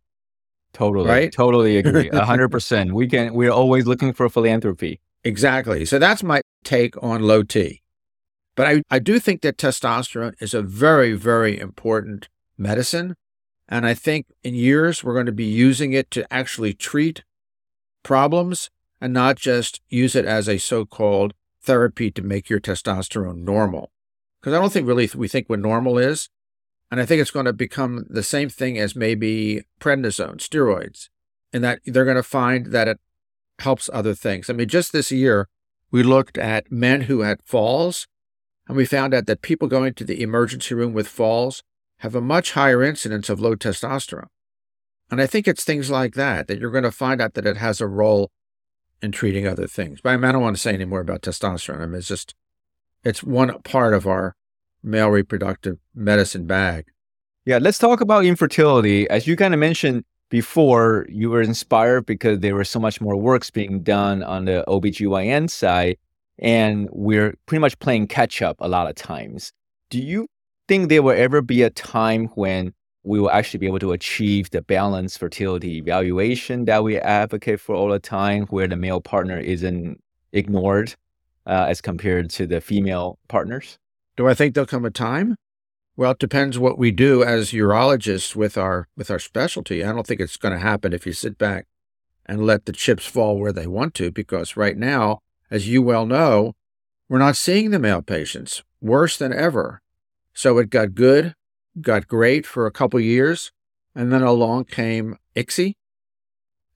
Totally. 0.73 1.09
Right? 1.09 1.33
Totally 1.33 1.77
agree. 1.79 2.11
A 2.13 2.25
hundred 2.25 2.49
percent. 2.51 2.93
We 2.93 3.07
can 3.07 3.33
we're 3.33 3.51
always 3.51 3.87
looking 3.87 4.13
for 4.13 4.29
philanthropy. 4.29 5.01
Exactly. 5.23 5.85
So 5.85 5.99
that's 5.99 6.23
my 6.23 6.43
take 6.65 7.01
on 7.03 7.23
low 7.23 7.43
T. 7.43 7.81
But 8.57 8.67
I, 8.67 8.83
I 8.91 8.99
do 8.99 9.19
think 9.19 9.43
that 9.43 9.57
testosterone 9.57 10.35
is 10.41 10.55
a 10.55 10.63
very, 10.63 11.13
very 11.15 11.59
important 11.59 12.29
medicine. 12.57 13.17
And 13.69 13.87
I 13.87 13.95
think 13.95 14.27
in 14.43 14.55
years 14.55 15.03
we're 15.03 15.15
going 15.15 15.27
to 15.27 15.33
be 15.33 15.45
using 15.45 15.93
it 15.93 16.11
to 16.13 16.31
actually 16.33 16.75
treat 16.75 17.25
problems 18.03 18.71
and 19.05 19.13
not 19.13 19.37
just 19.37 19.83
use 19.91 20.17
it 20.17 20.25
as 20.25 20.49
a 20.49 20.57
so 20.57 20.87
called 20.87 21.35
therapy 21.61 22.11
to 22.11 22.23
make 22.23 22.49
your 22.49 22.59
testosterone 22.59 23.45
normal. 23.45 23.93
Because 24.41 24.55
I 24.55 24.59
don't 24.59 24.73
think 24.73 24.89
really 24.89 25.11
we 25.15 25.29
think 25.29 25.47
what 25.47 25.59
normal 25.59 25.99
is. 25.99 26.31
And 26.91 26.99
I 26.99 27.05
think 27.05 27.21
it's 27.21 27.31
going 27.31 27.45
to 27.45 27.53
become 27.53 28.07
the 28.09 28.23
same 28.23 28.49
thing 28.49 28.79
as 28.79 28.97
maybe 28.97 29.65
prednisone, 29.79 30.37
steroids, 30.37 31.11
in 31.53 31.61
that 31.61 31.81
they're 31.85 32.07
going 32.07 32.17
to 32.17 32.23
find 32.23 32.69
that 32.69 32.89
it 32.89 32.99
helps 33.59 33.91
other 33.93 34.15
things. 34.15 34.49
I 34.49 34.55
mean, 34.55 34.69
just 34.69 34.95
this 34.95 35.13
year, 35.13 35.51
we 35.91 36.03
looked 36.03 36.39
at 36.39 36.73
men 36.73 37.03
who 37.03 37.21
had 37.21 37.43
falls, 37.45 38.07
and 38.67 38.75
we 38.75 38.87
found 38.87 39.13
out 39.13 39.27
that 39.27 39.43
people 39.43 39.69
going 39.69 39.93
to 39.95 40.05
the 40.05 40.23
emergency 40.23 40.75
room 40.75 40.95
with 40.95 41.09
falls 41.09 41.63
have 41.99 42.15
a 42.15 42.23
much 42.23 42.53
higher 42.53 42.83
incidence 42.83 43.29
of 43.29 43.39
low 43.39 43.55
testosterone. 43.55 44.29
And 45.11 45.21
I 45.21 45.27
think 45.27 45.47
it's 45.47 45.63
things 45.63 45.91
like 45.91 46.15
that 46.15 46.47
that 46.47 46.59
you're 46.59 46.71
going 46.71 46.85
to 46.85 46.91
find 46.91 47.21
out 47.21 47.35
that 47.35 47.45
it 47.45 47.59
has 47.59 47.83
a 47.83 47.87
role 47.87 48.31
in 49.03 49.13
treating 49.13 49.47
other 49.47 49.67
things. 49.67 50.01
But 50.01 50.23
I 50.23 50.33
don't 50.33 50.43
want 50.43 50.57
to 50.57 50.63
say 50.63 50.73
any 50.73 50.85
more 50.85 51.01
about 51.01 51.23
testosterone. 51.23 51.83
I 51.83 51.87
mean, 51.87 51.97
it's 51.97 52.09
just, 52.09 52.35
it's 53.03 53.23
one 53.23 53.61
part 53.63 53.95
of 53.95 54.07
our 54.07 54.35
male 54.83 55.09
reproductive 55.09 55.79
medicine 55.95 56.47
bag. 56.47 56.87
Yeah, 57.45 57.59
let's 57.59 57.79
talk 57.79 58.01
about 58.01 58.25
infertility. 58.25 59.09
As 59.11 59.27
you 59.27 59.37
kind 59.37 59.53
of 59.53 59.61
mentioned 59.61 60.05
before, 60.31 61.07
you 61.09 61.31
were 61.31 61.43
inspired 61.43 62.07
because 62.07 62.41
there 62.41 62.55
was 62.55 62.71
so 62.71 62.81
much 62.81 63.01
more 63.01 63.17
works 63.17 63.51
being 63.51 63.83
done 63.83 64.23
on 64.23 64.47
the 64.47 64.65
OBGYN 64.67 65.51
side, 65.51 65.99
and 66.39 66.89
we're 66.91 67.35
pretty 67.47 67.61
much 67.61 67.79
playing 67.79 68.07
catch 68.07 68.41
up 68.41 68.57
a 68.61 68.69
lot 68.69 68.89
of 68.89 68.95
times. 68.95 69.53
Do 69.91 70.01
you 70.01 70.27
think 70.67 70.89
there 70.89 71.03
will 71.03 71.17
ever 71.17 71.43
be 71.43 71.63
a 71.63 71.71
time 71.71 72.27
when 72.35 72.73
we 73.05 73.21
will 73.21 73.31
actually 73.31 73.59
be 73.59 73.67
able 73.67 73.79
to 73.79 73.93
achieve 73.93 74.51
the 74.51 74.63
balanced 74.63 75.19
fertility 75.19 75.77
evaluation 75.77 76.65
that 76.65 76.83
we 76.83 76.99
advocate 76.99 77.61
for 77.61 77.75
all 77.75 77.91
the 77.91 77.99
time, 77.99 78.47
where 78.47 78.67
the 78.67 78.77
male 78.77 79.01
partner 79.01 79.39
isn't 79.39 80.03
ignored 80.33 80.95
uh, 81.47 81.67
as 81.69 81.81
compared 81.81 82.31
to 82.31 82.47
the 82.47 82.61
female 82.61 83.19
partners? 83.29 83.79
Do 84.17 84.29
I 84.29 84.35
think 84.35 84.55
there'll 84.55 84.67
come 84.67 84.85
a 84.85 84.91
time? 84.91 85.37
Well, 85.97 86.13
it 86.13 86.19
depends 86.19 86.59
what 86.59 86.79
we 86.79 86.91
do 86.91 87.23
as 87.23 87.53
urologists 87.53 88.35
with 88.35 88.59
our 88.59 88.89
with 88.97 89.11
our 89.11 89.19
specialty. 89.21 89.85
I 89.85 89.93
don't 89.93 90.07
think 90.07 90.21
it's 90.21 90.37
going 90.37 90.55
to 90.55 90.59
happen 90.59 90.93
if 90.93 91.07
you 91.07 91.13
sit 91.13 91.39
back 91.39 91.67
and 92.27 92.45
let 92.45 92.65
the 92.65 92.73
chips 92.73 93.07
fall 93.07 93.39
where 93.39 93.53
they 93.53 93.67
want 93.67 93.95
to, 93.95 94.11
because 94.11 94.57
right 94.57 94.77
now, 94.77 95.21
as 95.51 95.69
you 95.69 95.83
well 95.83 96.07
know, 96.07 96.55
we're 97.09 97.19
not 97.19 97.37
seeing 97.37 97.71
the 97.71 97.79
male 97.79 98.03
patients 98.03 98.65
worse 98.81 99.17
than 99.17 99.33
ever. 99.33 99.83
So 100.33 100.59
it 100.59 100.71
got 100.71 100.95
good, 100.95 101.35
got 101.81 102.09
great 102.09 102.47
for 102.47 102.67
a 102.67 102.73
couple 102.73 103.01
years, 103.01 103.53
and 103.95 104.13
then 104.13 104.23
along 104.23 104.65
came 104.65 105.17
ICSI. 105.37 105.75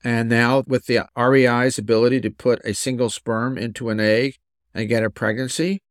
And 0.05 0.29
now 0.29 0.63
with 0.67 0.87
the 0.87 1.09
REI's 1.17 1.79
ability 1.79 2.21
to 2.21 2.31
put 2.31 2.65
a 2.65 2.73
single 2.73 3.11
sperm 3.11 3.59
into 3.59 3.91
an 3.91 3.99
egg 4.01 4.39
and 4.73 4.89
get 4.89 5.03
a 5.03 5.11
pregnancy, 5.11 5.83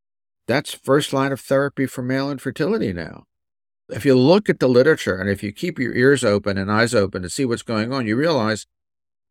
that's 0.48 0.74
first 0.74 1.12
line 1.12 1.34
of 1.34 1.41
therapy 1.41 1.86
for 1.86 2.02
male 2.02 2.32
infertility 2.32 2.93
now. 2.93 3.26
If 3.89 4.06
you 4.06 4.15
look 4.15 4.50
at 4.50 4.60
the 4.60 4.67
literature 4.67 5.17
and 5.17 5.30
if 5.30 5.43
you 5.43 5.52
keep 5.52 5.78
your 5.78 5.93
ears 5.93 6.24
open 6.24 6.58
and 6.58 6.72
eyes 6.72 6.96
open 6.96 7.22
to 7.22 7.30
see 7.30 7.46
what's 7.46 7.63
going 7.63 7.93
on, 7.93 8.08
you 8.08 8.15
realize 8.15 8.65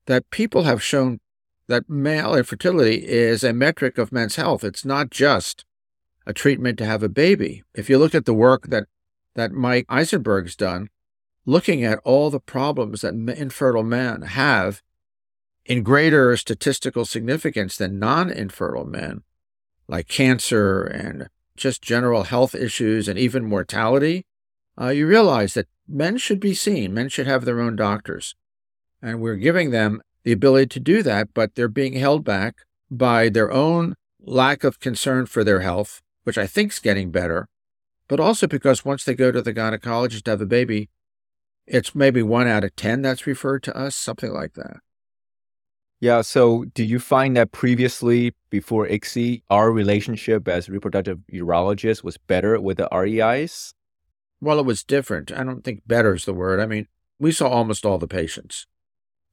that 0.07 0.31
people 0.31 0.65
have 0.65 0.83
shown 0.83 1.21
that 1.69 1.89
male 1.89 2.35
infertility 2.35 3.07
is 3.07 3.43
a 3.43 3.53
metric 3.53 3.99
of 3.99 4.12
men's 4.12 4.37
health. 4.37 4.62
It's 4.62 4.85
not 4.85 5.11
just 5.11 5.65
a 6.27 6.33
treatment 6.33 6.79
to 6.79 6.87
have 6.87 7.03
a 7.03 7.09
baby. 7.09 7.65
If 7.75 7.91
you 7.91 7.99
look 7.99 8.15
at 8.15 8.25
the 8.25 8.35
work 8.35 8.69
that, 8.69 8.85
that 9.37 9.53
Mike 9.53 9.87
Eisenberg's 9.88 10.57
done, 10.57 10.88
looking 11.44 11.85
at 11.85 12.01
all 12.05 12.31
the 12.31 12.40
problems 12.40 13.03
that 13.03 13.14
infertile 13.14 13.85
men 13.85 14.22
have 14.22 14.83
in 15.64 15.83
greater 15.83 16.37
statistical 16.37 17.05
significance 17.05 17.77
than 17.77 17.99
non 17.99 18.31
infertile 18.31 18.85
men, 18.85 19.22
like 19.87 20.09
cancer 20.09 20.83
and 20.83 21.29
just 21.57 21.83
general 21.83 22.25
health 22.25 22.55
issues 22.55 23.09
and 23.09 23.18
even 23.18 23.44
mortality, 23.44 24.27
uh, 24.81 24.88
you 24.88 25.07
realize 25.07 25.55
that 25.55 25.68
men 25.88 26.18
should 26.18 26.40
be 26.40 26.55
seen. 26.55 26.92
Men 26.92 27.09
should 27.09 27.27
have 27.27 27.44
their 27.44 27.61
own 27.61 27.77
doctors. 27.77 28.35
And 29.01 29.20
we're 29.20 29.37
giving 29.37 29.70
them 29.70 30.03
the 30.25 30.33
ability 30.33 30.66
to 30.66 30.81
do 30.81 31.03
that, 31.03 31.29
but 31.35 31.55
they're 31.55 31.68
being 31.68 31.94
held 31.94 32.25
back 32.25 32.57
by 32.90 33.29
their 33.29 33.51
own 33.53 33.94
lack 34.20 34.64
of 34.64 34.81
concern 34.81 35.27
for 35.27 35.44
their 35.44 35.61
health, 35.61 36.03
which 36.25 36.38
I 36.38 36.46
think 36.46 36.72
is 36.72 36.79
getting 36.79 37.11
better, 37.11 37.49
but 38.09 38.21
also 38.21 38.47
because 38.47 38.85
once 38.85 39.05
they 39.05 39.14
go 39.14 39.33
to 39.33 39.42
the 39.42 39.55
gynecologist 39.55 40.23
to 40.25 40.31
have 40.33 40.40
a 40.40 40.47
baby, 40.47 40.88
it's 41.66 41.95
maybe 41.95 42.23
one 42.23 42.47
out 42.47 42.64
of 42.64 42.77
10 42.77 43.03
that's 43.03 43.27
referred 43.27 43.62
to 43.64 43.77
us, 43.77 43.97
something 43.97 44.33
like 44.33 44.55
that. 44.55 44.79
Yeah. 45.99 46.21
So, 46.21 46.64
do 46.75 46.85
you 46.85 46.99
find 46.99 47.37
that 47.37 47.53
previously, 47.53 48.35
before 48.51 48.87
ICSI, 48.87 49.42
our 49.49 49.73
relationship 49.73 50.47
as 50.47 50.69
reproductive 50.69 51.21
urologists 51.33 52.05
was 52.05 52.19
better 52.19 52.61
with 52.61 52.77
the 52.77 52.88
REIs? 52.92 53.73
Well, 54.40 54.59
it 54.59 54.66
was 54.66 54.85
different. 54.85 55.33
I 55.33 55.42
don't 55.42 55.64
think 55.64 55.83
better 55.87 56.14
is 56.14 56.27
the 56.27 56.35
word. 56.35 56.61
I 56.61 56.66
mean, 56.66 56.87
we 57.19 57.33
saw 57.33 57.49
almost 57.49 57.87
all 57.87 57.97
the 57.97 58.07
patients 58.07 58.66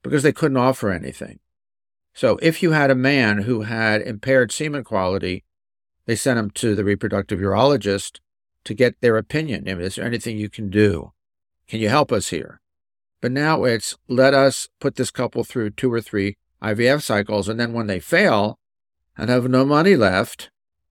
because 0.01 0.23
they 0.23 0.31
couldn't 0.31 0.57
offer 0.57 0.89
anything. 0.89 1.39
So, 2.13 2.39
if 2.41 2.63
you 2.63 2.71
had 2.71 2.89
a 2.89 2.95
man 2.95 3.39
who 3.39 3.63
had 3.63 4.01
impaired 4.01 4.53
semen 4.53 4.85
quality, 4.85 5.43
they 6.05 6.15
sent 6.15 6.39
him 6.39 6.49
to 6.51 6.75
the 6.75 6.85
reproductive 6.85 7.39
urologist 7.39 8.19
to 8.65 8.73
get 8.73 9.01
their 9.01 9.17
opinion. 9.17 9.67
Is 9.67 9.95
there 9.95 10.05
anything 10.05 10.37
you 10.37 10.49
can 10.49 10.69
do? 10.69 11.11
Can 11.67 11.79
you 11.79 11.89
help 11.89 12.11
us 12.11 12.29
here? 12.29 12.61
But 13.21 13.31
now 13.31 13.63
it's 13.63 13.97
let 14.07 14.33
us 14.33 14.69
put 14.79 14.95
this 14.95 15.11
couple 15.11 15.43
through 15.43 15.71
two 15.71 15.91
or 15.91 16.01
three 16.01 16.35
IVF 16.61 17.01
cycles. 17.01 17.47
And 17.47 17.59
then 17.59 17.73
when 17.73 17.87
they 17.87 17.99
fail 17.99 18.59
and 19.17 19.29
have 19.29 19.49
no 19.49 19.65
money 19.65 19.95
left 19.95 20.49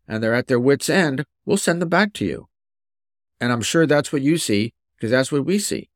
and 0.09 0.23
they're 0.23 0.35
at 0.35 0.47
their 0.47 0.61
wits' 0.61 0.89
end, 0.89 1.25
we'll 1.45 1.57
send 1.57 1.83
them 1.83 1.89
back 1.89 2.13
to 2.15 2.25
you. 2.25 2.49
And 3.41 3.53
I'm 3.53 3.63
sure 3.63 3.87
that's 3.87 4.13
what 4.13 4.23
you 4.23 4.39
see 4.39 4.73
because 4.97 5.11
that's 5.11 5.33
what 5.33 5.45
we 5.45 5.59
see. 5.59 5.91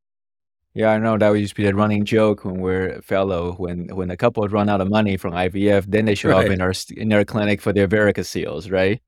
Yeah, 0.75 0.91
I 0.91 0.99
know 0.99 1.17
that 1.17 1.31
used 1.31 1.55
to 1.55 1.63
be 1.63 1.65
the 1.65 1.75
running 1.75 2.05
joke 2.05 2.45
when 2.45 2.61
we're 2.61 3.01
fellow. 3.01 3.55
When 3.55 3.89
when 3.97 4.11
a 4.11 4.17
couple 4.17 4.47
run 4.47 4.69
out 4.69 4.83
of 4.83 4.91
money 4.91 5.17
from 5.17 5.33
IVF, 5.33 5.87
then 5.89 6.05
they 6.05 6.15
show 6.15 6.29
right. 6.29 6.45
up 6.45 6.53
in 6.53 6.61
our 6.61 6.75
in 6.95 7.11
our 7.15 7.25
clinic 7.25 7.63
for 7.63 7.73
their 7.73 7.89
varicoceles, 7.89 8.71
right? 8.71 9.01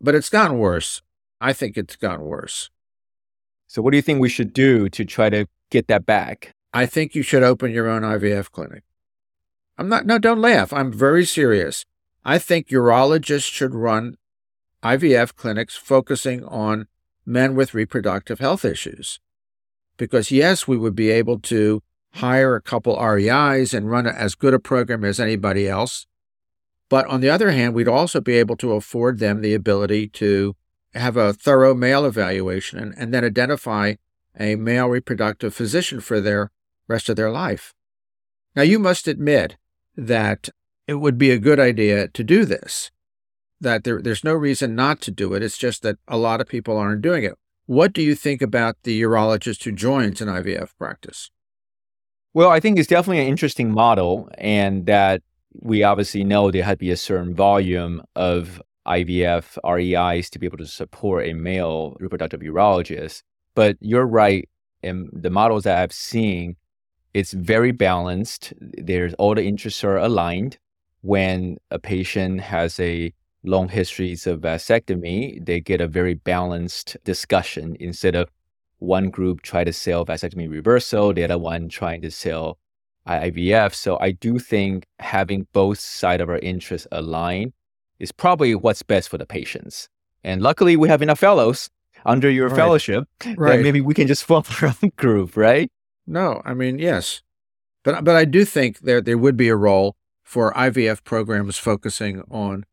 But 0.00 0.14
it's 0.14 0.28
gotten 0.28 0.58
worse. 0.58 1.02
I 1.40 1.52
think 1.52 1.76
it's 1.76 1.96
gotten 1.96 2.24
worse. 2.24 2.70
So, 3.66 3.82
what 3.82 3.90
do 3.90 3.96
you 3.96 4.02
think 4.02 4.20
we 4.20 4.28
should 4.28 4.52
do 4.52 4.88
to 4.88 5.04
try 5.04 5.30
to 5.30 5.46
get 5.70 5.88
that 5.88 6.06
back? 6.06 6.54
I 6.72 6.86
think 6.86 7.14
you 7.14 7.22
should 7.22 7.42
open 7.42 7.72
your 7.72 7.88
own 7.88 8.02
IVF 8.02 8.50
clinic. 8.50 8.82
I'm 9.78 9.88
not, 9.88 10.06
no, 10.06 10.18
don't 10.18 10.40
laugh. 10.40 10.72
I'm 10.72 10.92
very 10.92 11.24
serious. 11.24 11.84
I 12.24 12.38
think 12.38 12.68
urologists 12.68 13.50
should 13.50 13.74
run 13.74 14.16
IVF 14.82 15.34
clinics 15.34 15.76
focusing 15.76 16.44
on 16.44 16.86
men 17.24 17.54
with 17.54 17.74
reproductive 17.74 18.38
health 18.38 18.64
issues. 18.64 19.20
Because, 19.96 20.30
yes, 20.30 20.68
we 20.68 20.76
would 20.76 20.94
be 20.94 21.10
able 21.10 21.38
to 21.40 21.82
hire 22.14 22.54
a 22.54 22.62
couple 22.62 22.96
REIs 22.98 23.74
and 23.74 23.90
run 23.90 24.06
as 24.06 24.34
good 24.34 24.54
a 24.54 24.58
program 24.58 25.04
as 25.04 25.20
anybody 25.20 25.68
else. 25.68 26.06
But 26.88 27.06
on 27.06 27.20
the 27.20 27.30
other 27.30 27.50
hand, 27.50 27.74
we'd 27.74 27.88
also 27.88 28.20
be 28.20 28.34
able 28.34 28.56
to 28.56 28.72
afford 28.72 29.18
them 29.18 29.40
the 29.40 29.54
ability 29.54 30.08
to 30.08 30.56
have 30.96 31.16
a 31.16 31.32
thorough 31.32 31.74
male 31.74 32.04
evaluation 32.04 32.78
and, 32.78 32.94
and 32.96 33.12
then 33.12 33.24
identify 33.24 33.94
a 34.38 34.56
male 34.56 34.88
reproductive 34.88 35.54
physician 35.54 36.00
for 36.00 36.20
their 36.20 36.50
rest 36.88 37.08
of 37.08 37.16
their 37.16 37.30
life. 37.30 37.74
Now, 38.54 38.62
you 38.62 38.78
must 38.78 39.08
admit 39.08 39.56
that 39.96 40.48
it 40.86 40.94
would 40.94 41.18
be 41.18 41.30
a 41.30 41.38
good 41.38 41.58
idea 41.58 42.08
to 42.08 42.24
do 42.24 42.44
this, 42.44 42.90
that 43.60 43.84
there, 43.84 44.00
there's 44.00 44.24
no 44.24 44.34
reason 44.34 44.74
not 44.74 45.00
to 45.02 45.10
do 45.10 45.34
it. 45.34 45.42
It's 45.42 45.58
just 45.58 45.82
that 45.82 45.98
a 46.06 46.16
lot 46.16 46.40
of 46.40 46.48
people 46.48 46.76
aren't 46.76 47.02
doing 47.02 47.24
it. 47.24 47.34
What 47.66 47.92
do 47.92 48.02
you 48.02 48.14
think 48.14 48.42
about 48.42 48.76
the 48.84 49.02
urologist 49.02 49.64
who 49.64 49.72
joins 49.72 50.20
an 50.20 50.28
IVF 50.28 50.70
practice? 50.78 51.30
Well, 52.32 52.50
I 52.50 52.60
think 52.60 52.78
it's 52.78 52.88
definitely 52.88 53.22
an 53.22 53.28
interesting 53.28 53.72
model, 53.72 54.28
and 54.38 54.86
that 54.86 55.22
we 55.52 55.82
obviously 55.82 56.22
know 56.22 56.50
there 56.50 56.62
had 56.62 56.72
to 56.72 56.84
be 56.84 56.90
a 56.90 56.96
certain 56.96 57.34
volume 57.34 58.02
of 58.14 58.62
IVF 58.86 59.58
REIs 59.64 60.30
to 60.30 60.38
be 60.38 60.46
able 60.46 60.58
to 60.58 60.66
support 60.66 61.26
a 61.26 61.32
male 61.32 61.96
reproductive 62.00 62.40
urologist. 62.40 63.22
But 63.54 63.76
you're 63.80 64.06
right. 64.06 64.48
In 64.82 65.08
the 65.12 65.30
models 65.30 65.64
that 65.64 65.78
I've 65.78 65.92
seen, 65.92 66.56
it's 67.14 67.32
very 67.32 67.72
balanced. 67.72 68.52
There's 68.60 69.14
all 69.14 69.34
the 69.34 69.44
interests 69.44 69.82
are 69.84 69.96
aligned. 69.96 70.58
When 71.00 71.56
a 71.70 71.78
patient 71.78 72.40
has 72.42 72.78
a 72.78 73.12
long 73.42 73.68
histories 73.68 74.26
of 74.26 74.40
vasectomy, 74.40 75.44
they 75.44 75.60
get 75.60 75.80
a 75.80 75.88
very 75.88 76.14
balanced 76.14 76.96
discussion 77.04 77.76
instead 77.80 78.14
of 78.14 78.28
one 78.78 79.10
group 79.10 79.42
try 79.42 79.64
to 79.64 79.72
sell 79.72 80.04
vasectomy 80.04 80.50
reversal, 80.50 81.14
the 81.14 81.24
other 81.24 81.38
one 81.38 81.68
trying 81.68 82.02
to 82.02 82.10
sell 82.10 82.58
IVF. 83.08 83.74
So 83.74 83.98
I 84.00 84.10
do 84.10 84.38
think 84.38 84.86
having 84.98 85.46
both 85.52 85.78
side 85.78 86.20
of 86.20 86.28
our 86.28 86.38
interests 86.38 86.86
aligned 86.92 87.52
is 87.98 88.12
probably 88.12 88.54
what's 88.54 88.82
best 88.82 89.08
for 89.08 89.18
the 89.18 89.26
patients. 89.26 89.88
And 90.22 90.42
luckily, 90.42 90.76
we 90.76 90.88
have 90.88 91.02
enough 91.02 91.20
fellows 91.20 91.70
under 92.04 92.30
your 92.30 92.48
right. 92.48 92.56
fellowship 92.56 93.08
right. 93.36 93.56
that 93.56 93.62
maybe 93.62 93.80
we 93.80 93.94
can 93.94 94.06
just 94.06 94.24
form 94.30 94.44
our 94.62 94.74
own 94.82 94.92
group, 94.96 95.36
right? 95.36 95.70
No, 96.06 96.40
I 96.44 96.54
mean 96.54 96.78
yes, 96.78 97.22
but 97.82 98.04
but 98.04 98.16
I 98.16 98.24
do 98.24 98.44
think 98.44 98.80
there 98.80 99.00
there 99.00 99.18
would 99.18 99.36
be 99.36 99.48
a 99.48 99.56
role 99.56 99.96
for 100.22 100.52
IVF 100.54 101.04
programs 101.04 101.58
focusing 101.58 102.22
on 102.30 102.64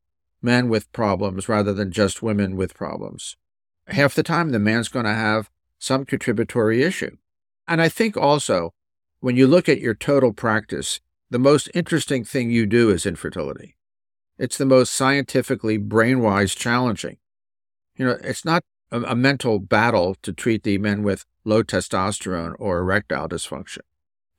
men 0.42 0.70
with 0.70 0.92
problems 0.92 1.48
rather 1.48 1.74
than 1.74 1.92
just 1.92 2.22
women 2.22 2.56
with 2.56 2.74
problems. 2.74 3.36
Half 3.88 4.16
the 4.16 4.24
time, 4.24 4.50
the 4.50 4.60
man's 4.60 4.88
going 4.88 5.06
to 5.06 5.14
have 5.14 5.50
some 5.80 6.06
contributory 6.06 6.84
issue, 6.84 7.18
and 7.68 7.82
I 7.82 7.90
think 7.90 8.16
also 8.16 8.74
when 9.20 9.36
you 9.36 9.48
look 9.48 9.68
at 9.68 9.80
your 9.80 9.96
total 9.96 10.34
practice, 10.34 11.00
the 11.30 11.40
most 11.40 11.70
interesting 11.74 12.24
thing 12.24 12.52
you 12.52 12.66
do 12.66 12.90
is 12.90 13.06
infertility. 13.06 13.76
It's 14.38 14.58
the 14.58 14.66
most 14.66 14.94
scientifically 14.94 15.78
brainwise 15.78 16.56
challenging. 16.58 17.18
You 17.96 18.06
know, 18.06 18.18
it's 18.24 18.44
not 18.44 18.64
a, 18.92 19.02
a 19.02 19.16
mental 19.16 19.60
battle 19.60 20.16
to 20.24 20.34
treat 20.34 20.64
the 20.64 20.78
men 20.78 21.04
with 21.04 21.26
low 21.46 21.64
testosterone 21.64 22.56
or 22.60 22.80
erectile 22.80 23.30
dysfunction, 23.30 23.82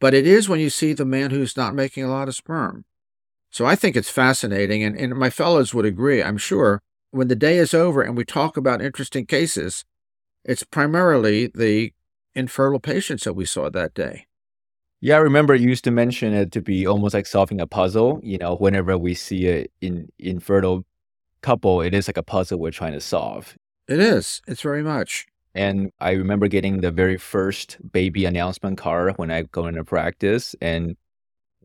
but 0.00 0.14
it 0.14 0.26
is 0.26 0.48
when 0.48 0.60
you 0.60 0.70
see 0.70 0.92
the 0.92 1.04
man 1.04 1.30
who's 1.30 1.56
not 1.56 1.74
making 1.74 2.04
a 2.04 2.10
lot 2.10 2.28
of 2.28 2.34
sperm. 2.34 2.84
So 3.50 3.64
I 3.66 3.76
think 3.76 3.94
it's 3.94 4.10
fascinating, 4.10 4.82
and, 4.82 4.96
and 4.96 5.14
my 5.14 5.30
fellows 5.30 5.72
would 5.72 5.84
agree, 5.84 6.22
I'm 6.22 6.38
sure. 6.38 6.82
When 7.12 7.28
the 7.28 7.36
day 7.36 7.58
is 7.58 7.72
over 7.72 8.02
and 8.02 8.16
we 8.16 8.24
talk 8.24 8.56
about 8.56 8.82
interesting 8.82 9.26
cases, 9.26 9.84
it's 10.44 10.64
primarily 10.64 11.46
the 11.54 11.92
infertile 12.34 12.80
patients 12.80 13.22
that 13.24 13.34
we 13.34 13.44
saw 13.44 13.70
that 13.70 13.94
day. 13.94 14.26
Yeah, 15.04 15.16
I 15.16 15.18
remember 15.18 15.54
you 15.54 15.68
used 15.68 15.84
to 15.84 15.90
mention 15.90 16.32
it 16.32 16.50
to 16.52 16.62
be 16.62 16.86
almost 16.86 17.12
like 17.12 17.26
solving 17.26 17.60
a 17.60 17.66
puzzle. 17.66 18.20
You 18.22 18.38
know, 18.38 18.56
whenever 18.56 18.96
we 18.96 19.12
see 19.12 19.46
an 19.50 19.66
in, 19.82 20.08
infertile 20.18 20.86
couple, 21.42 21.82
it 21.82 21.92
is 21.92 22.08
like 22.08 22.16
a 22.16 22.22
puzzle 22.22 22.58
we're 22.58 22.70
trying 22.70 22.94
to 22.94 23.02
solve. 23.02 23.54
It 23.86 24.00
is. 24.00 24.40
It's 24.48 24.62
very 24.62 24.82
much. 24.82 25.26
And 25.54 25.90
I 26.00 26.12
remember 26.12 26.48
getting 26.48 26.80
the 26.80 26.90
very 26.90 27.18
first 27.18 27.76
baby 27.92 28.24
announcement 28.24 28.78
card 28.78 29.18
when 29.18 29.30
I 29.30 29.42
go 29.42 29.66
into 29.66 29.84
practice. 29.84 30.56
And, 30.62 30.96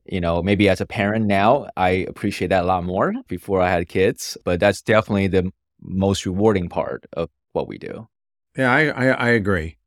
you 0.04 0.20
know, 0.20 0.44
maybe 0.44 0.68
as 0.68 0.82
a 0.82 0.86
parent 0.86 1.26
now, 1.26 1.70
I 1.78 2.06
appreciate 2.10 2.50
that 2.50 2.66
a 2.66 2.68
lot 2.68 2.84
more 2.84 3.14
before 3.30 3.62
I 3.62 3.70
had 3.70 3.88
kids. 3.88 4.38
But 4.44 4.60
that's 4.60 4.82
definitely 4.82 5.28
the 5.28 5.50
most 5.82 6.26
rewarding 6.26 6.68
part 6.68 7.06
of 7.14 7.30
what 7.54 7.70
we 7.70 7.78
do. 7.78 8.10
Yeah, 8.58 8.70
I, 8.70 8.88
I, 8.88 9.08
I 9.12 9.30
agree 9.30 9.78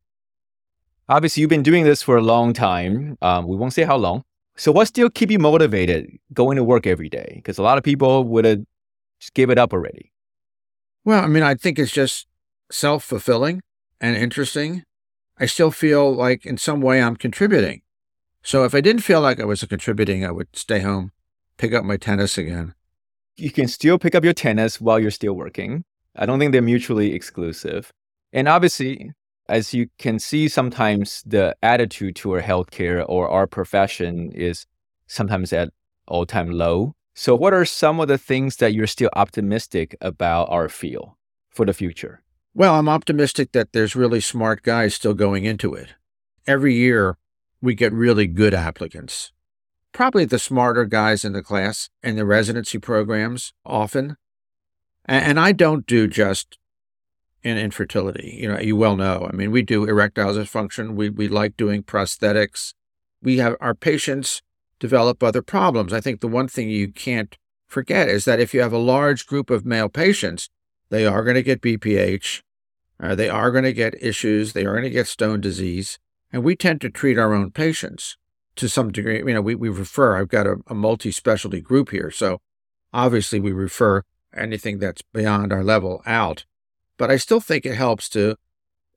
obviously 1.08 1.40
you've 1.40 1.50
been 1.50 1.62
doing 1.62 1.84
this 1.84 2.02
for 2.02 2.16
a 2.16 2.22
long 2.22 2.52
time. 2.52 3.16
Um, 3.22 3.46
we 3.46 3.56
won't 3.56 3.72
say 3.72 3.84
how 3.84 3.96
long. 3.96 4.24
So 4.56 4.70
what 4.70 4.88
still 4.88 5.10
keep 5.10 5.30
you 5.30 5.38
motivated 5.38 6.10
going 6.32 6.56
to 6.56 6.64
work 6.64 6.86
every 6.86 7.08
day? 7.08 7.32
Because 7.36 7.58
a 7.58 7.62
lot 7.62 7.78
of 7.78 7.84
people 7.84 8.24
would 8.24 8.44
have 8.44 8.60
just 9.18 9.34
give 9.34 9.50
it 9.50 9.58
up 9.58 9.72
already. 9.72 10.12
Well, 11.04 11.24
I 11.24 11.26
mean, 11.26 11.42
I 11.42 11.54
think 11.54 11.78
it's 11.78 11.92
just 11.92 12.26
self 12.70 13.04
fulfilling 13.04 13.62
and 14.00 14.16
interesting. 14.16 14.84
I 15.38 15.46
still 15.46 15.70
feel 15.70 16.14
like 16.14 16.44
in 16.44 16.58
some 16.58 16.80
way 16.80 17.02
I'm 17.02 17.16
contributing. 17.16 17.82
So 18.42 18.64
if 18.64 18.74
I 18.74 18.80
didn't 18.80 19.02
feel 19.02 19.20
like 19.20 19.40
I 19.40 19.44
was 19.44 19.64
contributing, 19.64 20.24
I 20.24 20.30
would 20.30 20.48
stay 20.54 20.80
home, 20.80 21.12
pick 21.56 21.72
up 21.72 21.84
my 21.84 21.96
tennis 21.96 22.36
again. 22.36 22.74
You 23.36 23.50
can 23.50 23.68
still 23.68 23.98
pick 23.98 24.14
up 24.14 24.24
your 24.24 24.32
tennis 24.32 24.80
while 24.80 24.98
you're 25.00 25.10
still 25.10 25.34
working. 25.34 25.84
I 26.14 26.26
don't 26.26 26.38
think 26.38 26.52
they're 26.52 26.60
mutually 26.60 27.14
exclusive. 27.14 27.92
And 28.32 28.48
obviously, 28.48 29.12
as 29.48 29.74
you 29.74 29.88
can 29.98 30.18
see, 30.18 30.48
sometimes 30.48 31.22
the 31.26 31.56
attitude 31.62 32.16
to 32.16 32.32
our 32.32 32.42
healthcare 32.42 33.04
or 33.08 33.28
our 33.28 33.46
profession 33.46 34.32
is 34.32 34.66
sometimes 35.06 35.52
at 35.52 35.70
all 36.06 36.26
time 36.26 36.50
low. 36.50 36.94
So, 37.14 37.34
what 37.34 37.52
are 37.52 37.64
some 37.64 38.00
of 38.00 38.08
the 38.08 38.18
things 38.18 38.56
that 38.56 38.72
you're 38.72 38.86
still 38.86 39.10
optimistic 39.14 39.96
about 40.00 40.48
our 40.50 40.68
field 40.68 41.10
for 41.50 41.66
the 41.66 41.74
future? 41.74 42.22
Well, 42.54 42.74
I'm 42.74 42.88
optimistic 42.88 43.52
that 43.52 43.72
there's 43.72 43.96
really 43.96 44.20
smart 44.20 44.62
guys 44.62 44.94
still 44.94 45.14
going 45.14 45.44
into 45.44 45.74
it. 45.74 45.94
Every 46.46 46.74
year, 46.74 47.16
we 47.60 47.74
get 47.74 47.92
really 47.92 48.26
good 48.26 48.54
applicants. 48.54 49.32
Probably 49.92 50.24
the 50.24 50.38
smarter 50.38 50.84
guys 50.84 51.24
in 51.24 51.32
the 51.32 51.42
class 51.42 51.90
and 52.02 52.16
the 52.16 52.24
residency 52.24 52.78
programs 52.78 53.52
often. 53.64 54.16
And 55.04 55.38
I 55.38 55.52
don't 55.52 55.86
do 55.86 56.06
just 56.06 56.58
in 57.42 57.58
infertility. 57.58 58.38
You 58.40 58.48
know, 58.48 58.60
you 58.60 58.76
well 58.76 58.96
know. 58.96 59.28
I 59.30 59.34
mean, 59.34 59.50
we 59.50 59.62
do 59.62 59.84
erectile 59.84 60.34
dysfunction. 60.34 60.94
We 60.94 61.10
we 61.10 61.28
like 61.28 61.56
doing 61.56 61.82
prosthetics. 61.82 62.74
We 63.22 63.38
have 63.38 63.56
our 63.60 63.74
patients 63.74 64.42
develop 64.78 65.22
other 65.22 65.42
problems. 65.42 65.92
I 65.92 66.00
think 66.00 66.20
the 66.20 66.28
one 66.28 66.48
thing 66.48 66.68
you 66.68 66.90
can't 66.90 67.36
forget 67.68 68.08
is 68.08 68.24
that 68.24 68.40
if 68.40 68.52
you 68.52 68.60
have 68.60 68.72
a 68.72 68.78
large 68.78 69.26
group 69.26 69.48
of 69.48 69.64
male 69.64 69.88
patients, 69.88 70.50
they 70.90 71.06
are 71.06 71.22
going 71.22 71.36
to 71.36 71.42
get 71.42 71.62
BPH. 71.62 72.42
Uh, 73.00 73.14
they 73.14 73.28
are 73.28 73.50
going 73.50 73.64
to 73.64 73.72
get 73.72 74.00
issues. 74.02 74.52
They 74.52 74.64
are 74.64 74.72
going 74.72 74.84
to 74.84 74.90
get 74.90 75.06
stone 75.06 75.40
disease. 75.40 75.98
And 76.32 76.44
we 76.44 76.56
tend 76.56 76.80
to 76.80 76.90
treat 76.90 77.18
our 77.18 77.32
own 77.32 77.50
patients 77.50 78.16
to 78.56 78.68
some 78.68 78.92
degree. 78.92 79.18
You 79.18 79.34
know, 79.34 79.40
we, 79.40 79.54
we 79.54 79.68
refer, 79.68 80.16
I've 80.16 80.28
got 80.28 80.46
a, 80.46 80.56
a 80.66 80.74
multi 80.74 81.10
specialty 81.10 81.60
group 81.60 81.90
here. 81.90 82.10
So 82.10 82.40
obviously, 82.92 83.40
we 83.40 83.52
refer 83.52 84.02
anything 84.34 84.78
that's 84.78 85.02
beyond 85.12 85.52
our 85.52 85.64
level 85.64 86.02
out 86.06 86.44
but 87.02 87.10
I 87.10 87.16
still 87.16 87.40
think 87.40 87.66
it 87.66 87.74
helps 87.74 88.08
to 88.10 88.36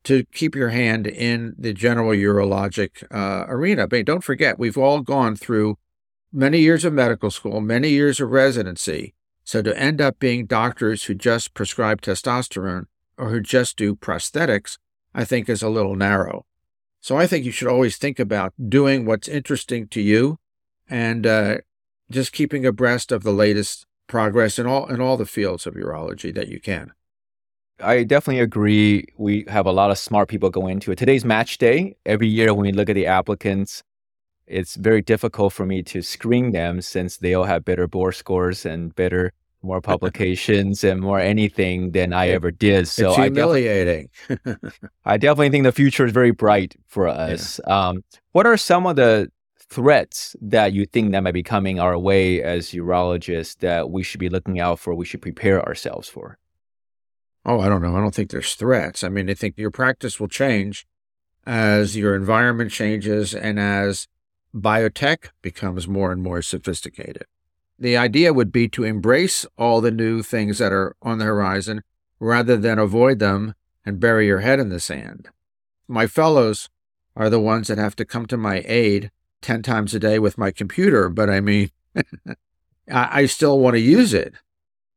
to 0.03 0.25
keep 0.25 0.53
your 0.53 0.69
hand 0.69 1.07
in 1.07 1.55
the 1.57 1.73
general 1.73 2.11
urologic 2.11 3.03
uh, 3.09 3.45
arena. 3.47 3.87
But 3.87 4.05
don't 4.05 4.23
forget, 4.23 4.59
we've 4.59 4.77
all 4.77 5.01
gone 5.01 5.35
through 5.35 5.79
many 6.31 6.59
years 6.59 6.85
of 6.85 6.93
medical 6.93 7.31
school, 7.31 7.61
many 7.61 7.89
years 7.89 8.19
of 8.19 8.29
residency. 8.29 9.15
So 9.43 9.63
to 9.63 9.75
end 9.75 10.01
up 10.01 10.19
being 10.19 10.45
doctors 10.45 11.05
who 11.05 11.15
just 11.15 11.55
prescribe 11.55 11.99
testosterone 11.99 12.85
or 13.17 13.31
who 13.31 13.41
just 13.41 13.75
do 13.75 13.95
prosthetics, 13.95 14.77
I 15.15 15.25
think 15.25 15.49
is 15.49 15.63
a 15.63 15.69
little 15.69 15.95
narrow. 15.95 16.45
So 17.01 17.17
I 17.17 17.25
think 17.25 17.43
you 17.43 17.51
should 17.51 17.67
always 17.67 17.97
think 17.97 18.19
about 18.19 18.53
doing 18.69 19.07
what's 19.07 19.27
interesting 19.27 19.87
to 19.87 19.99
you 19.99 20.37
and 20.87 21.25
uh, 21.25 21.57
just 22.11 22.33
keeping 22.33 22.67
abreast 22.67 23.11
of 23.11 23.23
the 23.23 23.33
latest 23.33 23.87
progress 24.05 24.59
in 24.59 24.67
all 24.67 24.85
in 24.85 25.01
all 25.01 25.17
the 25.17 25.25
fields 25.25 25.65
of 25.65 25.73
urology 25.73 26.31
that 26.35 26.49
you 26.49 26.59
can. 26.59 26.91
I 27.79 28.03
definitely 28.03 28.41
agree. 28.41 29.05
We 29.17 29.45
have 29.47 29.65
a 29.65 29.71
lot 29.71 29.91
of 29.91 29.97
smart 29.97 30.29
people 30.29 30.49
going 30.49 30.73
into 30.73 30.91
it. 30.91 30.97
Today's 30.97 31.25
match 31.25 31.57
day. 31.57 31.95
Every 32.05 32.27
year 32.27 32.53
when 32.53 32.65
we 32.65 32.71
look 32.71 32.89
at 32.89 32.93
the 32.93 33.05
applicants, 33.05 33.83
it's 34.47 34.75
very 34.75 35.01
difficult 35.01 35.53
for 35.53 35.65
me 35.65 35.83
to 35.83 36.01
screen 36.01 36.51
them 36.51 36.81
since 36.81 37.17
they 37.17 37.33
all 37.33 37.43
have 37.43 37.65
better 37.65 37.87
board 37.87 38.15
scores 38.15 38.65
and 38.65 38.95
better 38.95 39.33
more 39.61 39.81
publications 39.81 40.83
and 40.83 41.01
more 41.01 41.19
anything 41.19 41.91
than 41.91 42.13
I 42.13 42.29
ever 42.29 42.51
did. 42.51 42.87
So 42.87 43.09
it's 43.09 43.17
humiliating. 43.17 44.09
I, 44.29 44.35
def- 44.45 44.79
I 45.05 45.17
definitely 45.17 45.49
think 45.49 45.63
the 45.63 45.71
future 45.71 46.05
is 46.05 46.11
very 46.11 46.31
bright 46.31 46.75
for 46.87 47.07
us. 47.07 47.59
Yeah. 47.67 47.87
Um, 47.87 48.03
what 48.31 48.45
are 48.45 48.57
some 48.57 48.85
of 48.85 48.95
the 48.95 49.29
threats 49.59 50.35
that 50.39 50.73
you 50.73 50.85
think 50.85 51.11
that 51.11 51.21
might 51.21 51.33
be 51.33 51.43
coming 51.43 51.79
our 51.79 51.97
way 51.97 52.43
as 52.43 52.69
urologists 52.69 53.57
that 53.57 53.89
we 53.89 54.03
should 54.03 54.19
be 54.19 54.29
looking 54.29 54.59
out 54.59 54.79
for? 54.79 54.93
We 54.93 55.05
should 55.05 55.23
prepare 55.23 55.65
ourselves 55.67 56.07
for. 56.07 56.37
Oh, 57.45 57.59
I 57.59 57.69
don't 57.69 57.81
know. 57.81 57.95
I 57.95 58.01
don't 58.01 58.15
think 58.15 58.31
there's 58.31 58.55
threats. 58.55 59.03
I 59.03 59.09
mean, 59.09 59.29
I 59.29 59.35
think 59.35 59.57
your 59.57 59.71
practice 59.71 60.19
will 60.19 60.27
change 60.27 60.87
as 61.45 61.95
your 61.95 62.15
environment 62.15 62.71
changes 62.71 63.35
and 63.35 63.59
as 63.59 64.07
biotech 64.53 65.29
becomes 65.41 65.87
more 65.87 66.11
and 66.11 66.23
more 66.23 66.41
sophisticated. 66.41 67.25
The 67.77 67.97
idea 67.97 68.33
would 68.33 68.51
be 68.51 68.67
to 68.69 68.83
embrace 68.83 69.45
all 69.57 69.81
the 69.81 69.91
new 69.91 70.23
things 70.23 70.57
that 70.57 70.71
are 70.71 70.95
on 71.01 71.19
the 71.19 71.25
horizon 71.25 71.83
rather 72.19 72.57
than 72.57 72.79
avoid 72.79 73.19
them 73.19 73.53
and 73.85 73.99
bury 73.99 74.25
your 74.25 74.39
head 74.39 74.59
in 74.59 74.69
the 74.69 74.79
sand. 74.79 75.27
My 75.87 76.07
fellows 76.07 76.69
are 77.15 77.29
the 77.29 77.39
ones 77.39 77.67
that 77.67 77.77
have 77.77 77.95
to 77.97 78.05
come 78.05 78.25
to 78.27 78.37
my 78.37 78.63
aid 78.65 79.11
10 79.41 79.61
times 79.61 79.93
a 79.93 79.99
day 79.99 80.17
with 80.17 80.37
my 80.37 80.49
computer, 80.49 81.09
but 81.09 81.29
I 81.29 81.41
mean, 81.41 81.69
I, 81.95 83.21
I 83.21 83.25
still 83.27 83.59
want 83.59 83.75
to 83.75 83.81
use 83.81 84.13
it. 84.13 84.33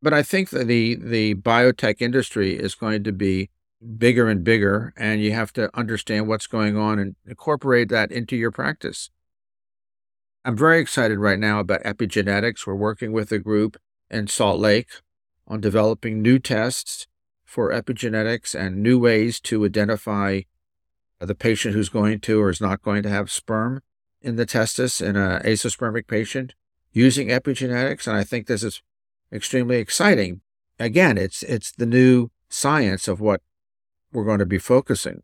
But 0.01 0.13
I 0.15 0.23
think 0.23 0.51
that 0.51 0.67
the, 0.67 0.95
the 0.95 1.35
biotech 1.35 2.01
industry 2.01 2.55
is 2.55 2.75
going 2.75 3.05
to 3.05 3.13
be 3.13 3.51
bigger 3.97 4.29
and 4.29 4.45
bigger, 4.45 4.93
and 4.97 5.21
you 5.21 5.33
have 5.33 5.53
to 5.55 5.77
understand 5.77 6.29
what's 6.29 6.47
going 6.47 6.77
on 6.77 6.99
and 6.99 7.17
incorporate 7.27 7.89
that 7.91 8.11
into 8.11 8.37
your 8.37 8.51
practice. 8.51 9.11
I'm 10.45 10.57
very 10.57 10.81
excited 10.81 11.19
right 11.19 11.39
now 11.39 11.61
about 11.61 11.83
epigenetics. 11.83 12.67
We're 12.67 12.75
working 12.75 13.13
with 13.13 13.33
a 13.33 13.39
group 13.39 13.77
in 14.11 14.29
Salt 14.29 14.61
Lake 14.61 14.89
on 15.47 15.61
developing 15.61 16.23
new 16.23 16.39
tests 16.39 17.07
for 17.45 17.71
epigenetics 17.71 18.55
and 18.55 18.83
new 18.83 18.99
ways 18.99 19.41
to 19.41 19.65
identify 19.65 20.43
the 21.19 21.35
patient 21.35 21.75
who's 21.75 21.89
going 21.89 22.21
to 22.21 22.41
or 22.41 22.51
is 22.51 22.61
not 22.61 22.83
going 22.83 23.03
to 23.03 23.09
have 23.09 23.31
sperm 23.31 23.83
in 24.21 24.37
the 24.37 24.47
testis 24.47 25.01
in 25.01 25.17
an 25.17 25.43
azoospermic 25.43 26.07
patient 26.07 26.55
using 26.93 27.29
epigenetics. 27.29 28.07
And 28.07 28.17
I 28.17 28.25
think 28.25 28.47
this 28.47 28.63
is 28.63 28.83
extremely 29.33 29.79
exciting. 29.79 30.41
Again, 30.79 31.19
it's 31.19 31.43
it's 31.43 31.73
the 31.73 31.87
new 31.87 32.31
science 32.49 33.09
of 33.09 33.21
what 33.21 33.41
we're 34.13 34.25
going 34.25 34.39
to 34.39 34.47
be 34.47 34.59
focusing. 34.59 35.23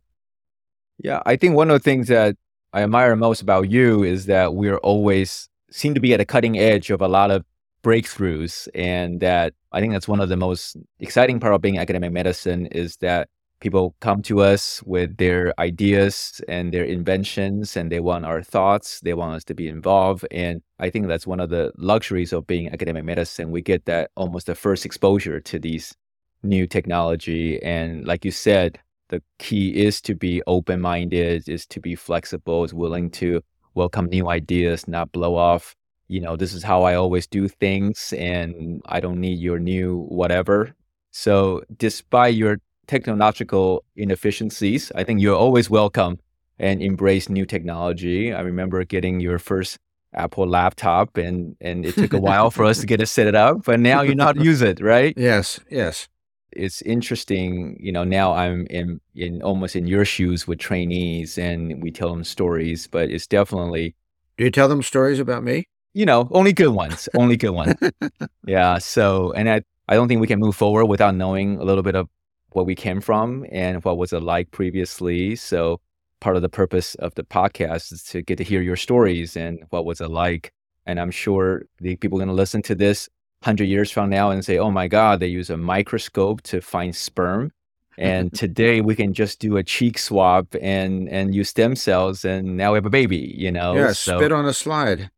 Yeah, 0.99 1.23
I 1.27 1.37
think 1.37 1.55
one 1.55 1.71
of 1.71 1.75
the 1.75 1.85
things 1.85 2.09
that 2.09 2.37
I 2.73 2.83
admire 2.83 3.15
most 3.17 3.43
about 3.43 3.71
you 3.71 4.03
is 4.03 4.27
that 4.27 4.55
we're 4.55 4.79
always 4.79 5.49
seem 5.71 5.95
to 5.95 6.01
be 6.01 6.13
at 6.13 6.19
the 6.19 6.25
cutting 6.25 6.59
edge 6.59 6.91
of 6.91 7.01
a 7.01 7.09
lot 7.09 7.31
of 7.31 7.45
breakthroughs 7.83 8.69
and 8.75 9.21
that 9.21 9.55
I 9.73 9.81
think 9.81 9.93
that's 9.93 10.09
one 10.09 10.21
of 10.21 10.29
the 10.29 10.37
most 10.37 10.77
exciting 11.01 11.41
part 11.41 11.55
of 11.55 11.61
being 11.61 11.79
academic 11.79 12.13
medicine 12.13 12.67
is 12.67 12.97
that 12.97 13.29
people 13.65 13.97
come 14.01 14.21
to 14.21 14.43
us 14.43 14.83
with 14.83 15.17
their 15.17 15.59
ideas 15.59 16.43
and 16.49 16.71
their 16.71 16.85
inventions 16.85 17.79
and 17.79 17.91
they 17.91 17.99
want 17.99 18.27
our 18.27 18.43
thoughts 18.43 19.01
they 19.01 19.15
want 19.15 19.35
us 19.35 19.43
to 19.43 19.55
be 19.55 19.69
involved 19.69 20.27
and 20.31 20.61
i 20.81 20.91
think 20.91 21.07
that's 21.07 21.27
one 21.27 21.41
of 21.41 21.49
the 21.49 21.73
luxuries 21.79 22.35
of 22.35 22.47
being 22.47 22.69
academic 22.69 23.05
medicine. 23.05 23.51
We 23.51 23.63
get 23.63 23.87
that 23.87 24.11
almost 24.17 24.47
the 24.49 24.55
first 24.55 24.85
exposure 24.85 25.41
to 25.41 25.59
these 25.59 25.97
new 26.43 26.67
technology 26.67 27.63
and 27.63 28.07
like 28.07 28.23
you 28.27 28.31
said 28.31 28.79
the 29.09 29.23
key 29.39 29.67
is 29.87 30.03
to 30.03 30.15
be 30.15 30.43
open-minded 30.47 31.49
is 31.49 31.65
to 31.75 31.81
be 31.81 31.95
flexible 31.95 32.65
is 32.65 32.75
willing 32.75 33.11
to 33.23 33.41
welcome 33.75 34.07
new 34.07 34.29
ideas 34.29 34.87
not 34.87 35.11
blow 35.11 35.37
off. 35.37 35.75
You 36.09 36.21
know 36.21 36.37
this 36.37 36.53
is 36.53 36.63
how 36.63 36.83
i 36.83 36.95
always 36.97 37.27
do 37.27 37.49
things 37.49 38.13
and 38.19 38.83
i 38.85 39.01
don't 39.01 39.21
need 39.27 39.39
your 39.39 39.59
new 39.59 40.05
whatever. 40.21 40.75
So 41.13 41.63
despite 41.79 42.35
your 42.35 42.59
technological 42.87 43.85
inefficiencies. 43.97 44.93
I 44.95 45.05
think 45.05 45.21
you're 45.21 45.37
always 45.37 45.71
welcome 45.71 46.19
and 46.59 46.83
embrace 46.83 47.29
new 47.29 47.45
technology. 47.47 48.33
I 48.33 48.41
remember 48.41 48.85
getting 48.85 49.21
your 49.21 49.39
first 49.39 49.79
Apple 50.15 50.47
laptop 50.47 51.17
and 51.17 51.57
and 51.61 51.85
it 51.85 51.95
took 51.95 52.13
a 52.13 52.21
while 52.29 52.51
for 52.51 52.65
us 52.65 52.81
to 52.81 52.87
get 52.87 53.01
it 53.01 53.07
set 53.07 53.35
up, 53.35 53.65
but 53.65 53.81
now 53.81 54.03
you 54.03 54.15
know 54.15 54.25
how 54.25 54.33
to 54.33 54.43
use 54.43 54.63
it, 54.63 54.81
right? 54.81 55.13
Yes, 55.17 55.59
yes. 55.71 56.09
It's 56.53 56.83
interesting, 56.83 57.77
you 57.81 57.91
know, 57.91 58.05
now 58.05 58.33
I'm 58.33 58.67
in 58.71 59.01
in 59.15 59.43
almost 59.43 59.75
in 59.75 59.89
your 59.89 60.05
shoes 60.05 60.47
with 60.47 60.61
trainees 60.61 61.37
and 61.37 61.83
we 61.83 61.91
tell 61.91 62.11
them 62.11 62.23
stories, 62.23 62.87
but 62.87 63.11
it's 63.11 63.27
definitely 63.27 63.95
Do 64.39 64.45
you 64.45 64.51
tell 64.51 64.69
them 64.69 64.83
stories 64.83 65.19
about 65.19 65.43
me? 65.43 65.65
You 65.95 66.07
know, 66.07 66.29
only 66.31 66.53
good 66.53 66.71
ones. 66.71 67.09
only 67.17 67.37
good 67.37 67.51
ones. 67.51 67.75
yeah. 68.47 68.79
So 68.79 69.33
and 69.33 69.51
I 69.51 69.63
I 69.89 69.95
don't 69.95 70.09
think 70.09 70.21
we 70.21 70.27
can 70.27 70.39
move 70.39 70.57
forward 70.57 70.87
without 70.87 71.15
knowing 71.15 71.59
a 71.59 71.65
little 71.65 71.83
bit 71.83 71.97
of 71.97 72.09
where 72.55 72.65
we 72.65 72.75
came 72.75 73.01
from 73.01 73.45
and 73.51 73.85
what 73.85 73.99
was 73.99 74.13
it 74.13 74.23
like 74.23 74.51
previously. 74.53 75.35
So 75.35 75.81
part 76.21 76.37
of 76.37 76.43
the 76.43 76.49
purpose 76.49 76.95
of 76.97 77.15
the 77.17 77.25
podcast 77.25 77.93
is 77.93 78.05
to 78.05 78.23
get 78.23 78.39
to 78.39 78.45
hear 78.45 78.63
your 78.63 78.77
stories 78.77 79.37
and 79.37 79.59
what 79.71 79.85
was 79.85 80.01
it 80.01 80.11
like. 80.11 80.53
And 80.87 81.01
I'm 81.01 81.11
sure 81.11 81.65
the 81.81 81.97
people 81.97 82.19
are 82.19 82.25
going 82.25 82.29
to 82.29 82.35
listen 82.35 82.63
to 82.63 82.75
this 82.77 83.09
100 83.43 83.65
years 83.65 83.91
from 83.91 84.09
now 84.09 84.31
and 84.31 84.45
say, 84.45 84.59
oh 84.59 84.71
my 84.71 84.87
God, 84.87 85.19
they 85.19 85.27
use 85.27 85.51
a 85.51 85.57
microscope 85.57 86.43
to 86.43 86.61
find 86.61 86.95
sperm. 86.95 87.51
And 87.99 88.33
today 88.39 88.81
we 88.81 88.95
can 88.95 89.15
just 89.15 89.41
do 89.41 89.57
a 89.57 89.65
cheek 89.65 89.99
swab 89.99 90.47
and, 90.61 91.09
and 91.09 91.35
use 91.35 91.51
stem 91.51 91.75
cells 91.75 92.25
and 92.25 92.57
now 92.57 92.73
we 92.73 92.77
have 92.77 92.87
a 92.87 92.91
baby, 92.91 93.35
you 93.37 93.51
know? 93.51 93.75
Yeah, 93.75 93.93
so, 93.93 94.19
spit 94.19 94.31
on 94.31 94.47
a 94.47 94.53
slide. 94.53 95.11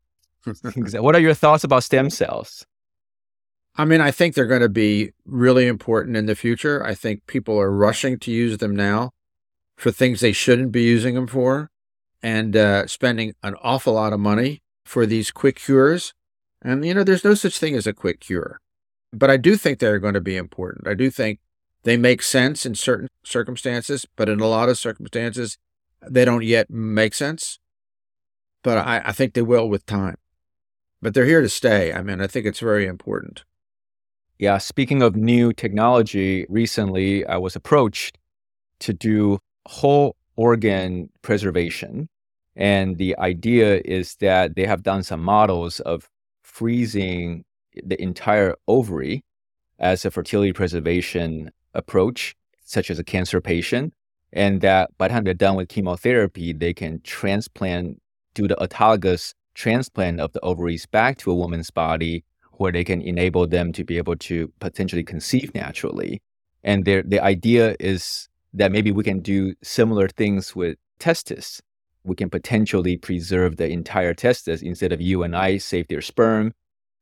what 0.75 1.15
are 1.15 1.21
your 1.21 1.35
thoughts 1.35 1.65
about 1.65 1.85
stem 1.85 2.09
cells? 2.09 2.65
I 3.79 3.85
mean, 3.85 4.01
I 4.01 4.11
think 4.11 4.35
they're 4.35 4.47
going 4.47 4.63
to 4.63 4.69
be 4.69 5.13
really 5.27 5.67
important 5.67 6.17
in 6.17 6.27
the 6.27 6.35
future. 6.35 6.85
I 6.85 6.95
think 6.95 7.27
people 7.27 7.61
are 7.61 7.71
rushing 7.71 8.19
to 8.21 8.31
use 8.31 8.59
them 8.59 8.75
now 8.75 9.13
for 9.77 9.91
things 9.91 10.21
they 10.21 10.33
shouldn't 10.33 10.73
be 10.73 10.83
using 10.83 11.15
them 11.15 11.27
for 11.27 11.71
and 12.23 12.57
uh, 12.57 12.87
spending 12.87 13.35
an 13.43 13.55
awful 13.63 13.93
lot 13.93 14.15
of 14.15 14.21
money 14.21 14.63
for 14.85 15.05
these 15.05 15.31
quick 15.31 15.57
cures. 15.57 16.15
And, 16.63 16.85
you 16.87 16.95
know, 16.95 17.05
there's 17.05 17.25
no 17.25 17.35
such 17.35 17.59
thing 17.59 17.75
as 17.75 17.87
a 17.87 17.93
quick 17.93 18.21
cure. 18.21 18.61
But 19.13 19.31
I 19.31 19.37
do 19.37 19.57
think 19.57 19.79
they're 19.79 19.99
going 19.99 20.15
to 20.15 20.21
be 20.21 20.37
important. 20.37 20.89
I 20.89 20.95
do 20.95 21.11
think 21.11 21.41
they 21.83 21.99
make 21.99 22.23
sense 22.23 22.65
in 22.65 22.75
certain 22.75 23.09
circumstances, 23.23 24.07
but 24.17 24.29
in 24.29 24.41
a 24.41 24.49
lot 24.49 24.71
of 24.71 24.79
circumstances, 24.79 25.59
they 26.01 26.25
don't 26.25 26.45
yet 26.45 26.71
make 26.71 27.15
sense. 27.15 27.59
But 28.63 28.79
I, 28.79 29.03
I 29.05 29.13
think 29.13 29.35
they 29.35 29.43
will 29.43 29.69
with 29.69 29.85
time. 29.87 30.17
But 31.03 31.13
they're 31.13 31.27
here 31.27 31.43
to 31.43 31.49
stay. 31.49 31.93
I 31.93 32.03
mean, 32.03 32.21
I 32.21 32.27
think 32.27 32.47
it's 32.47 32.61
very 32.61 32.87
important. 32.87 33.45
Yeah, 34.39 34.59
speaking 34.59 35.03
of 35.03 35.17
new 35.17 35.55
technology, 35.55 36.45
recently 36.51 37.25
I 37.25 37.39
was 37.39 37.57
approached 37.57 38.19
to 38.81 38.93
do 38.93 39.39
whole 39.67 40.15
organ 40.37 41.09
preservation. 41.23 42.09
And 42.55 42.99
the 42.99 43.17
idea 43.19 43.81
is 43.85 44.17
that 44.17 44.55
they 44.55 44.67
have 44.67 44.83
done 44.83 45.03
some 45.03 45.23
models 45.23 45.81
of 45.81 46.11
freezing 46.43 47.45
the 47.83 48.01
entire 48.01 48.55
ovary 48.69 49.25
as 49.79 50.05
a 50.05 50.11
fertility 50.11 50.53
preservation 50.53 51.51
approach, 51.73 52.35
such 52.63 52.91
as 52.91 52.99
a 52.99 53.05
cancer 53.05 53.41
patient. 53.41 53.95
And 54.35 54.61
that 54.61 54.91
by 54.99 55.09
the 55.09 55.15
time 55.15 55.25
they're 55.25 55.35
done 55.35 55.57
with 55.57 55.69
chemotherapy, 55.69 56.53
they 56.53 56.75
can 56.75 57.01
transplant, 57.03 58.03
do 58.35 58.47
the 58.47 58.57
autologous 58.57 59.33
transplant 59.55 60.21
of 60.21 60.33
the 60.35 60.41
ovaries 60.41 60.85
back 60.85 61.17
to 61.19 61.31
a 61.31 61.35
woman's 61.35 61.71
body 61.71 62.23
where 62.59 62.73
they 62.73 62.85
can 62.85 63.01
enable 63.01 63.47
them 63.47 63.73
to 63.73 63.85
be 63.85 63.97
able 63.99 64.17
to 64.17 64.53
potentially 64.61 65.05
conceive 65.05 65.55
naturally. 65.55 66.21
And 66.65 66.85
their, 66.85 67.03
the 67.03 67.21
idea 67.21 67.77
is 67.79 68.29
that 68.55 68.73
maybe 68.73 68.91
we 68.91 69.05
can 69.05 69.21
do 69.21 69.55
similar 69.63 70.09
things 70.09 70.57
with 70.57 70.79
testis. 70.99 71.61
We 72.05 72.17
can 72.17 72.31
potentially 72.31 72.97
preserve 72.97 73.57
the 73.57 73.69
entire 73.69 74.15
testis 74.15 74.63
instead 74.63 74.93
of 74.93 75.01
you 75.01 75.23
and 75.23 75.37
I 75.37 75.59
save 75.59 75.89
their 75.89 76.01
sperm, 76.01 76.55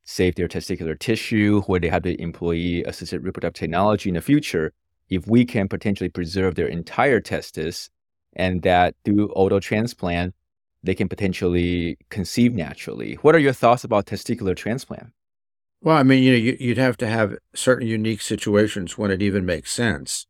save 0.04 0.34
their 0.34 0.48
testicular 0.48 0.98
tissue, 0.98 1.62
where 1.62 1.80
they 1.80 1.88
have 1.88 2.02
to 2.02 2.20
employ 2.20 2.82
assisted 2.86 3.22
reproductive 3.22 3.60
technology 3.60 4.08
in 4.10 4.14
the 4.14 4.20
future. 4.20 4.72
If 5.08 5.26
we 5.26 5.44
can 5.44 5.68
potentially 5.68 6.08
preserve 6.08 6.54
their 6.54 6.66
entire 6.66 7.20
testis 7.20 7.90
and 8.34 8.62
that 8.62 8.96
through 9.04 9.30
auto 9.30 9.60
transplant, 9.60 10.34
they 10.82 10.94
can 10.94 11.08
potentially 11.08 11.96
conceive 12.10 12.54
naturally. 12.54 13.14
What 13.22 13.34
are 13.34 13.38
your 13.38 13.52
thoughts 13.52 13.84
about 13.84 14.06
testicular 14.06 14.56
transplant? 14.56 15.12
Well, 15.84 15.98
I 15.98 16.02
mean, 16.02 16.22
you 16.22 16.32
know, 16.32 16.56
you'd 16.58 16.78
have 16.78 16.96
to 16.96 17.06
have 17.06 17.36
certain 17.54 17.86
unique 17.86 18.22
situations 18.22 18.96
when 18.96 19.10
it 19.10 19.20
even 19.20 19.44
makes 19.44 19.70
sense. 19.70 20.26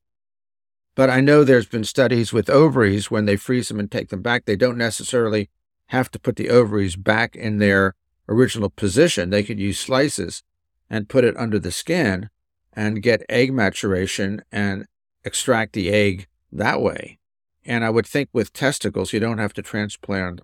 But 0.96 1.10
I 1.10 1.20
know 1.20 1.44
there's 1.44 1.68
been 1.68 1.84
studies 1.84 2.32
with 2.32 2.50
ovaries 2.50 3.08
when 3.08 3.26
they 3.26 3.36
freeze 3.36 3.68
them 3.68 3.78
and 3.78 3.88
take 3.88 4.08
them 4.08 4.20
back, 4.20 4.46
they 4.46 4.56
don't 4.56 4.76
necessarily 4.76 5.50
have 5.86 6.10
to 6.10 6.18
put 6.18 6.34
the 6.34 6.50
ovaries 6.50 6.96
back 6.96 7.36
in 7.36 7.58
their 7.58 7.94
original 8.28 8.68
position. 8.68 9.30
They 9.30 9.44
could 9.44 9.60
use 9.60 9.78
slices 9.78 10.42
and 10.90 11.08
put 11.08 11.22
it 11.22 11.36
under 11.36 11.60
the 11.60 11.70
skin 11.70 12.30
and 12.72 13.00
get 13.00 13.22
egg 13.28 13.52
maturation 13.52 14.42
and 14.50 14.86
extract 15.22 15.74
the 15.74 15.90
egg 15.90 16.26
that 16.50 16.82
way. 16.82 17.20
And 17.64 17.84
I 17.84 17.90
would 17.90 18.08
think 18.08 18.28
with 18.32 18.52
testicles, 18.52 19.12
you 19.12 19.20
don't 19.20 19.38
have 19.38 19.54
to 19.54 19.62
transplant 19.62 20.40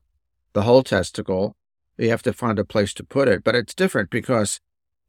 the 0.52 0.62
whole 0.62 0.84
testicle. 0.84 1.56
You 1.98 2.10
have 2.10 2.22
to 2.22 2.32
find 2.32 2.60
a 2.60 2.64
place 2.64 2.94
to 2.94 3.02
put 3.02 3.26
it. 3.26 3.42
But 3.42 3.56
it's 3.56 3.74
different 3.74 4.10
because 4.10 4.60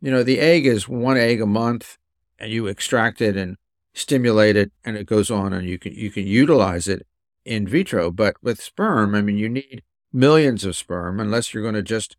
you 0.01 0.11
know, 0.11 0.23
the 0.23 0.39
egg 0.39 0.65
is 0.65 0.89
one 0.89 1.17
egg 1.17 1.41
a 1.41 1.45
month, 1.45 1.97
and 2.39 2.51
you 2.51 2.67
extract 2.67 3.21
it 3.21 3.37
and 3.37 3.57
stimulate 3.93 4.55
it, 4.55 4.71
and 4.83 4.97
it 4.97 5.05
goes 5.05 5.29
on, 5.29 5.53
and 5.53 5.67
you 5.67 5.77
can 5.77 5.93
you 5.93 6.09
can 6.09 6.25
utilize 6.25 6.87
it 6.87 7.05
in 7.45 7.67
vitro. 7.67 8.11
But 8.11 8.35
with 8.41 8.61
sperm, 8.61 9.15
I 9.15 9.21
mean, 9.21 9.37
you 9.37 9.49
need 9.49 9.83
millions 10.11 10.65
of 10.65 10.75
sperm 10.75 11.19
unless 11.19 11.53
you're 11.53 11.63
going 11.63 11.75
to 11.75 11.83
just 11.83 12.17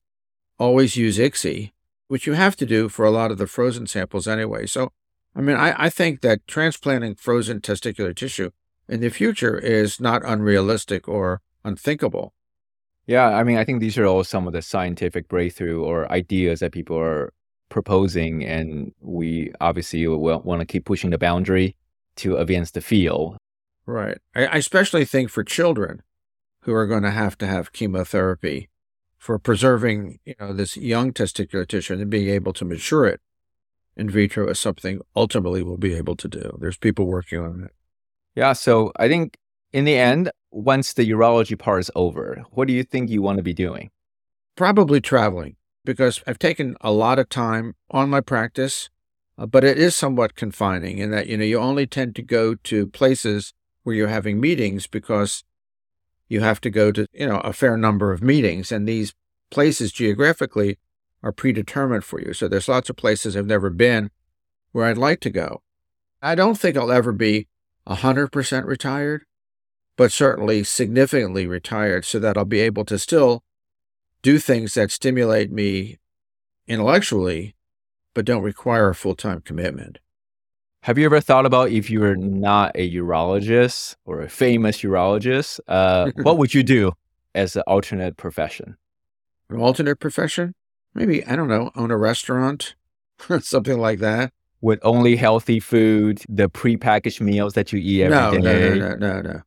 always 0.59 0.97
use 0.97 1.19
ICSI, 1.19 1.73
which 2.09 2.27
you 2.27 2.35
have 2.35 2.57
to 2.57 2.67
do 2.67 2.89
for 2.89 3.05
a 3.05 3.11
lot 3.11 3.31
of 3.31 3.39
the 3.39 3.47
frozen 3.47 3.87
samples 3.87 4.29
anyway. 4.29 4.67
So, 4.67 4.93
I 5.35 5.41
mean, 5.41 5.57
I, 5.57 5.75
I 5.77 5.91
think 5.91 6.21
that 6.21 6.47
transplanting 6.47 7.17
frozen 7.17 7.61
testicular 7.61 8.15
tissue 8.15 8.51
in 8.89 9.01
the 9.01 9.11
future 9.11 9.59
is 9.59 10.01
not 10.01 10.23
unrealistic 10.25 11.09
or 11.09 11.41
unthinkable. 11.65 12.33
Yeah, 13.07 13.27
I 13.27 13.43
mean, 13.43 13.59
I 13.59 13.65
think 13.65 13.81
these 13.81 13.99
are 13.99 14.07
all 14.07 14.23
some 14.23 14.47
of 14.47 14.53
the 14.53 14.63
scientific 14.63 15.27
breakthrough 15.27 15.83
or 15.83 16.11
ideas 16.13 16.61
that 16.61 16.73
people 16.73 16.97
are 16.97 17.33
proposing, 17.73 18.45
and 18.45 18.93
we 19.01 19.51
obviously 19.61 20.07
want 20.07 20.61
to 20.61 20.67
keep 20.67 20.85
pushing 20.85 21.11
the 21.11 21.19
boundary 21.19 21.75
to 22.17 22.37
advance 22.37 22.71
the 22.71 22.81
field. 22.81 23.37
Right. 23.87 24.19
I, 24.37 24.47
I 24.47 24.57
especially 24.59 25.05
think 25.05 25.31
for 25.31 25.43
children 25.43 26.03
who 26.61 26.75
are 26.75 26.87
going 26.87 27.03
to 27.03 27.11
have 27.11 27.37
to 27.39 27.47
have 27.47 27.73
chemotherapy 27.73 28.69
for 29.17 29.39
preserving, 29.39 30.21
you 30.25 30.35
know, 30.39 30.53
this 30.53 30.77
young 30.77 31.13
testicular 31.13 31.67
tissue 31.67 31.95
and 31.95 32.11
being 32.11 32.29
able 32.29 32.53
to 32.53 32.65
mature 32.65 33.07
it 33.07 33.21
in 33.97 34.11
vitro 34.11 34.49
is 34.49 34.61
something 34.61 35.01
ultimately 35.17 35.63
we'll 35.63 35.77
be 35.77 35.95
able 35.95 36.17
to 36.17 36.29
do. 36.29 36.57
There's 36.61 36.77
people 36.77 37.07
working 37.07 37.41
on 37.41 37.65
it. 37.65 37.73
Yeah. 38.35 38.53
So 38.53 38.93
I 38.97 39.09
think 39.09 39.39
in 39.73 39.85
the 39.85 39.97
end, 39.97 40.31
once 40.51 40.93
the 40.93 41.11
urology 41.11 41.59
part 41.59 41.81
is 41.81 41.91
over, 41.95 42.45
what 42.51 42.69
do 42.69 42.75
you 42.75 42.85
think 42.85 43.09
you 43.09 43.23
want 43.23 43.39
to 43.39 43.43
be 43.43 43.55
doing? 43.55 43.91
Probably 44.57 45.01
traveling 45.01 45.57
because 45.85 46.23
I've 46.27 46.39
taken 46.39 46.77
a 46.81 46.93
lot 46.93 47.19
of 47.19 47.29
time 47.29 47.75
on 47.91 48.11
my 48.11 48.21
practice, 48.21 48.91
uh, 49.39 49.47
but 49.47 49.65
it 49.65 49.79
is 49.79 49.97
somewhat 49.97 50.37
confining 50.37 50.99
in 50.99 51.11
that, 51.11 51.27
you 51.27 51.37
know, 51.37 51.45
you 51.45 51.59
only 51.59 51.87
tend 51.87 52.15
to 52.17 52.23
go 52.23 52.55
to 52.55 52.87
places 52.87 53.55
where 53.83 53.95
you're 53.95 54.09
having 54.09 54.41
meetings 54.41 54.87
because 54.87 55.45
you 56.29 56.41
have 56.41 56.61
to 56.61 56.71
go 56.71 56.93
to, 56.93 57.07
you 57.13 57.27
know, 57.27 57.39
a 57.39 57.53
fair 57.53 57.77
number 57.77 58.13
of 58.13 58.23
meetings. 58.23 58.71
And 58.71 58.89
these 58.89 59.15
places 59.51 59.93
geographically 59.93 60.79
are 61.23 61.33
predetermined 61.33 62.05
for 62.05 62.21
you. 62.21 62.33
So 62.33 62.49
there's 62.49 62.69
lots 62.69 62.91
of 62.91 62.97
places 62.97 63.37
I've 63.37 63.47
never 63.47 63.71
been 63.71 64.11
where 64.73 64.87
I'd 64.87 64.99
like 64.99 65.21
to 65.21 65.31
go. 65.31 65.63
I 66.21 66.35
don't 66.35 66.59
think 66.59 66.77
I'll 66.77 66.93
ever 66.93 67.13
be 67.13 67.49
100% 67.87 68.65
retired, 68.65 69.25
but 69.97 70.13
certainly 70.13 70.65
significantly 70.65 71.47
retired 71.47 72.05
so 72.05 72.19
that 72.21 72.37
I'll 72.37 72.45
be 72.45 72.61
able 72.61 72.85
to 72.87 72.99
still 72.99 73.43
do 74.23 74.39
things 74.39 74.75
that 74.75 74.91
stimulate 74.91 75.51
me 75.51 75.99
intellectually, 76.67 77.55
but 78.15 78.25
don't 78.25 78.43
require 78.43 78.89
a 78.89 78.95
full 78.95 79.15
time 79.15 79.41
commitment. 79.41 79.99
Have 80.83 80.99
you 80.99 81.05
ever 81.05 81.21
thought 81.21 81.47
about 81.47 81.71
if 81.71 81.91
you 81.91 82.01
were 82.01 82.17
not 82.17 82.73
a 82.75 82.91
urologist 82.93 83.95
or 84.05 84.21
a 84.21 84.29
famous 84.29 84.79
urologist, 84.83 85.61
uh, 85.69 86.11
what 86.23 86.39
would 86.39 86.55
you 86.55 86.63
do 86.63 86.93
as 87.35 87.55
an 87.55 87.63
alternate 87.67 88.17
profession? 88.17 88.77
An 89.49 89.61
alternate 89.61 90.01
profession? 90.01 90.55
Maybe, 90.95 91.25
I 91.25 91.37
don't 91.37 91.49
know, 91.49 91.71
own 91.77 91.91
a 91.91 91.97
restaurant, 91.97 92.75
something 93.41 93.79
like 93.79 94.01
that. 94.01 94.33
With 94.61 94.81
only 94.83 95.17
healthy 95.17 95.59
food, 95.59 96.23
the 96.29 96.49
prepackaged 96.49 97.21
meals 97.21 97.55
that 97.55 97.73
you 97.73 97.81
eat 97.81 98.05
every 98.05 98.39
no, 98.39 98.45
day. 98.45 98.79
No, 98.79 98.89
no, 98.89 98.95
no, 98.95 99.13
no, 99.13 99.21
no. 99.21 99.43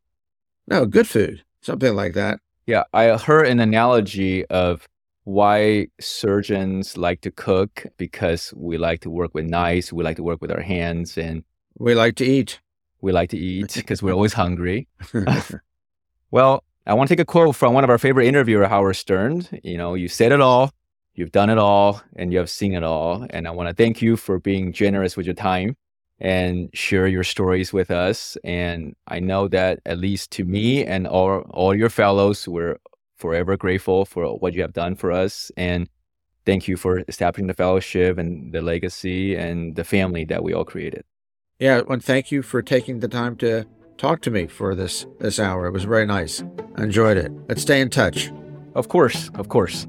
No, 0.68 0.86
good 0.86 1.08
food, 1.08 1.44
something 1.62 1.96
like 1.96 2.14
that. 2.14 2.40
Yeah, 2.68 2.84
I 2.94 3.16
heard 3.18 3.48
an 3.48 3.60
analogy 3.60 4.44
of 4.48 4.88
why 5.24 5.88
surgeons 6.00 6.98
like 6.98 7.22
to 7.22 7.32
cook 7.32 7.86
because 7.98 8.54
we 8.56 8.78
like 8.78 9.02
to 9.02 9.10
work 9.10 9.36
with 9.36 9.46
knives, 9.46 9.94
we 9.94 10.04
like 10.04 10.16
to 10.18 10.24
work 10.24 10.42
with 10.42 10.52
our 10.52 10.62
hands, 10.62 11.18
and 11.18 11.44
we 11.78 11.94
like 11.94 12.16
to 12.16 12.26
eat. 12.26 12.60
We 13.02 13.12
like 13.12 13.30
to 13.30 13.38
eat 13.38 13.74
because 13.76 14.02
we're 14.02 14.14
always 14.14 14.34
hungry. 14.34 14.88
well, 16.32 16.64
I 16.88 16.96
want 16.96 17.08
to 17.08 17.16
take 17.16 17.22
a 17.22 17.26
quote 17.26 17.56
from 17.56 17.74
one 17.74 17.84
of 17.84 17.90
our 17.92 18.00
favorite 18.00 18.28
interviewer, 18.28 18.68
Howard 18.68 18.96
Stern. 18.96 19.48
You 19.64 19.78
know, 19.78 19.94
you 19.94 20.08
said 20.08 20.32
it 20.32 20.42
all, 20.42 20.72
you've 21.14 21.32
done 21.32 21.52
it 21.52 21.60
all, 21.60 22.02
and 22.16 22.32
you 22.32 22.40
have 22.40 22.50
seen 22.50 22.74
it 22.74 22.84
all. 22.84 23.28
And 23.30 23.48
I 23.48 23.52
want 23.52 23.70
to 23.70 23.76
thank 23.76 24.02
you 24.02 24.18
for 24.18 24.40
being 24.40 24.74
generous 24.74 25.16
with 25.16 25.28
your 25.28 25.36
time 25.36 25.76
and 26.20 26.70
share 26.74 27.08
your 27.08 27.24
stories 27.24 27.74
with 27.74 27.92
us. 27.92 28.38
And 28.44 28.96
I 29.08 29.20
know 29.20 29.48
that 29.50 29.80
at 29.86 29.98
least 29.98 30.32
to 30.32 30.46
me 30.46 30.86
and 30.86 31.08
all, 31.08 31.40
all 31.50 31.76
your 31.76 31.90
fellows, 31.90 32.48
we're 32.48 32.78
forever 33.18 33.58
grateful 33.58 34.06
for 34.06 34.38
what 34.38 34.54
you 34.54 34.62
have 34.62 34.74
done 34.74 34.96
for 34.96 35.12
us. 35.12 35.52
And 35.58 35.90
thank 36.46 36.68
you 36.68 36.78
for 36.78 37.04
establishing 37.08 37.48
the 37.48 37.54
fellowship 37.54 38.18
and 38.18 38.54
the 38.54 38.62
legacy 38.62 39.36
and 39.36 39.76
the 39.76 39.84
family 39.84 40.26
that 40.26 40.44
we 40.44 40.54
all 40.54 40.66
created. 40.66 41.04
Yeah, 41.60 41.82
and 41.90 42.04
thank 42.04 42.32
you 42.32 42.42
for 42.42 42.62
taking 42.62 43.00
the 43.00 43.08
time 43.08 43.38
to 43.38 43.66
talk 43.98 44.22
to 44.22 44.32
me 44.32 44.48
for 44.48 44.76
this 44.76 45.06
this 45.20 45.40
hour. 45.40 45.68
It 45.68 45.72
was 45.72 45.86
very 45.86 46.06
nice. 46.06 46.44
I 46.76 46.84
enjoyed 46.84 47.18
it. 47.18 47.32
Let's 47.48 47.62
stay 47.62 47.80
in 47.80 47.90
touch. 47.90 48.32
Of 48.76 48.90
course, 48.90 49.30
of 49.36 49.48
course. 49.48 49.88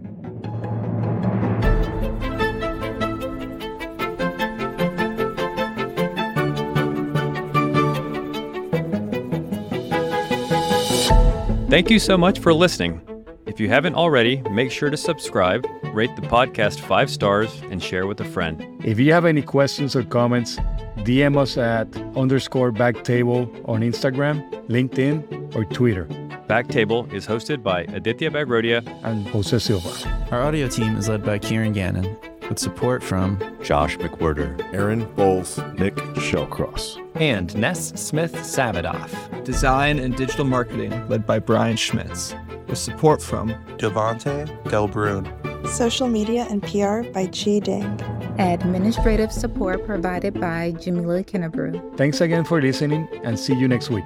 Thank 11.76 11.90
you 11.90 11.98
so 11.98 12.16
much 12.16 12.38
for 12.38 12.54
listening. 12.54 13.02
If 13.44 13.60
you 13.60 13.68
haven't 13.68 13.96
already, 13.96 14.40
make 14.50 14.70
sure 14.70 14.88
to 14.88 14.96
subscribe, 14.96 15.66
rate 15.92 16.16
the 16.16 16.22
podcast 16.22 16.80
five 16.80 17.10
stars, 17.10 17.60
and 17.70 17.82
share 17.82 18.06
with 18.06 18.18
a 18.18 18.24
friend. 18.24 18.64
If 18.82 18.98
you 18.98 19.12
have 19.12 19.26
any 19.26 19.42
questions 19.42 19.94
or 19.94 20.02
comments, 20.02 20.56
DM 21.04 21.36
us 21.36 21.58
at 21.58 21.94
underscore 22.16 22.72
backtable 22.72 23.44
on 23.68 23.82
Instagram, 23.82 24.40
LinkedIn, 24.68 25.54
or 25.54 25.66
Twitter. 25.66 26.06
Backtable 26.48 27.12
is 27.12 27.26
hosted 27.26 27.62
by 27.62 27.82
Aditya 27.82 28.30
Bagrodia 28.30 28.80
and 29.04 29.28
Jose 29.28 29.58
Silva. 29.58 30.26
Our 30.30 30.44
audio 30.44 30.68
team 30.68 30.96
is 30.96 31.10
led 31.10 31.26
by 31.26 31.38
Kieran 31.38 31.74
Gannon 31.74 32.16
with 32.48 32.58
support 32.58 33.02
from 33.02 33.38
Josh 33.62 33.96
McWhirter, 33.98 34.60
Aaron 34.72 35.04
Bowles, 35.14 35.58
Nick 35.78 35.96
Shellcross, 36.16 37.00
and 37.20 37.54
Ness 37.56 37.92
Smith 38.00 38.34
Savadoff. 38.34 39.44
Design 39.44 39.98
and 39.98 40.16
digital 40.16 40.44
marketing 40.44 41.08
led 41.08 41.26
by 41.26 41.38
Brian 41.38 41.76
Schmitz, 41.76 42.34
with 42.68 42.78
support 42.78 43.22
from 43.22 43.50
Devante 43.78 44.46
Delbrun. 44.64 45.26
Social 45.68 46.08
media 46.08 46.46
and 46.50 46.62
PR 46.62 47.02
by 47.12 47.26
Chi 47.26 47.58
Ding. 47.58 48.00
Administrative 48.38 49.32
support 49.32 49.84
provided 49.86 50.38
by 50.40 50.72
Jamila 50.80 51.24
Kennebrew. 51.24 51.96
Thanks 51.96 52.20
again 52.20 52.44
for 52.44 52.60
listening 52.60 53.08
and 53.24 53.38
see 53.38 53.54
you 53.54 53.66
next 53.66 53.90
week. 53.90 54.04